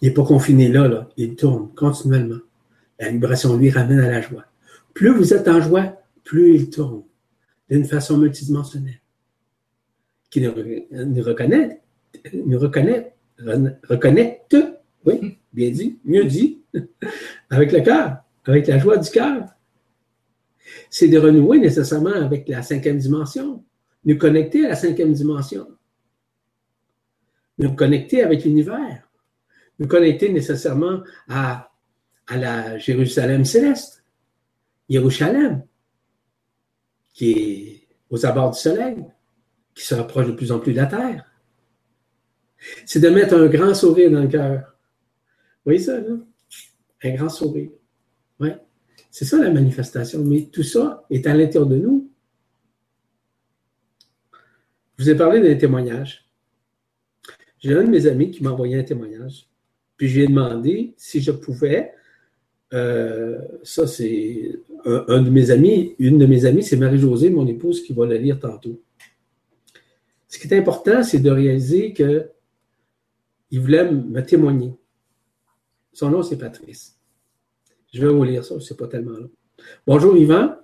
[0.00, 1.08] Il n'est pas confiné là.
[1.16, 2.40] Il tourne continuellement.
[2.98, 4.44] La vibration lui ramène à la joie.
[4.94, 7.02] Plus vous êtes en joie, plus il tourne
[7.68, 9.00] d'une façon multidimensionnelle.
[10.30, 10.52] Qui nous,
[11.22, 11.80] reconnaît,
[12.32, 14.56] nous reconnaît, reconnecte,
[15.04, 16.60] oui, bien dit, mieux dit,
[17.50, 19.44] avec le cœur avec la joie du cœur.
[20.90, 23.64] C'est de renouer nécessairement avec la cinquième dimension,
[24.04, 25.68] nous connecter à la cinquième dimension,
[27.58, 29.05] nous connecter avec l'univers,
[29.78, 31.70] nous connecter nécessairement à,
[32.26, 34.04] à la Jérusalem céleste,
[34.88, 35.64] Jérusalem,
[37.12, 39.04] qui est aux abords du soleil,
[39.74, 41.30] qui se rapproche de plus en plus de la terre.
[42.84, 44.58] C'est de mettre un grand sourire dans le cœur.
[44.58, 46.14] Vous voyez ça, là?
[47.02, 47.70] Un grand sourire.
[48.40, 48.50] Oui,
[49.10, 50.24] c'est ça la manifestation.
[50.24, 52.10] Mais tout ça est à l'intérieur de nous.
[54.96, 56.26] Je vous ai parlé d'un témoignage.
[57.58, 59.48] J'ai un de mes amis qui m'a envoyé un témoignage.
[59.96, 61.92] Puis je lui ai demandé si je pouvais.
[62.72, 65.94] Euh, ça, c'est un, de mes amis.
[65.98, 68.80] Une de mes amies, c'est Marie-Josée, mon épouse, qui va la lire tantôt.
[70.28, 74.74] Ce qui est important, c'est de réaliser qu'il voulait me témoigner.
[75.92, 76.98] Son nom, c'est Patrice.
[77.92, 79.30] Je vais vous lire ça, c'est pas tellement long.
[79.86, 80.56] Bonjour Yvan.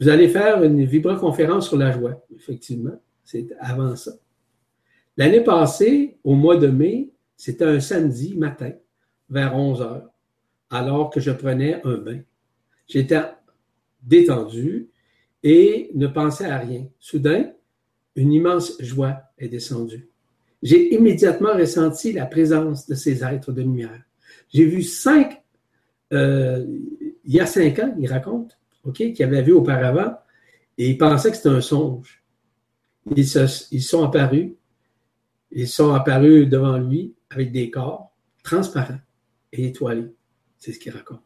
[0.00, 2.20] Vous allez faire une vibra-conférence sur la joie.
[2.34, 4.10] Effectivement, c'est avant ça.
[5.16, 7.11] L'année passée, au mois de mai,
[7.42, 8.70] c'était un samedi matin,
[9.28, 10.10] vers 11 heures,
[10.70, 12.20] alors que je prenais un bain.
[12.86, 13.20] J'étais
[14.00, 14.90] détendu
[15.42, 16.86] et ne pensais à rien.
[17.00, 17.50] Soudain,
[18.14, 20.08] une immense joie est descendue.
[20.62, 24.04] J'ai immédiatement ressenti la présence de ces êtres de lumière.
[24.48, 25.42] J'ai vu cinq
[26.12, 26.64] euh,
[27.24, 30.14] il y a cinq ans, il raconte, OK, qu'il avait vu auparavant,
[30.78, 32.22] et il pensait que c'était un songe.
[33.16, 33.26] Ils,
[33.72, 34.52] ils sont apparus,
[35.52, 39.00] ils sont apparus devant lui avec des corps transparents
[39.52, 40.14] et étoilés.
[40.58, 41.20] C'est ce qu'il raconte.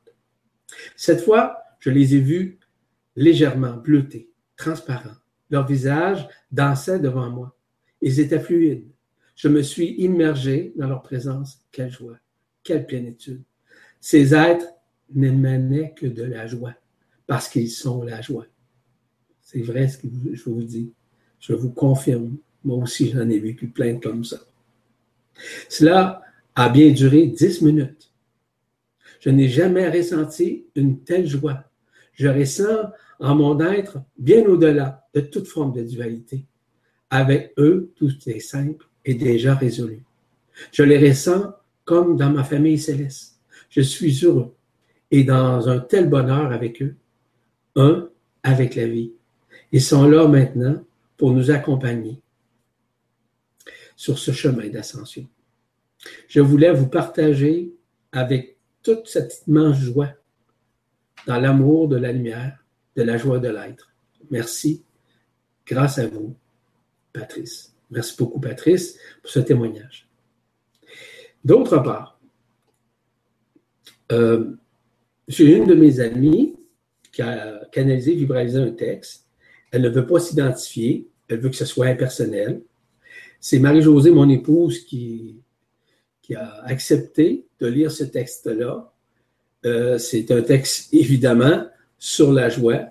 [0.96, 2.58] Cette fois, je les ai vus
[3.14, 5.16] légèrement bleutés, transparents.
[5.50, 7.56] Leur visage dansait devant moi.
[8.02, 8.88] Ils étaient fluides.
[9.36, 11.60] Je me suis immergé dans leur présence.
[11.70, 12.18] Quelle joie,
[12.62, 13.42] quelle plénitude.
[14.00, 14.66] Ces êtres
[15.14, 16.74] n'émanaient que de la joie,
[17.26, 18.46] parce qu'ils sont la joie.
[19.40, 20.92] C'est vrai ce que je vous dis.
[21.38, 22.36] Je vous confirme.
[22.66, 24.38] Moi aussi, j'en ai vécu plein comme ça.
[25.68, 26.20] Cela
[26.56, 28.10] a bien duré dix minutes.
[29.20, 31.62] Je n'ai jamais ressenti une telle joie.
[32.14, 32.90] Je ressens
[33.20, 36.44] en mon être bien au-delà de toute forme de dualité.
[37.08, 40.02] Avec eux, tout est simple et déjà résolu.
[40.72, 43.38] Je les ressens comme dans ma famille céleste.
[43.70, 44.56] Je suis heureux
[45.12, 46.96] et dans un tel bonheur avec eux,
[47.76, 48.08] un
[48.42, 49.12] avec la vie.
[49.70, 50.82] Ils sont là maintenant
[51.16, 52.20] pour nous accompagner
[53.96, 55.26] sur ce chemin d'ascension.
[56.28, 57.74] je voulais vous partager
[58.12, 60.10] avec toute cette immense joie
[61.26, 62.64] dans l'amour de la lumière,
[62.94, 63.92] de la joie de l'être.
[64.30, 64.84] Merci.
[65.66, 66.36] Grâce à vous,
[67.12, 67.74] Patrice.
[67.90, 70.08] Merci beaucoup, Patrice, pour ce témoignage.
[71.44, 72.20] D'autre part,
[74.12, 74.52] euh,
[75.26, 76.54] j'ai une de mes amies
[77.12, 79.26] qui a canalisé, vibralisé un texte.
[79.72, 81.08] Elle ne veut pas s'identifier.
[81.28, 82.62] Elle veut que ce soit impersonnel.
[83.48, 85.40] C'est Marie-Josée, mon épouse, qui,
[86.34, 88.92] a accepté de lire ce texte-là.
[89.64, 91.64] Euh, c'est un texte, évidemment,
[91.96, 92.88] sur la joie,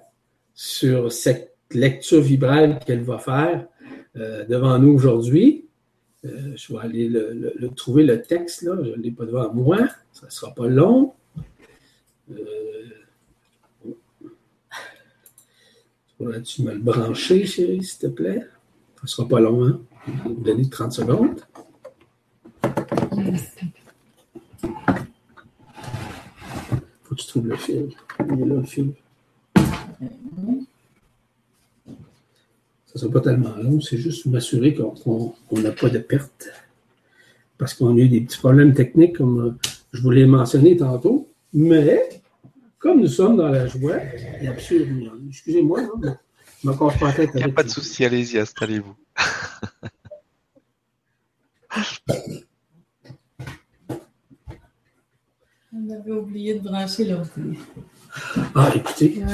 [0.53, 3.68] sur cette lecture vibrale qu'elle va faire
[4.15, 5.68] euh, devant nous aujourd'hui.
[6.23, 8.77] Euh, je vais aller le, trouver le texte, là.
[8.82, 9.80] Je ne l'ai pas devant moi.
[10.14, 11.15] Ça ne sera pas long.
[16.18, 18.40] Pourrais-tu me le brancher, chérie, s'il te plaît?
[18.95, 19.82] Ça ne sera pas long, hein?
[20.07, 21.41] Je vais vous donner 30 secondes.
[27.03, 27.90] Faut que tu trouves le fil.
[28.19, 28.94] Il est là, le fil.
[32.86, 36.49] Ça ne sera pas tellement long, c'est juste m'assurer qu'on n'a pas de perte.
[37.57, 41.30] Parce qu'on a eu des petits problèmes techniques, comme euh, je vous l'ai mentionné tantôt.
[41.53, 42.22] Mais,
[42.80, 45.11] comme nous sommes dans la joie, a absolument.
[45.30, 46.07] Excusez-moi, je
[46.68, 47.30] ne me cache pas la tête.
[47.34, 48.95] Il n'y a pas de souci, allez-y, installez-vous.
[55.73, 57.31] On avait oublié de brancher l'autre.
[58.53, 59.22] Ah, écoutez,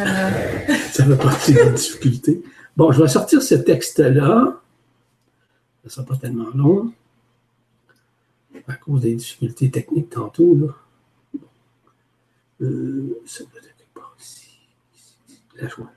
[0.91, 2.43] ça fait partie de la difficulté.
[2.75, 4.59] Bon, je vais sortir ce texte-là.
[5.83, 6.91] Ça ne sera pas tellement long.
[8.67, 10.55] À cause des difficultés techniques tantôt.
[10.55, 10.67] Là.
[12.61, 14.47] Euh, ça doit être quelque part ici.
[15.55, 15.91] La joie.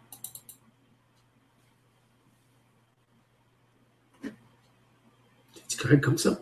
[5.75, 6.41] C'est correct comme ça?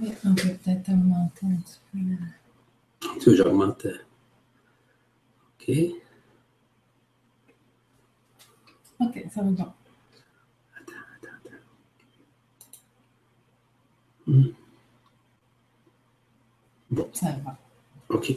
[0.00, 1.98] Oui, on peut peut-être augmenter un petit peu.
[3.20, 3.86] Tu veux j'augmente?
[5.60, 5.70] OK.
[9.00, 9.74] OK, ça va bien.
[10.74, 11.56] Attends, attends, attends.
[14.26, 14.46] Hmm.
[16.90, 17.10] Bon.
[17.12, 17.58] Ça va.
[18.08, 18.32] OK.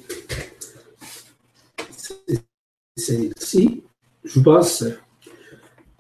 [2.98, 3.82] C'est ici.
[4.26, 4.84] Je vous passe.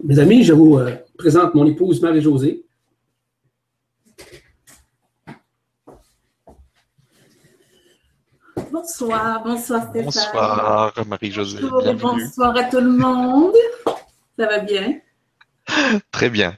[0.03, 2.65] Mes amis, je vous euh, présente mon épouse Marie-Josée.
[8.81, 10.05] Bonsoir, bonsoir Stéphane.
[10.05, 11.59] Bonsoir Marie-Josée.
[11.99, 13.53] Bonsoir à tout le monde.
[14.39, 14.99] Ça va bien?
[16.11, 16.57] Très bien.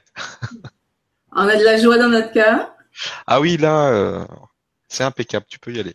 [1.32, 2.72] On a de la joie dans notre cœur.
[3.26, 4.24] Ah oui, là, euh,
[4.88, 5.94] c'est impeccable, tu peux y aller.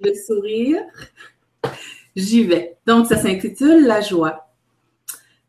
[0.00, 0.82] Le sourire.
[2.16, 2.76] J'y vais.
[2.84, 4.48] Donc, ça s'intitule La joie.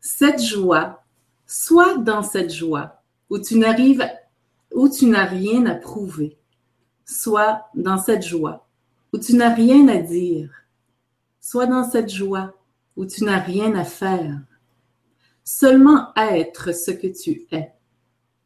[0.00, 1.02] Cette joie,
[1.44, 4.08] soit dans cette joie où tu n'arrives,
[4.70, 6.38] où tu n'as rien à prouver,
[7.04, 8.65] soit dans cette joie
[9.12, 10.50] où tu n'as rien à dire.
[11.40, 12.54] Sois dans cette joie
[12.96, 14.40] où tu n'as rien à faire.
[15.44, 17.72] Seulement être ce que tu es,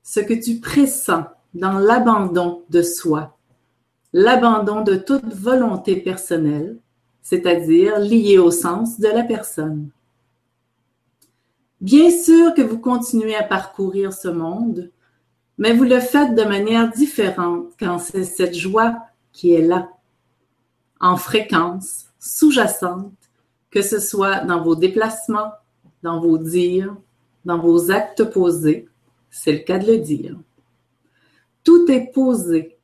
[0.03, 1.25] ce que tu pressens
[1.55, 3.39] dans l'abandon de soi,
[4.13, 6.79] l'abandon de toute volonté personnelle,
[7.23, 9.91] c'est-à-dire liée au sens de la personne.
[11.81, 14.91] Bien sûr que vous continuez à parcourir ce monde,
[15.57, 18.99] mais vous le faites de manière différente quand c'est cette joie
[19.33, 19.89] qui est là
[21.01, 23.13] en fréquence sous-jacente,
[23.71, 25.53] que ce soit dans vos déplacements,
[26.03, 26.97] dans vos dires,
[27.45, 28.89] dans vos actes posés,
[29.31, 30.37] c'est le cas de le dire.
[31.65, 32.77] Tout est posé.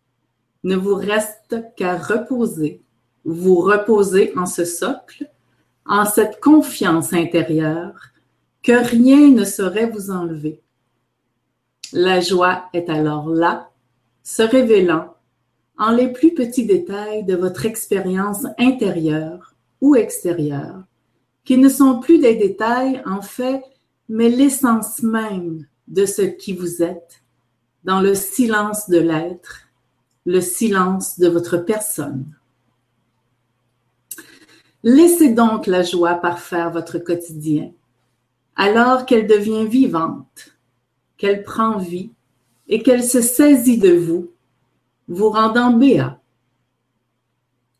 [0.64, 2.82] Ne vous reste qu'à reposer.
[3.24, 5.28] Vous reposez en ce socle,
[5.84, 7.94] en cette confiance intérieure
[8.62, 10.60] que rien ne saurait vous enlever.
[11.92, 13.70] La joie est alors là,
[14.22, 15.15] se révélant
[15.78, 20.84] en les plus petits détails de votre expérience intérieure ou extérieure,
[21.44, 23.62] qui ne sont plus des détails en fait,
[24.08, 27.22] mais l'essence même de ce qui vous êtes,
[27.84, 29.62] dans le silence de l'être,
[30.24, 32.24] le silence de votre personne.
[34.82, 37.70] Laissez donc la joie parfaire votre quotidien,
[38.56, 40.56] alors qu'elle devient vivante,
[41.16, 42.10] qu'elle prend vie
[42.68, 44.30] et qu'elle se saisit de vous
[45.08, 46.20] vous rendant béat.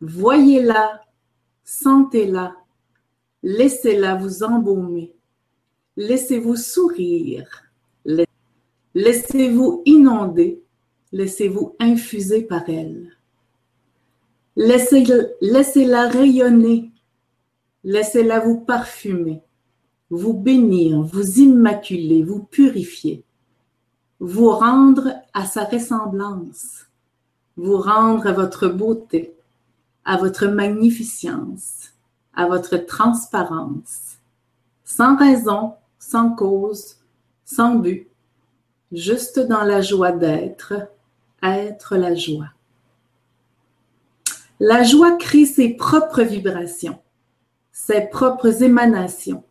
[0.00, 1.00] Voyez-la,
[1.64, 2.54] sentez-la,
[3.42, 5.14] laissez-la vous embaumer,
[5.96, 7.64] laissez-vous sourire,
[8.94, 10.62] laissez-vous inonder,
[11.12, 13.12] laissez-vous infuser par elle.
[14.56, 16.90] Laissez-la rayonner,
[17.84, 19.42] laissez-la vous parfumer,
[20.08, 23.22] vous bénir, vous immaculer, vous purifier,
[24.18, 26.85] vous rendre à sa ressemblance
[27.56, 29.34] vous rendre à votre beauté,
[30.04, 31.90] à votre magnificence,
[32.34, 34.18] à votre transparence,
[34.84, 36.98] sans raison, sans cause,
[37.44, 38.08] sans but,
[38.92, 40.74] juste dans la joie d'être,
[41.42, 42.50] être la joie.
[44.60, 46.98] La joie crée ses propres vibrations,
[47.72, 49.44] ses propres émanations,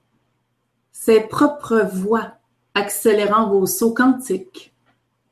[0.92, 2.34] ses propres voix
[2.74, 4.74] accélérant vos sauts quantiques,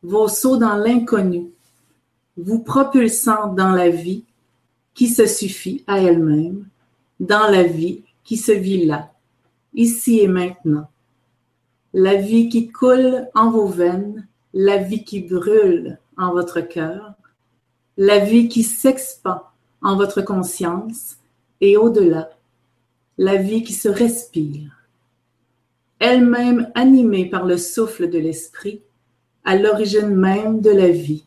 [0.04, 1.53] vos sauts dans l'inconnu,
[2.38, 4.24] vous propulsant dans la vie
[4.94, 6.68] qui se suffit à elle-même,
[7.20, 9.12] dans la vie qui se vit là,
[9.74, 10.90] ici et maintenant.
[11.94, 17.14] La vie qui coule en vos veines, la vie qui brûle en votre cœur,
[17.98, 19.42] la vie qui s'expand
[19.82, 21.18] en votre conscience
[21.62, 22.30] et au-delà,
[23.18, 24.88] la vie qui se respire,
[26.00, 28.82] elle-même animée par le souffle de l'esprit,
[29.46, 31.26] à l'origine même de la vie.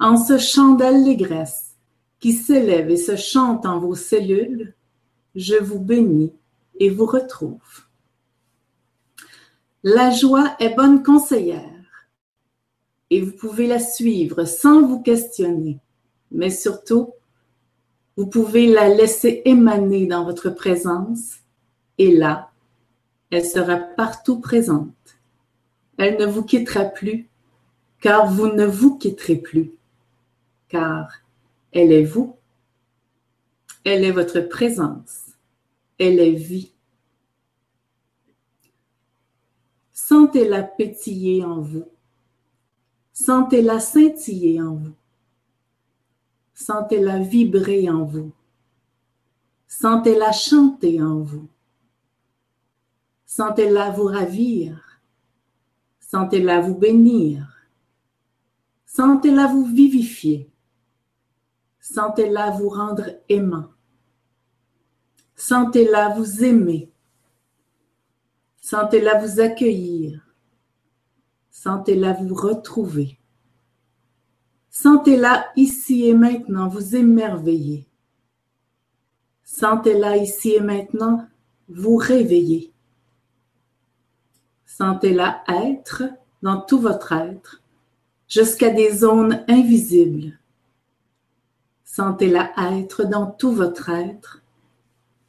[0.00, 1.76] En ce chant d'allégresse
[2.20, 4.74] qui s'élève et se chante en vos cellules,
[5.34, 6.32] je vous bénis
[6.78, 7.84] et vous retrouve.
[9.82, 12.08] La joie est bonne conseillère
[13.10, 15.80] et vous pouvez la suivre sans vous questionner,
[16.30, 17.12] mais surtout,
[18.16, 21.40] vous pouvez la laisser émaner dans votre présence
[21.98, 22.50] et là,
[23.30, 24.94] elle sera partout présente.
[25.98, 27.28] Elle ne vous quittera plus,
[28.00, 29.74] car vous ne vous quitterez plus,
[30.70, 31.12] car
[31.72, 32.36] elle est vous.
[33.84, 35.32] Elle est votre présence.
[35.98, 36.72] Elle est vie.
[39.92, 41.88] Sentez-la pétiller en vous.
[43.12, 44.94] Sentez-la scintiller en vous.
[46.54, 48.32] Sentez-la vibrer en vous.
[49.68, 51.48] Sentez-la chanter en vous.
[53.26, 55.00] Sentez-la vous ravir.
[56.00, 57.68] Sentez-la vous bénir.
[58.86, 60.50] Sentez-la vous vivifier.
[61.80, 63.70] Sentez-la vous rendre aimant.
[65.34, 66.92] Sentez-la vous aimer.
[68.60, 70.20] Sentez-la vous accueillir.
[71.50, 73.18] Sentez-la vous retrouver.
[74.70, 77.88] Sentez-la ici et maintenant vous émerveiller.
[79.44, 81.26] Sentez-la ici et maintenant
[81.68, 82.72] vous réveiller.
[84.64, 86.04] Sentez-la être
[86.42, 87.62] dans tout votre être,
[88.28, 90.39] jusqu'à des zones invisibles.
[92.00, 94.40] Sentez-la être dans tout votre être,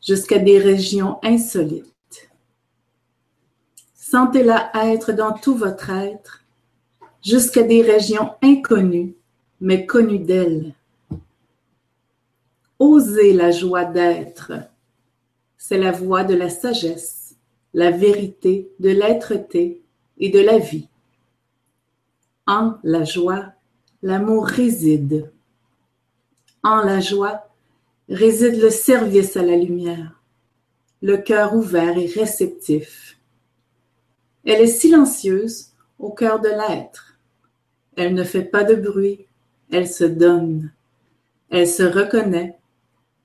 [0.01, 2.31] jusqu'à des régions insolites.
[3.93, 6.45] Sentez-la être dans tout votre être,
[7.21, 9.17] jusqu'à des régions inconnues,
[9.59, 10.73] mais connues d'elle.
[12.79, 14.53] Osez la joie d'être.
[15.57, 17.35] C'est la voie de la sagesse
[17.73, 19.81] la vérité de l'être-té
[20.19, 20.87] et de la vie.
[22.47, 23.47] En la joie,
[24.01, 25.29] l'amour réside.
[26.63, 27.47] En la joie
[28.07, 30.21] réside le service à la lumière,
[31.01, 33.17] le cœur ouvert et réceptif.
[34.45, 37.17] Elle est silencieuse au cœur de l'être.
[37.95, 39.25] Elle ne fait pas de bruit,
[39.71, 40.71] elle se donne.
[41.49, 42.57] Elle se reconnaît,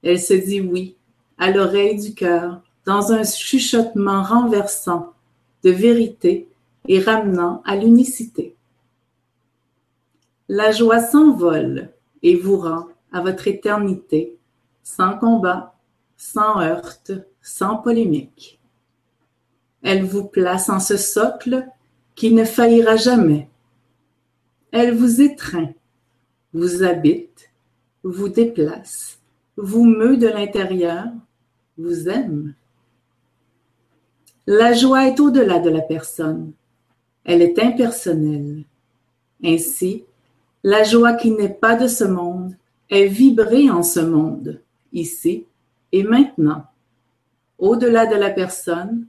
[0.03, 0.97] elle se dit oui
[1.37, 5.13] à l'oreille du cœur dans un chuchotement renversant
[5.63, 6.49] de vérité
[6.89, 8.55] et ramenant à l'unicité.
[10.49, 11.91] La joie s'envole
[12.23, 12.87] et vous rend
[13.17, 14.37] à votre éternité,
[14.83, 15.75] sans combat,
[16.19, 18.61] sans heurte, sans polémique.
[19.83, 21.67] Elle vous place en ce socle
[22.15, 23.49] qui ne faillira jamais.
[24.71, 25.73] Elle vous étreint,
[26.53, 27.51] vous habite,
[28.03, 29.19] vous déplace,
[29.57, 31.07] vous meut de l'intérieur,
[31.79, 32.55] vous aime.
[34.47, 36.53] La joie est au-delà de la personne.
[37.25, 38.65] Elle est impersonnelle.
[39.43, 40.05] Ainsi,
[40.63, 42.55] la joie qui n'est pas de ce monde
[42.91, 44.61] est vibrée en ce monde,
[44.93, 45.47] ici
[45.93, 46.67] et maintenant,
[47.59, 49.07] au-delà de la personne,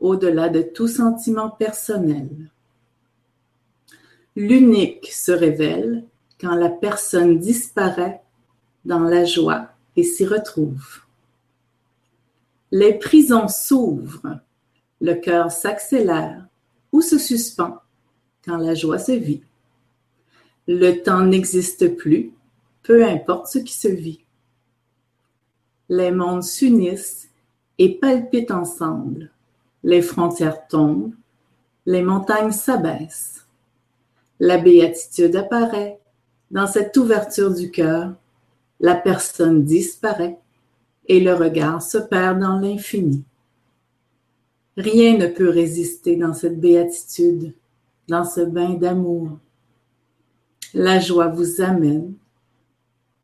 [0.00, 2.28] au-delà de tout sentiment personnel.
[4.34, 6.04] L'unique se révèle
[6.38, 8.22] quand la personne disparaît
[8.84, 11.00] dans la joie et s'y retrouve.
[12.70, 14.40] Les prisons s'ouvrent
[15.00, 16.46] le cœur s'accélère
[16.92, 17.78] ou se suspend
[18.44, 19.42] quand la joie se vit.
[20.66, 22.32] Le temps n'existe plus,
[22.86, 24.24] peu importe ce qui se vit.
[25.88, 27.28] Les mondes s'unissent
[27.78, 29.32] et palpitent ensemble.
[29.82, 31.12] Les frontières tombent,
[31.84, 33.44] les montagnes s'abaissent.
[34.38, 35.98] La béatitude apparaît.
[36.52, 38.14] Dans cette ouverture du cœur,
[38.78, 40.38] la personne disparaît
[41.08, 43.24] et le regard se perd dans l'infini.
[44.76, 47.52] Rien ne peut résister dans cette béatitude,
[48.08, 49.30] dans ce bain d'amour.
[50.72, 52.14] La joie vous amène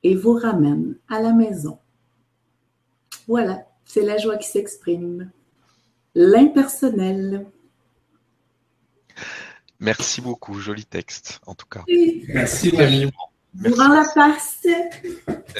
[0.02, 1.78] et vous ramène à la maison.
[3.28, 5.30] Voilà, c'est la joie qui s'exprime.
[6.14, 7.46] L'impersonnel.
[9.80, 11.84] Merci beaucoup, joli texte, en tout cas.
[12.28, 13.10] Merci, Marie.
[13.54, 14.66] Vous rend la passe.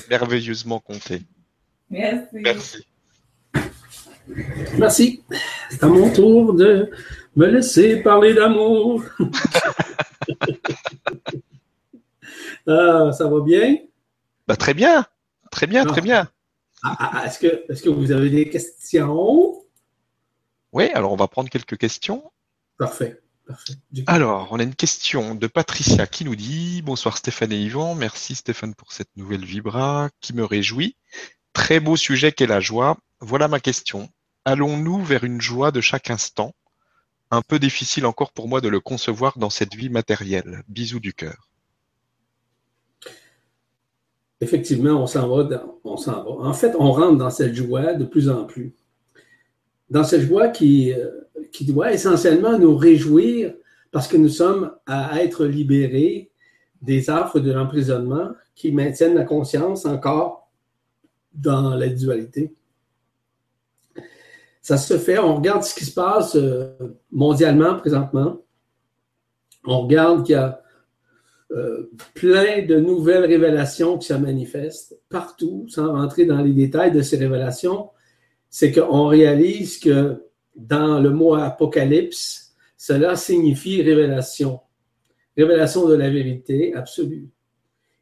[0.08, 1.22] Merveilleusement compté.
[1.90, 2.26] Merci.
[2.32, 2.86] Merci.
[4.78, 5.22] Merci.
[5.70, 6.90] C'est à mon tour de
[7.36, 9.02] me laisser parler d'amour.
[12.64, 13.76] Ah, ça va bien?
[14.46, 15.06] Bah, très bien.
[15.50, 16.28] Très bien, très bien.
[16.82, 19.62] Ah, ah, est-ce, que, est que vous avez des questions?
[20.72, 22.32] Oui, alors on va prendre quelques questions.
[22.78, 23.20] Parfait.
[24.06, 28.34] Alors, on a une question de Patricia qui nous dit Bonsoir Stéphane et Yvan, merci
[28.34, 30.96] Stéphane pour cette nouvelle vibra qui me réjouit.
[31.52, 32.96] Très beau sujet qu'est la joie.
[33.20, 34.08] Voilà ma question.
[34.44, 36.54] Allons-nous vers une joie de chaque instant?
[37.30, 40.62] Un peu difficile encore pour moi de le concevoir dans cette vie matérielle.
[40.68, 41.51] Bisous du cœur
[44.42, 45.66] effectivement, on s'en va, va.
[45.84, 48.74] En fait, on rentre dans cette joie de plus en plus.
[49.88, 51.10] Dans cette joie qui, euh,
[51.52, 53.54] qui doit essentiellement nous réjouir
[53.92, 56.30] parce que nous sommes à être libérés
[56.80, 60.50] des affres de l'emprisonnement qui maintiennent la conscience encore
[61.32, 62.52] dans la dualité.
[64.60, 66.72] Ça se fait, on regarde ce qui se passe euh,
[67.12, 68.38] mondialement présentement.
[69.64, 70.62] On regarde qu'il y a
[71.54, 77.02] euh, plein de nouvelles révélations qui se manifestent partout, sans rentrer dans les détails de
[77.02, 77.90] ces révélations,
[78.48, 80.22] c'est qu'on réalise que
[80.56, 84.60] dans le mot apocalypse, cela signifie révélation,
[85.36, 87.28] révélation de la vérité absolue.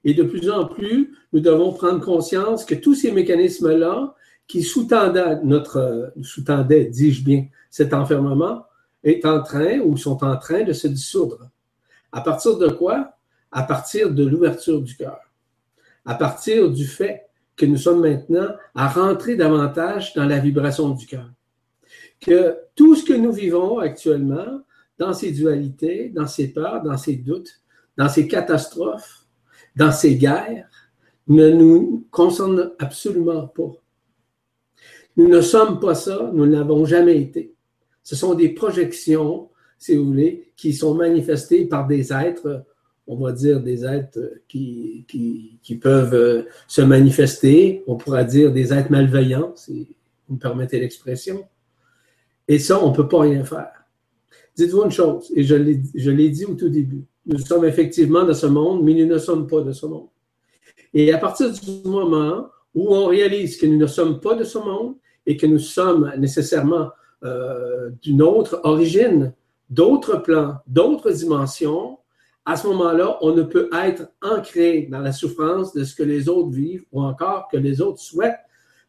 [0.05, 4.15] Et de plus en plus, nous devons prendre conscience que tous ces mécanismes-là
[4.47, 8.65] qui sous-tendaient notre, sous-tendaient, dis-je bien, cet enfermement,
[9.05, 11.51] est en train ou sont en train de se dissoudre.
[12.13, 13.17] À partir de quoi?
[13.53, 15.21] À partir de l'ouverture du cœur,
[16.05, 21.07] à partir du fait que nous sommes maintenant à rentrer davantage dans la vibration du
[21.07, 21.31] cœur.
[22.21, 24.63] Que tout ce que nous vivons actuellement,
[24.99, 27.61] dans ces dualités, dans ces peurs, dans ces doutes,
[27.97, 29.27] dans ces catastrophes,
[29.77, 30.69] dans ces guerres,
[31.29, 33.73] ne nous concerne absolument pas.
[35.17, 37.55] Nous ne sommes pas ça, nous n'avons jamais été.
[38.03, 42.65] Ce sont des projections, si vous voulez, qui sont manifestées par des êtres
[43.11, 47.83] on va dire, des êtres qui, qui, peuvent euh, se manifester.
[47.89, 49.97] On pourra dire des êtres malveillants, si
[50.29, 51.45] vous me permettez l'expression.
[52.47, 53.85] Et ça, on ne peut pas rien faire.
[54.55, 55.57] Dites-vous une chose, et je
[56.11, 57.05] l'ai dit au tout début.
[57.27, 60.09] Nous sommes effectivement de ce monde, mais nous ne sommes pas de ce monde.
[60.95, 64.59] Et à partir du moment où on réalise que nous ne sommes pas de ce
[64.59, 64.95] monde
[65.27, 66.91] et que nous sommes nécessairement
[67.25, 69.33] euh, d'une autre origine,
[69.69, 71.99] d'autres plans, d'autres dimensions,
[72.51, 76.29] à ce moment-là, on ne peut être ancré dans la souffrance de ce que les
[76.29, 78.41] autres vivent ou encore que les autres souhaitent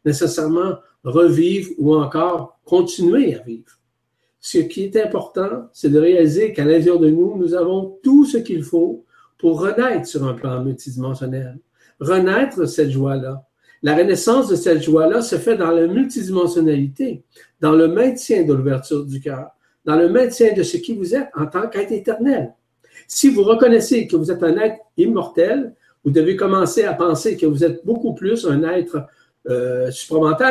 [0.04, 3.78] nécessairement revivre ou encore continuer à vivre.
[4.40, 8.38] Ce qui est important, c'est de réaliser qu'à l'intérieur de nous, nous avons tout ce
[8.38, 9.04] qu'il faut
[9.38, 11.60] pour renaître sur un plan multidimensionnel.
[12.00, 13.44] Renaître cette joie-là.
[13.84, 17.22] La renaissance de cette joie-là se fait dans la multidimensionnalité,
[17.60, 19.50] dans le maintien de l'ouverture du cœur,
[19.84, 22.54] dans le maintien de ce qui vous êtes en tant qu'être éternel.
[23.06, 25.74] Si vous reconnaissez que vous êtes un être immortel,
[26.04, 29.06] vous devez commencer à penser que vous êtes beaucoup plus un être
[29.48, 29.90] euh,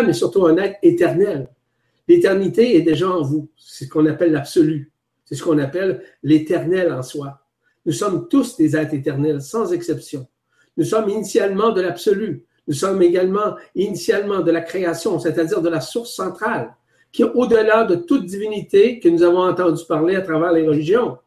[0.05, 1.47] mais surtout un être éternel.
[2.07, 3.49] L'éternité est déjà en vous.
[3.57, 4.91] C'est ce qu'on appelle l'absolu.
[5.25, 7.39] C'est ce qu'on appelle l'éternel en soi.
[7.85, 10.27] Nous sommes tous des êtres éternels, sans exception.
[10.77, 12.45] Nous sommes initialement de l'absolu.
[12.67, 16.75] Nous sommes également initialement de la création, c'est-à-dire de la source centrale,
[17.11, 21.17] qui est au-delà de toute divinité que nous avons entendu parler à travers les religions.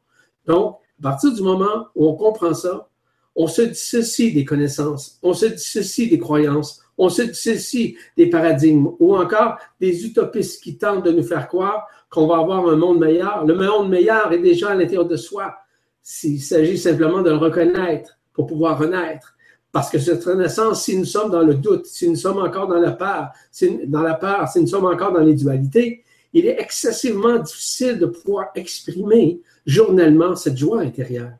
[0.46, 2.89] Donc, à partir du moment où on comprend ça,
[3.36, 8.89] on se dissocie des connaissances, on se dissocie des croyances, on se dissocie des paradigmes
[8.98, 13.01] ou encore des utopistes qui tentent de nous faire croire qu'on va avoir un monde
[13.01, 13.44] meilleur.
[13.44, 15.55] Le monde meilleur est déjà à l'intérieur de soi.
[16.02, 19.35] S'il s'agit simplement de le reconnaître pour pouvoir renaître.
[19.72, 22.81] Parce que cette renaissance, si nous sommes dans le doute, si nous sommes encore dans
[22.81, 26.02] la peur, si, dans la peur, si nous sommes encore dans les dualités,
[26.35, 31.32] il est excessivement difficile de pouvoir exprimer journellement cette joie intérieure.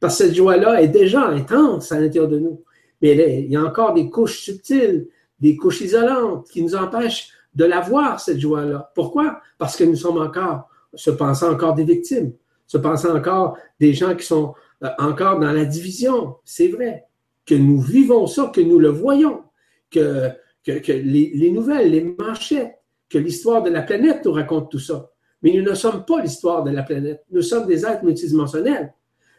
[0.00, 2.60] Parce que cette joie-là est déjà intense à l'intérieur de nous.
[3.00, 5.06] Mais il y a encore des couches subtiles,
[5.38, 8.90] des couches isolantes qui nous empêchent de la voir, cette joie-là.
[8.94, 9.40] Pourquoi?
[9.58, 12.32] Parce que nous sommes encore, se pensant encore des victimes,
[12.66, 16.36] se pensant encore des gens qui sont euh, encore dans la division.
[16.44, 17.04] C'est vrai
[17.46, 19.42] que nous vivons ça, que nous le voyons,
[19.90, 20.30] que,
[20.66, 22.81] les, les nouvelles, les manchettes,
[23.12, 25.10] que l'histoire de la planète nous raconte tout ça.
[25.42, 27.24] Mais nous ne sommes pas l'histoire de la planète.
[27.30, 28.94] Nous sommes des êtres multidimensionnels.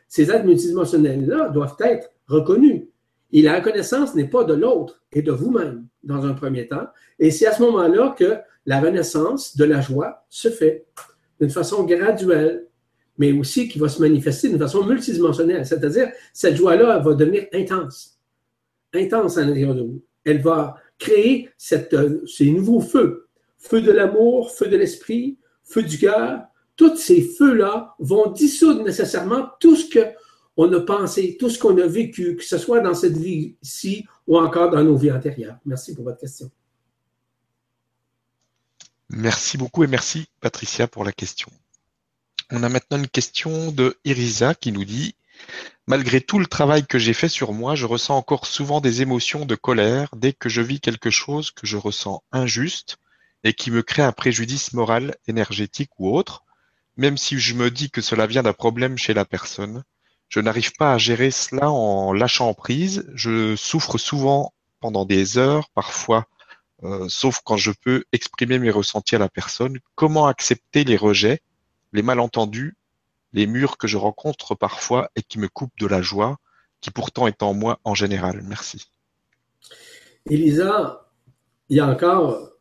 [0.08, 2.84] ces êtres multidimensionnels-là doivent être reconnus.
[3.32, 6.88] Et la reconnaissance n'est pas de l'autre et de vous-même dans un premier temps.
[7.18, 8.38] Et c'est à ce moment-là que
[8.68, 10.86] la renaissance de la joie se fait
[11.40, 12.68] d'une façon graduelle,
[13.18, 15.66] mais aussi qui va se manifester d'une façon multidimensionnelle.
[15.66, 18.20] C'est-à-dire, cette joie-là va devenir intense,
[18.94, 20.04] intense à l'intérieur de vous.
[20.24, 21.50] Elle va créer
[21.94, 23.23] euh, ces nouveaux feux,
[23.64, 26.42] feu de l'amour, feu de l'esprit, feu du cœur.
[26.76, 30.06] Tous ces feux-là vont dissoudre nécessairement tout ce que
[30.56, 34.38] on a pensé, tout ce qu'on a vécu, que ce soit dans cette vie-ci ou
[34.38, 35.58] encore dans nos vies antérieures.
[35.66, 36.52] Merci pour votre question.
[39.10, 41.50] Merci beaucoup et merci Patricia pour la question.
[42.52, 45.16] On a maintenant une question de Irisa qui nous dit
[45.88, 49.46] Malgré tout le travail que j'ai fait sur moi, je ressens encore souvent des émotions
[49.46, 52.98] de colère dès que je vis quelque chose que je ressens injuste
[53.44, 56.44] et qui me crée un préjudice moral, énergétique ou autre,
[56.98, 59.84] même si je me dis que cela vient d'un problème chez la personne.
[60.30, 63.06] Je n'arrive pas à gérer cela en lâchant prise.
[63.14, 66.26] Je souffre souvent pendant des heures, parfois,
[66.84, 69.80] euh, sauf quand je peux exprimer mes ressentis à la personne.
[69.96, 71.42] Comment accepter les rejets,
[71.92, 72.76] les malentendus,
[73.34, 76.38] les murs que je rencontre parfois et qui me coupent de la joie,
[76.82, 78.42] qui pourtant est en moi en général?
[78.44, 78.88] Merci.
[80.30, 81.10] Elisa,
[81.70, 82.53] il y a encore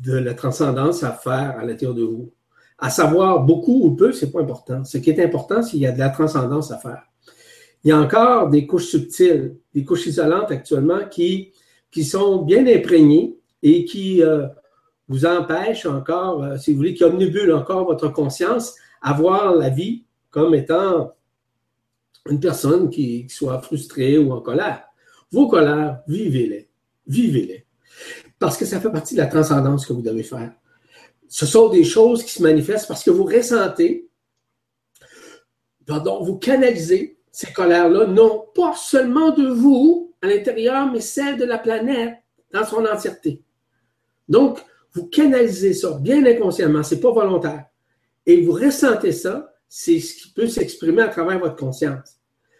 [0.00, 2.32] de la transcendance à faire à l'intérieur de vous.
[2.78, 4.84] À savoir beaucoup ou peu, c'est pas important.
[4.84, 7.02] Ce qui est important, c'est qu'il y a de la transcendance à faire.
[7.84, 11.52] Il y a encore des couches subtiles, des couches isolantes actuellement qui,
[12.02, 14.46] sont bien imprégnées et qui euh,
[15.08, 19.70] vous empêchent encore, euh, si vous voulez, qui omnibulent encore votre conscience à voir la
[19.70, 21.12] vie comme étant
[22.28, 24.84] une personne qui soit frustrée ou en colère.
[25.32, 26.68] Vos colères, vivez-les.
[27.06, 27.66] Vivez-les.
[28.40, 30.50] Parce que ça fait partie de la transcendance que vous devez faire
[31.30, 34.10] ce sont des choses qui se manifestent parce que vous ressentez,
[35.86, 41.44] pardon, vous canalisez ces colères-là, non pas seulement de vous à l'intérieur, mais celle de
[41.44, 42.16] la planète
[42.52, 43.44] dans son entièreté.
[44.28, 44.58] Donc,
[44.92, 47.66] vous canalisez ça bien inconsciemment, c'est pas volontaire.
[48.26, 52.16] Et vous ressentez ça, c'est ce qui peut s'exprimer à travers votre conscience.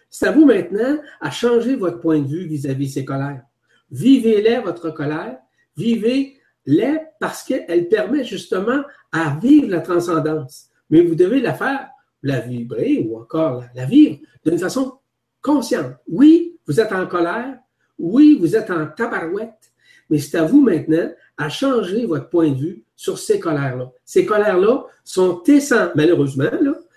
[0.09, 3.43] C'est à vous maintenant à changer votre point de vue vis-à-vis -vis ces colères.
[3.91, 5.39] Vivez-les, votre colère.
[5.77, 8.83] Vivez l'est parce qu'elle permet justement
[9.13, 10.69] à vivre la transcendance.
[10.91, 11.89] Mais vous devez la faire,
[12.23, 14.99] la vibrer ou encore la, vivre d'une façon
[15.41, 15.95] consciente.
[16.09, 17.59] Oui, vous êtes en colère.
[17.99, 19.73] Oui, vous êtes en tabarouette.
[20.09, 23.91] Mais c'est à vous maintenant à changer votre point de vue sur ces colères-là.
[24.05, 26.51] Ces colères-là sont essentielles, malheureusement,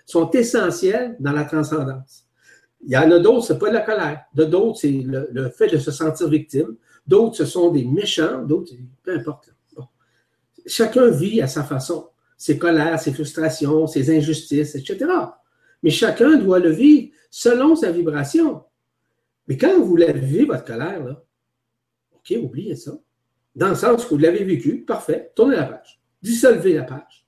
[0.04, 2.24] sont essentielles dans la transcendance.
[2.86, 4.20] Il y en a d'autres, c'est pas de la colère.
[4.34, 6.76] D'autres, c'est le, fait de se sentir victime.
[7.06, 8.42] D'autres, ce sont des méchants.
[8.42, 8.72] D'autres,
[9.02, 9.54] peu importe
[10.66, 15.06] chacun vit à sa façon ses colères, ses frustrations, ses injustices, etc.
[15.82, 18.64] Mais chacun doit le vivre selon sa vibration.
[19.46, 21.22] Mais quand vous l'avez vivez, votre colère, là,
[22.12, 22.92] OK, oubliez ça.
[23.54, 26.00] Dans le sens que vous l'avez vécu, parfait, tournez la page.
[26.22, 27.26] Dissolvez la page.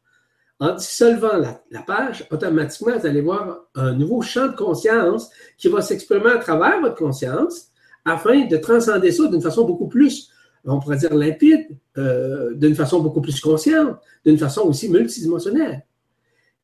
[0.59, 5.69] En dissolvant la, la, page, automatiquement, vous allez voir un nouveau champ de conscience qui
[5.69, 7.71] va s'exprimer à travers votre conscience
[8.07, 10.31] afin de transcender ça d'une façon beaucoup plus
[10.67, 11.67] on pourrait dire limpide,
[11.97, 15.85] euh, d'une façon beaucoup plus consciente, d'une façon aussi multidimensionnelle.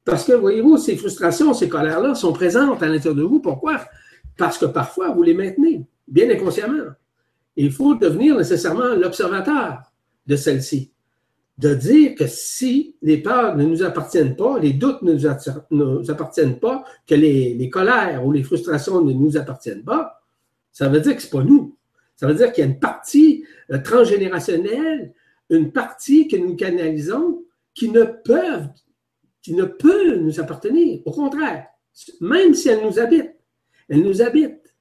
[0.04, 3.40] Parce que, voyez-vous, ces frustrations, ces colères-là sont présentes à l'intérieur de vous.
[3.40, 3.80] Pourquoi?
[4.36, 6.90] Parce que parfois, vous les maintenez, bien inconsciemment.
[7.54, 9.82] il faut devenir nécessairement l'observateur
[10.26, 10.90] de celles-ci.
[11.58, 15.12] De dire que si les peurs ne nous appartiennent pas, les doutes ne
[15.70, 20.21] nous appartiennent pas, que les, les colères ou les frustrations ne nous appartiennent pas,
[20.72, 21.76] ça veut dire que ce n'est pas nous.
[22.16, 25.14] Ça veut dire qu'il y a une partie euh, transgénérationnelle,
[25.50, 27.44] une partie que nous canalisons
[27.74, 28.68] qui ne peuvent,
[29.42, 31.00] qui ne peut nous appartenir.
[31.04, 31.66] Au contraire,
[32.20, 33.32] même si elle nous habite,
[33.88, 34.74] elle nous habite.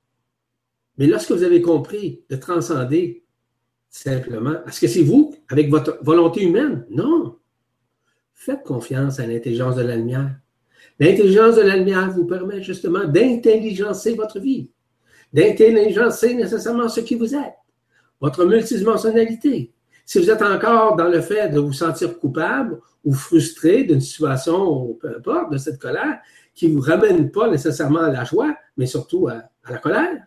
[0.98, 3.24] Mais lorsque vous avez compris de transcender
[3.90, 6.86] simplement, est-ce que c'est vous, avec votre volonté humaine?
[6.90, 7.38] Non.
[8.34, 10.36] Faites confiance à l'intelligence de la lumière.
[11.00, 14.70] L'intelligence de la lumière vous permet justement d'intelligencer votre vie
[15.34, 17.56] d'intelligencer nécessairement ce qui vous êtes,
[18.20, 19.74] votre multidimensionnalité.
[20.06, 24.94] Si vous êtes encore dans le fait de vous sentir coupable ou frustré d'une situation,
[25.00, 26.20] peu importe, de cette colère,
[26.54, 30.24] qui ne vous ramène pas nécessairement à la joie, mais surtout à, la colère,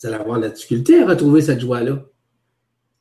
[0.00, 2.02] vous allez avoir la difficulté à retrouver cette joie-là.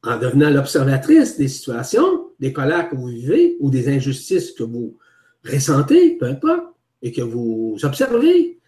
[0.04, 4.98] En devenant l'observatrice des situations, des colères que vous vivez ou des injustices que vous
[5.46, 6.66] ressentez, peu importe,
[7.02, 8.60] et que vous observez,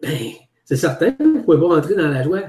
[0.00, 0.32] ben,
[0.68, 2.42] c'est certain, vous pouvez pas rentrer dans la joie.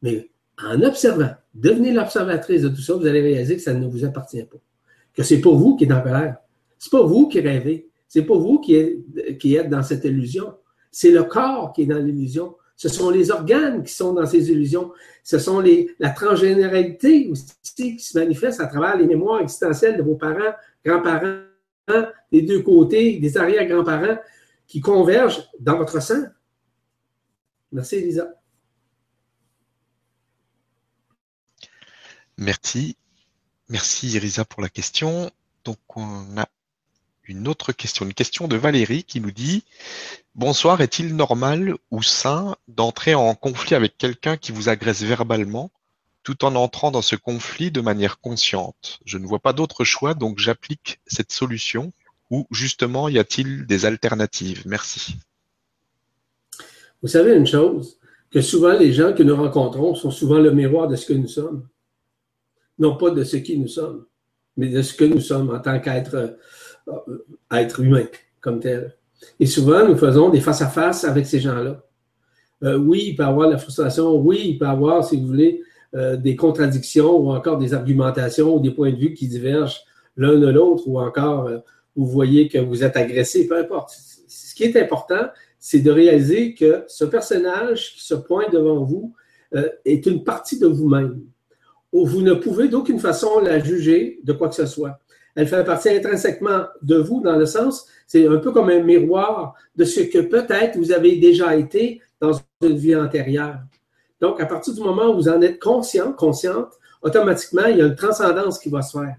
[0.00, 0.30] Mais
[0.64, 4.44] en observant, devenez l'observatrice de tout ça, vous allez réaliser que ça ne vous appartient
[4.44, 4.58] pas.
[5.12, 6.36] Que c'est pas vous qui êtes en colère.
[6.78, 7.88] C'est pas vous qui rêvez.
[8.06, 10.54] C'est pas vous qui êtes, dans cette illusion.
[10.92, 12.54] C'est le corps qui est dans l'illusion.
[12.76, 14.92] Ce sont les organes qui sont dans ces illusions.
[15.24, 15.60] Ce sont
[15.98, 21.40] la transgénéralité aussi qui se manifeste à travers les mémoires existentielles de vos parents, grands-parents,
[22.30, 24.18] des deux côtés, des arrière-grands-parents
[24.68, 26.26] qui convergent dans votre sang.
[27.72, 28.28] Merci, Elisa.
[32.38, 32.96] Merci.
[33.68, 35.30] Merci, Elisa, pour la question.
[35.64, 36.48] Donc, on a
[37.24, 39.64] une autre question, une question de Valérie qui nous dit
[40.34, 45.70] Bonsoir, est-il normal ou sain d'entrer en conflit avec quelqu'un qui vous agresse verbalement
[46.22, 49.00] tout en entrant dans ce conflit de manière consciente?
[49.04, 51.92] Je ne vois pas d'autre choix, donc j'applique cette solution.
[52.30, 54.62] Ou justement, y a-t-il des alternatives?
[54.66, 55.16] Merci.
[57.02, 57.98] Vous savez une chose,
[58.30, 61.28] que souvent les gens que nous rencontrons sont souvent le miroir de ce que nous
[61.28, 61.66] sommes.
[62.78, 64.04] Non pas de ce qui nous sommes,
[64.56, 66.36] mais de ce que nous sommes en tant qu'être
[66.88, 68.06] euh, être humain
[68.40, 68.94] comme tel.
[69.40, 71.82] Et souvent, nous faisons des face-à-face avec ces gens-là.
[72.62, 74.14] Euh, oui, il peut y avoir de la frustration.
[74.16, 75.62] Oui, il peut y avoir, si vous voulez,
[75.94, 79.80] euh, des contradictions ou encore des argumentations ou des points de vue qui divergent
[80.16, 81.50] l'un de l'autre ou encore
[81.96, 83.96] vous voyez que vous êtes agressé, peu importe.
[84.28, 85.28] Ce qui est important,
[85.68, 89.14] c'est de réaliser que ce personnage qui se pointe devant vous
[89.84, 91.22] est une partie de vous-même.
[91.92, 95.00] Vous ne pouvez d'aucune façon la juger de quoi que ce soit
[95.36, 99.54] elle fait partie intrinsèquement de vous dans le sens, c'est un peu comme un miroir
[99.76, 102.32] de ce que peut-être vous avez déjà été dans
[102.62, 103.58] une vie antérieure.
[104.18, 106.72] Donc, à partir du moment où vous en êtes conscient, consciente,
[107.02, 109.16] automatiquement, il y a une transcendance qui va se faire.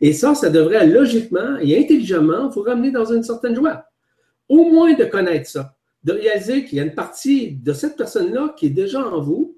[0.00, 3.86] Et ça, ça devrait logiquement et intelligemment vous ramener dans une certaine joie.
[4.48, 5.75] Au moins de connaître ça,
[6.06, 9.56] de réaliser qu'il y a une partie de cette personne-là qui est déjà en vous,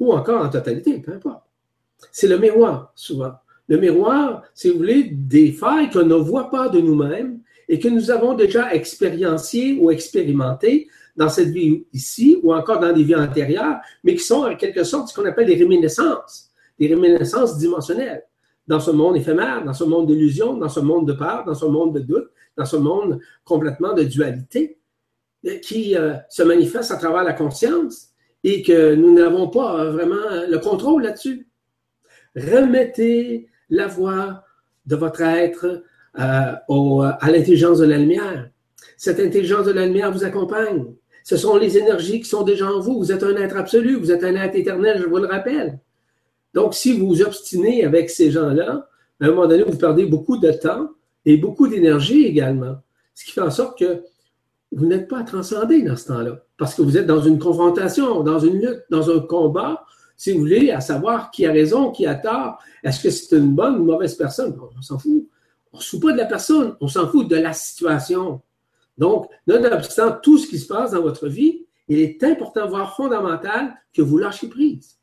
[0.00, 1.44] ou encore en totalité, peu importe.
[2.10, 3.32] C'est le miroir, souvent.
[3.68, 7.38] Le miroir, si vous voulez, des failles qu'on ne voit pas de nous-mêmes
[7.68, 12.92] et que nous avons déjà expériencées ou expérimentées dans cette vie ici ou encore dans
[12.92, 16.88] des vies antérieures, mais qui sont en quelque sorte ce qu'on appelle des réminiscences, des
[16.88, 18.24] réminiscences dimensionnelles.
[18.66, 21.66] Dans ce monde éphémère, dans ce monde d'illusion, dans ce monde de peur, dans ce
[21.66, 24.77] monde de doute, dans ce monde complètement de dualité
[25.62, 28.08] qui euh, se manifeste à travers la conscience
[28.44, 31.48] et que nous n'avons pas euh, vraiment le contrôle là-dessus.
[32.36, 34.44] Remettez la voix
[34.86, 35.82] de votre être
[36.18, 38.50] euh, à l'intelligence de la lumière.
[38.96, 40.86] Cette intelligence de la lumière vous accompagne.
[41.22, 42.98] Ce sont les énergies qui sont déjà en vous.
[42.98, 45.78] Vous êtes un être absolu, vous êtes un être éternel, je vous le rappelle.
[46.54, 48.88] Donc, si vous vous obstinez avec ces gens-là,
[49.20, 50.88] à un moment donné, vous perdez beaucoup de temps
[51.24, 52.76] et beaucoup d'énergie également.
[53.14, 54.02] Ce qui fait en sorte que
[54.72, 56.44] vous n'êtes pas transcendé dans ce temps-là.
[56.56, 59.84] Parce que vous êtes dans une confrontation, dans une lutte, dans un combat
[60.18, 62.58] si vous voulez, à savoir qui a raison, qui a tort.
[62.82, 64.58] Est-ce que c'est une bonne ou mauvaise personne?
[64.76, 65.28] On s'en fout.
[65.72, 68.42] On ne se fout pas de la personne, on s'en fout de la situation.
[68.98, 73.74] Donc, nonobstant tout ce qui se passe dans votre vie, il est important, voire fondamental,
[73.94, 74.98] que vous lâchiez prise.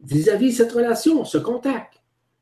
[0.00, 1.94] Vis-à-vis cette relation, ce contact.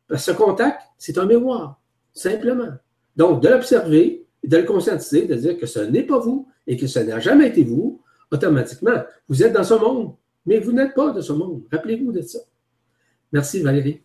[0.09, 1.81] Parce que ce contact, c'est un mémoire,
[2.13, 2.73] simplement.
[3.15, 6.87] Donc, de l'observer, de le conscientiser, de dire que ce n'est pas vous et que
[6.87, 10.15] ce n'a jamais été vous, automatiquement, vous êtes dans ce monde.
[10.47, 11.65] Mais vous n'êtes pas de ce monde.
[11.71, 12.39] Rappelez-vous de ça.
[13.33, 14.03] Merci Valérie.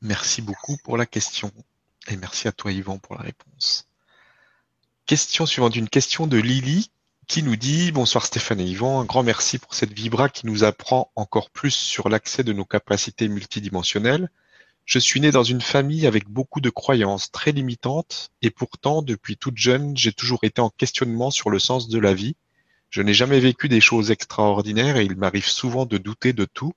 [0.00, 1.50] Merci beaucoup pour la question.
[2.08, 3.88] Et merci à toi Yvan pour la réponse.
[5.06, 6.90] Question suivante, une question de Lily
[7.28, 10.64] qui nous dit Bonsoir Stéphane et Yvan, un grand merci pour cette vibra qui nous
[10.64, 14.30] apprend encore plus sur l'accès de nos capacités multidimensionnelles.
[14.84, 19.36] Je suis né dans une famille avec beaucoup de croyances très limitantes et pourtant, depuis
[19.36, 22.36] toute jeune, j'ai toujours été en questionnement sur le sens de la vie
[22.92, 26.74] je n'ai jamais vécu des choses extraordinaires et il m'arrive souvent de douter de tout,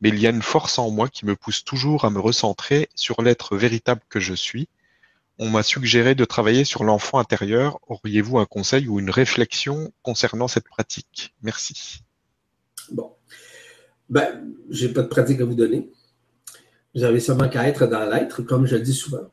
[0.00, 2.88] mais il y a une force en moi qui me pousse toujours à me recentrer
[2.94, 4.66] sur l'être véritable que je suis.
[5.38, 7.80] On m'a suggéré de travailler sur l'enfant intérieur.
[7.86, 11.34] Auriez-vous un conseil ou une réflexion concernant cette pratique?
[11.42, 12.02] Merci.
[12.90, 13.12] Bon.
[14.08, 15.90] Ben, j'ai pas de pratique à vous donner.
[16.94, 19.30] Vous avez seulement qu'à être dans l'être, comme je le dis souvent.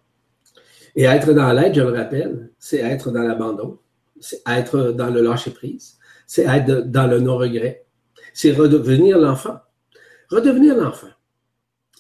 [0.96, 3.80] Et être dans l'être, je le rappelle, c'est être dans l'abandon,
[4.20, 7.86] c'est être dans le lâcher-prise, c'est être dans le non-regret.
[8.34, 9.60] C'est redevenir l'enfant.
[10.30, 11.08] Redevenir l'enfant.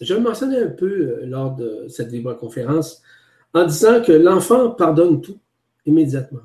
[0.01, 3.01] Je le mentionnais un peu euh, lors de cette libre-conférence
[3.53, 5.39] en disant que l'enfant pardonne tout
[5.85, 6.41] immédiatement.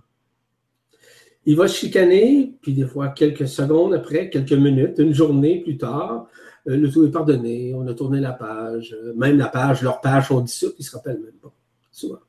[1.46, 6.26] Il va chicaner, puis des fois quelques secondes après, quelques minutes, une journée plus tard,
[6.66, 10.28] le tout est pardonné, on a tourné la page, euh, même la page, leur page
[10.28, 11.52] sont dissoutes, ils ne se rappellent même pas,
[11.92, 12.20] souvent.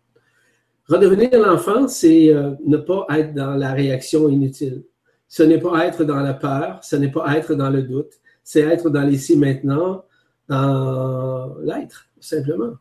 [0.87, 2.31] Redevenir l'enfant, c'est
[2.63, 4.83] ne pas être dans la réaction inutile
[5.27, 8.13] ce n'est pas être dans la peur, ce n'est pas être dans le doute,
[8.43, 10.05] c'est être dans l'ici maintenant,
[10.47, 12.73] dans l'être, simplement.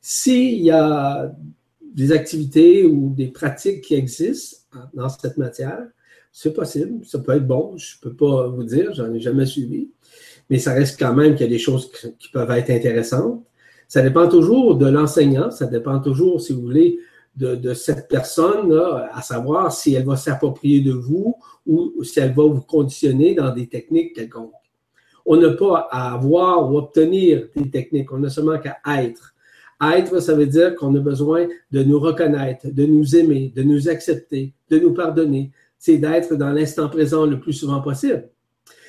[0.00, 1.34] S'il y a
[1.80, 4.58] des activités ou des pratiques qui existent
[4.92, 5.86] dans cette matière.
[6.30, 9.46] C'est possible, ça peut être bon, je ne peux pas vous dire, j'en ai jamais
[9.46, 9.90] suivi,
[10.50, 13.42] mais ça reste quand même qu'il y a des choses qui peuvent être intéressantes.
[13.88, 16.98] Ça dépend toujours de l'enseignant, ça dépend toujours, si vous voulez,
[17.36, 21.36] de, cette personne-là, à savoir si elle va s'approprier de vous
[21.66, 24.52] ou si elle va vous conditionner dans des techniques quelconques.
[25.26, 29.34] On n'a pas à avoir ou obtenir des techniques, on n'a seulement qu'à être.
[29.82, 33.88] Être, ça veut dire qu'on a besoin de nous reconnaître, de nous aimer, de nous
[33.88, 35.50] accepter, de nous pardonner.
[35.78, 38.30] C'est d'être dans l'instant présent le plus souvent possible.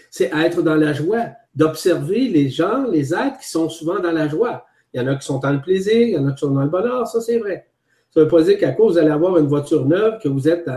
[0.10, 4.28] C'est être dans la joie, d'observer les gens, les êtres qui sont souvent dans la
[4.28, 4.68] joie.
[4.94, 6.52] Il y en a qui sont dans le plaisir, il y en a qui sont
[6.52, 7.68] dans le bonheur, ça c'est vrai.
[8.12, 10.70] Ça ne veut pas dire qu'à cause allez avoir une voiture neuve, que vous êtes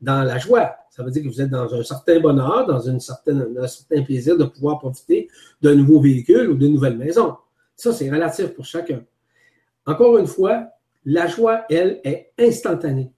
[0.00, 0.76] dans, la joie.
[0.90, 4.44] Ça veut dire que vous êtes dans un certain bonheur, dans un certain plaisir de
[4.44, 5.28] pouvoir profiter
[5.60, 7.34] d'un nouveau véhicule ou d'une nouvelle maison.
[7.74, 9.02] Ça, c'est relatif pour chacun.
[9.86, 10.68] Encore une fois,
[11.04, 13.10] la joie, elle, est instantanée.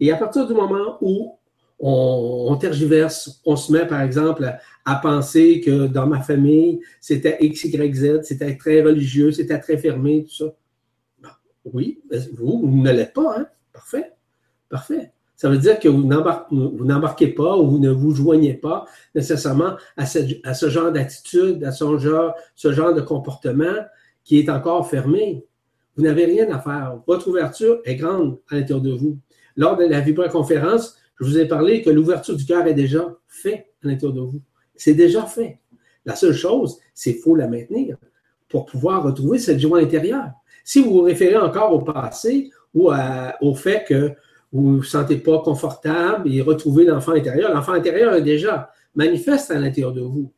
[0.00, 1.37] Et à partir du moment où
[1.80, 4.52] on, tergiverse, on se met, par exemple,
[4.84, 9.76] à, penser que dans ma famille, c'était X, Y, Z, c'était très religieux, c'était très
[9.76, 11.32] fermé, tout ça.
[11.64, 12.00] oui,
[12.32, 13.46] vous, vous ne l'êtes pas, hein?
[13.72, 14.12] Parfait.
[14.68, 15.12] Parfait.
[15.38, 20.04] Ça veut dire que vous n'embarquez pas ou vous ne vous joignez pas nécessairement à
[20.04, 23.86] ce, genre d'attitude, à ce genre, ce genre de comportement
[24.24, 25.46] qui est encore fermé.
[25.96, 26.98] Vous n'avez rien à faire.
[27.06, 29.18] Votre ouverture est grande à l'intérieur de vous.
[29.56, 33.66] Lors de la vibra-conférence, je vous ai parlé que l'ouverture du cœur est déjà faite
[33.82, 34.40] à l'intérieur de vous.
[34.76, 35.60] C'est déjà fait.
[36.04, 37.96] La seule chose, c'est qu'il faut la maintenir
[38.48, 40.30] pour pouvoir retrouver cette joie intérieure.
[40.64, 42.90] Si vous vous référez encore au passé ou
[43.40, 44.12] au fait que
[44.52, 49.50] vous ne vous sentez pas confortable et retrouver l'enfant intérieur, l'enfant intérieur est déjà manifeste
[49.50, 50.32] à l'intérieur de vous.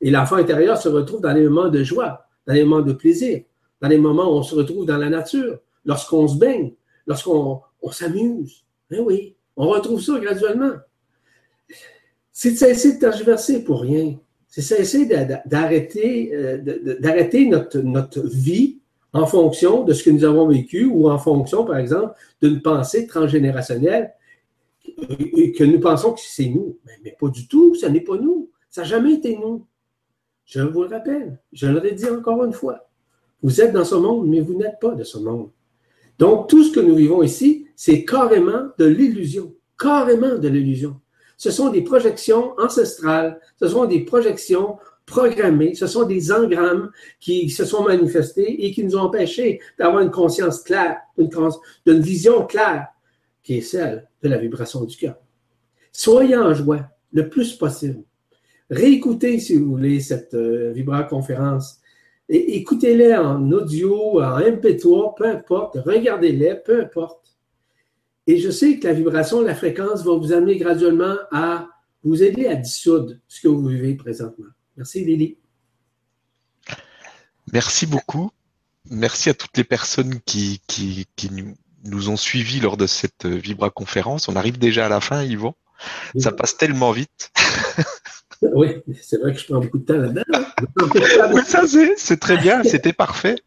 [0.00, 3.42] Et l'enfant intérieur se retrouve dans les moments de joie, dans les moments de plaisir,
[3.80, 6.72] dans les moments où on se retrouve dans la nature, lorsqu'on se baigne,
[7.06, 8.64] lorsqu'on s'amuse.
[8.90, 10.72] Eh oui, on retrouve ça graduellement.
[12.32, 14.18] C'est de cesser de tergiverser pour rien.
[14.48, 15.06] C'est cesser
[15.46, 16.58] d'arrêter euh,
[17.00, 18.80] d'arrêter notre, vie
[19.12, 23.06] en fonction de ce que nous avons vécu ou en fonction, par exemple, d'une pensée
[23.06, 24.12] transgénérationnelle
[24.84, 26.78] que nous pensons que c'est nous.
[26.84, 28.50] Mais, mais, pas du tout, ce n'est pas nous.
[28.70, 29.66] Ça n'a jamais été nous.
[30.44, 32.88] Je vous le rappelle, je le redis encore une fois.
[33.42, 35.50] Vous êtes dans ce monde, mais vous n'êtes pas de ce monde.
[36.18, 39.54] Donc, tout ce que nous vivons ici, c'est carrément de l'illusion.
[39.78, 41.00] Carrément de l'illusion.
[41.36, 44.76] Ce sont des projections ancestrales, ce sont des projections
[45.06, 50.02] programmées, ce sont des engrammes qui se sont manifestés et qui nous ont empêchés d'avoir
[50.02, 52.86] une conscience claire, une, vision claire,
[53.42, 55.16] qui est celle de la vibration du cœur.
[55.90, 58.04] Soyez en joie le plus possible.
[58.70, 61.81] Réécoutez, si vous voulez, cette euh, vibra-conférence
[62.36, 67.36] écoutez-les en audio, en MP3, peu importe, regardez-les, peu importe.
[68.26, 71.68] Et je sais que la vibration, la fréquence va vous amener graduellement à
[72.04, 74.48] vous aider à dissoudre ce que vous vivez présentement.
[74.76, 75.38] Merci Lily.
[77.52, 78.30] Merci beaucoup.
[78.90, 81.54] Merci à toutes les personnes qui, qui, nous,
[81.84, 84.28] nous, ont suivis lors de cette Vibra conférence.
[84.28, 85.54] On arrive déjà à la fin, Yvon.
[86.16, 87.32] Ça passe tellement vite.
[88.54, 90.22] Oui, c'est vrai que je prends beaucoup de temps là-dedans.
[91.32, 91.62] oui, ça
[91.96, 93.36] c'est très bien, c'était parfait.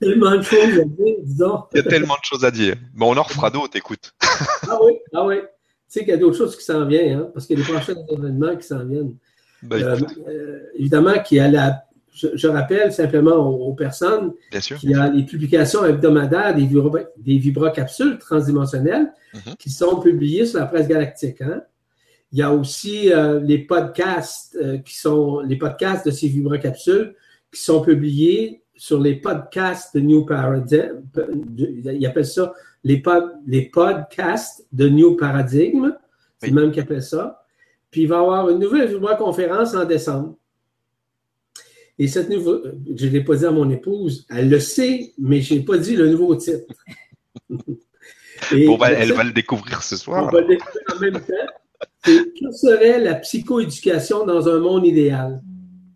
[0.00, 1.64] tellement de choses à dire, disons.
[1.72, 2.76] Il y a tellement de choses à dire.
[2.94, 4.14] Bon, on en refera d'autres, écoute.
[4.68, 5.36] ah oui, ah oui.
[5.40, 7.64] Tu sais qu'il y a d'autres choses qui s'en viennent, hein, parce qu'il y a
[7.66, 9.16] des prochains événements qui s'en viennent.
[9.62, 9.96] Ben, euh,
[10.28, 11.84] euh, évidemment, qu'il y a la.
[12.14, 16.68] Je, rappelle simplement aux, personnes qu'il y a les publications hebdomadaires des,
[17.16, 19.56] des vibrocapsules transdimensionnelles mhm.
[19.58, 21.40] qui sont publiées sur la presse galactique.
[21.40, 21.62] Hein?
[22.32, 27.14] Il y a aussi euh, les podcasts euh, qui sont les podcasts de ces vibrocapsules
[27.52, 31.14] qui sont publiés sur les podcasts de New Paradigm.
[31.58, 32.54] Ils appellent ça
[32.84, 33.02] les,
[33.46, 35.94] les podcasts de New Paradigm.
[36.38, 37.44] C'est le même qui appelle ça.
[37.90, 40.36] Puis il va y avoir une nouvelle vibroconférence en décembre.
[41.98, 45.42] Et cette nouvelle, je ne l'ai pas dit à mon épouse, elle le sait, mais
[45.42, 46.64] je n'ai pas dit le nouveau titre.
[47.50, 50.28] bon, ben, elle va le découvrir ce soir.
[50.28, 51.52] On va le découvrir en même temps
[52.02, 55.42] que serait la psychoéducation dans un monde idéal?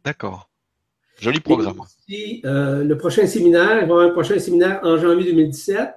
[0.05, 0.51] D'accord.
[1.19, 1.81] Joli programme.
[2.45, 5.91] Euh, le prochain séminaire, il va y avoir un prochain séminaire en janvier 2017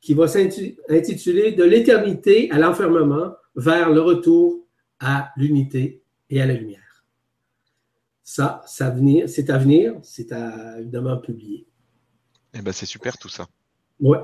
[0.00, 4.66] qui va s'intituler De l'éternité à l'enfermement vers le retour
[5.00, 7.04] à l'unité et à la lumière.
[8.22, 10.32] Ça, c'est à venir, c'est à venir, c'est
[10.78, 11.66] évidemment publier.
[12.52, 13.46] Eh bien, c'est super tout ça.
[14.00, 14.18] Oui.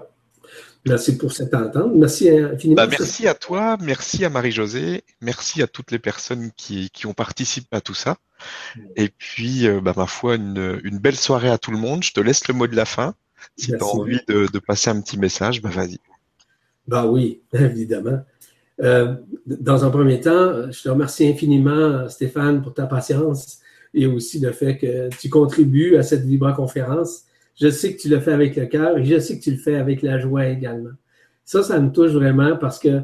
[0.87, 1.95] Merci pour cette entente.
[1.95, 2.77] Merci infiniment.
[2.77, 7.69] Bah, merci à toi, merci à Marie-Josée, merci à toutes les personnes qui, ont participé
[7.77, 8.17] à tout ça.
[8.97, 12.03] Et puis, euh, bah, ma foi, une, belle soirée à tout le monde.
[12.03, 13.15] Je te laisse le mot de la fin.
[13.57, 15.99] Si tu as envie de, passer un petit message, bah vas-y.
[16.87, 18.21] Bah oui, évidemment.
[18.81, 19.15] Euh,
[19.47, 23.61] dans un premier temps, je te remercie infiniment, Stéphane, pour ta patience
[23.93, 27.25] et aussi le fait que tu contribues à cette vibra-conférence.
[27.61, 29.59] Je sais que tu le fais avec le cœur et je sais que tu le
[29.59, 30.91] fais avec la joie également.
[31.45, 33.03] Ça, ça me touche vraiment parce que,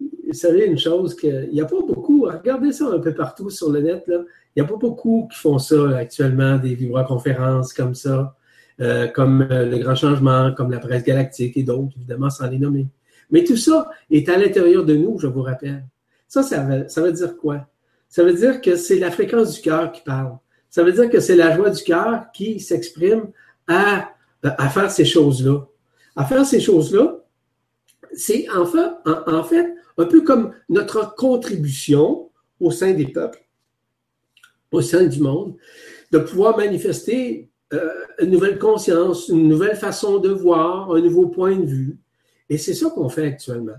[0.00, 3.70] vous savez une chose, qu'il n'y a pas beaucoup, regardez ça un peu partout sur
[3.70, 4.24] le net, il
[4.56, 8.36] n'y a pas beaucoup qui font ça actuellement, des vibra-conférences comme ça,
[8.80, 12.58] euh, comme euh, le Grand Changement, comme la presse galactique et d'autres, évidemment, sans les
[12.58, 12.86] nommer.
[13.30, 15.84] Mais tout ça est à l'intérieur de nous, je vous rappelle.
[16.26, 17.66] Ça, ça veut, dire quoi?
[18.08, 20.38] Ça veut dire que c'est la fréquence du cœur qui parle.
[20.70, 23.30] Ça veut dire que c'est la joie du cœur qui s'exprime
[23.70, 25.66] à, faire ces choses-là.
[26.16, 27.24] À faire ces choses-là,
[28.12, 28.90] c'est en fait,
[29.26, 33.44] en fait un peu comme notre contribution au sein des peuples
[34.72, 35.56] au sein du monde,
[36.12, 37.88] de pouvoir manifester euh,
[38.20, 41.98] une nouvelle conscience, une nouvelle façon de voir, un nouveau point de vue.
[42.48, 43.78] Et c'est ça qu'on fait actuellement.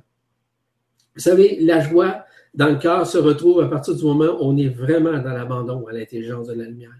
[1.15, 4.57] Vous savez, la joie dans le cœur se retrouve à partir du moment où on
[4.57, 6.91] est vraiment dans l'abandon à l'intelligence de la lumière.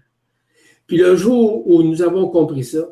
[0.92, 2.86] Puis le jour où nous avons compris ça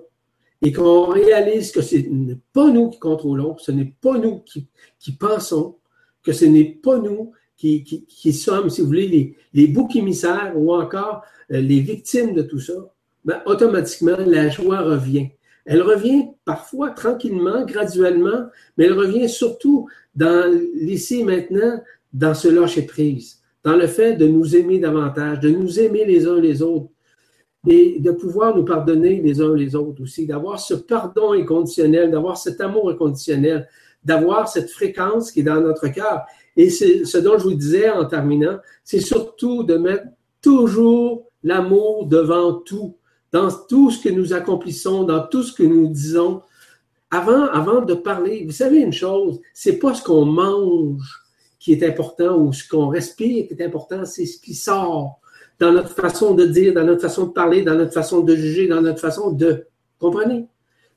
[0.62, 5.12] et qu'on réalise que ce n'est pas nous qui contrôlons, ce n'est pas nous qui,
[5.18, 5.76] pensons,
[6.22, 7.84] que ce n'est pas nous qui,
[8.32, 11.20] sommes, si vous voulez, les, les boucs émissaires ou encore
[11.52, 12.72] euh, les victimes de tout ça,
[13.22, 15.28] ben, automatiquement, la joie revient.
[15.66, 18.46] Elle revient parfois tranquillement, graduellement,
[18.78, 21.82] mais elle revient surtout dans l'ici et maintenant,
[22.14, 26.40] dans ce lâcher-prise, dans le fait de nous aimer davantage, de nous aimer les uns
[26.40, 26.88] les autres
[27.66, 32.38] et de pouvoir nous pardonner les uns les autres aussi, d'avoir ce pardon inconditionnel, d'avoir
[32.38, 33.68] cet amour inconditionnel,
[34.02, 36.22] d'avoir cette fréquence qui est dans notre cœur.
[36.56, 40.04] Et c'est ce dont je vous disais en terminant, c'est surtout de mettre
[40.40, 42.96] toujours l'amour devant tout,
[43.32, 46.42] dans tout ce que nous accomplissons, dans tout ce que nous disons.
[47.10, 51.02] Avant, avant de parler, vous savez une chose, c'est pas ce qu'on mange
[51.58, 55.19] qui est important ou ce qu'on respire qui est important, c'est ce qui sort
[55.60, 58.66] dans notre façon de dire, dans notre façon de parler, dans notre façon de juger,
[58.66, 59.66] dans notre façon de.
[59.98, 60.46] Comprenez?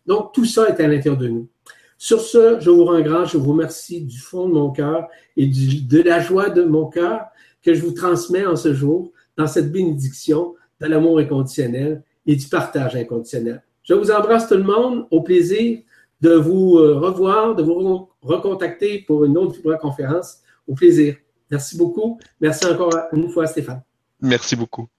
[0.05, 1.49] Donc, tout ça est à l'intérieur de nous.
[1.97, 5.07] Sur ce, je vous rends grâce, je vous remercie du fond de mon cœur
[5.37, 7.25] et de la joie de mon cœur
[7.61, 12.47] que je vous transmets en ce jour dans cette bénédiction de l'amour inconditionnel et du
[12.47, 13.63] partage inconditionnel.
[13.83, 15.07] Je vous embrasse tout le monde.
[15.11, 15.79] Au plaisir
[16.21, 20.39] de vous euh, revoir, de vous recontacter pour une autre conférence.
[20.67, 21.15] Au plaisir.
[21.51, 22.17] Merci beaucoup.
[22.39, 23.81] Merci encore une fois, Stéphane.
[24.23, 24.89] Merci beaucoup.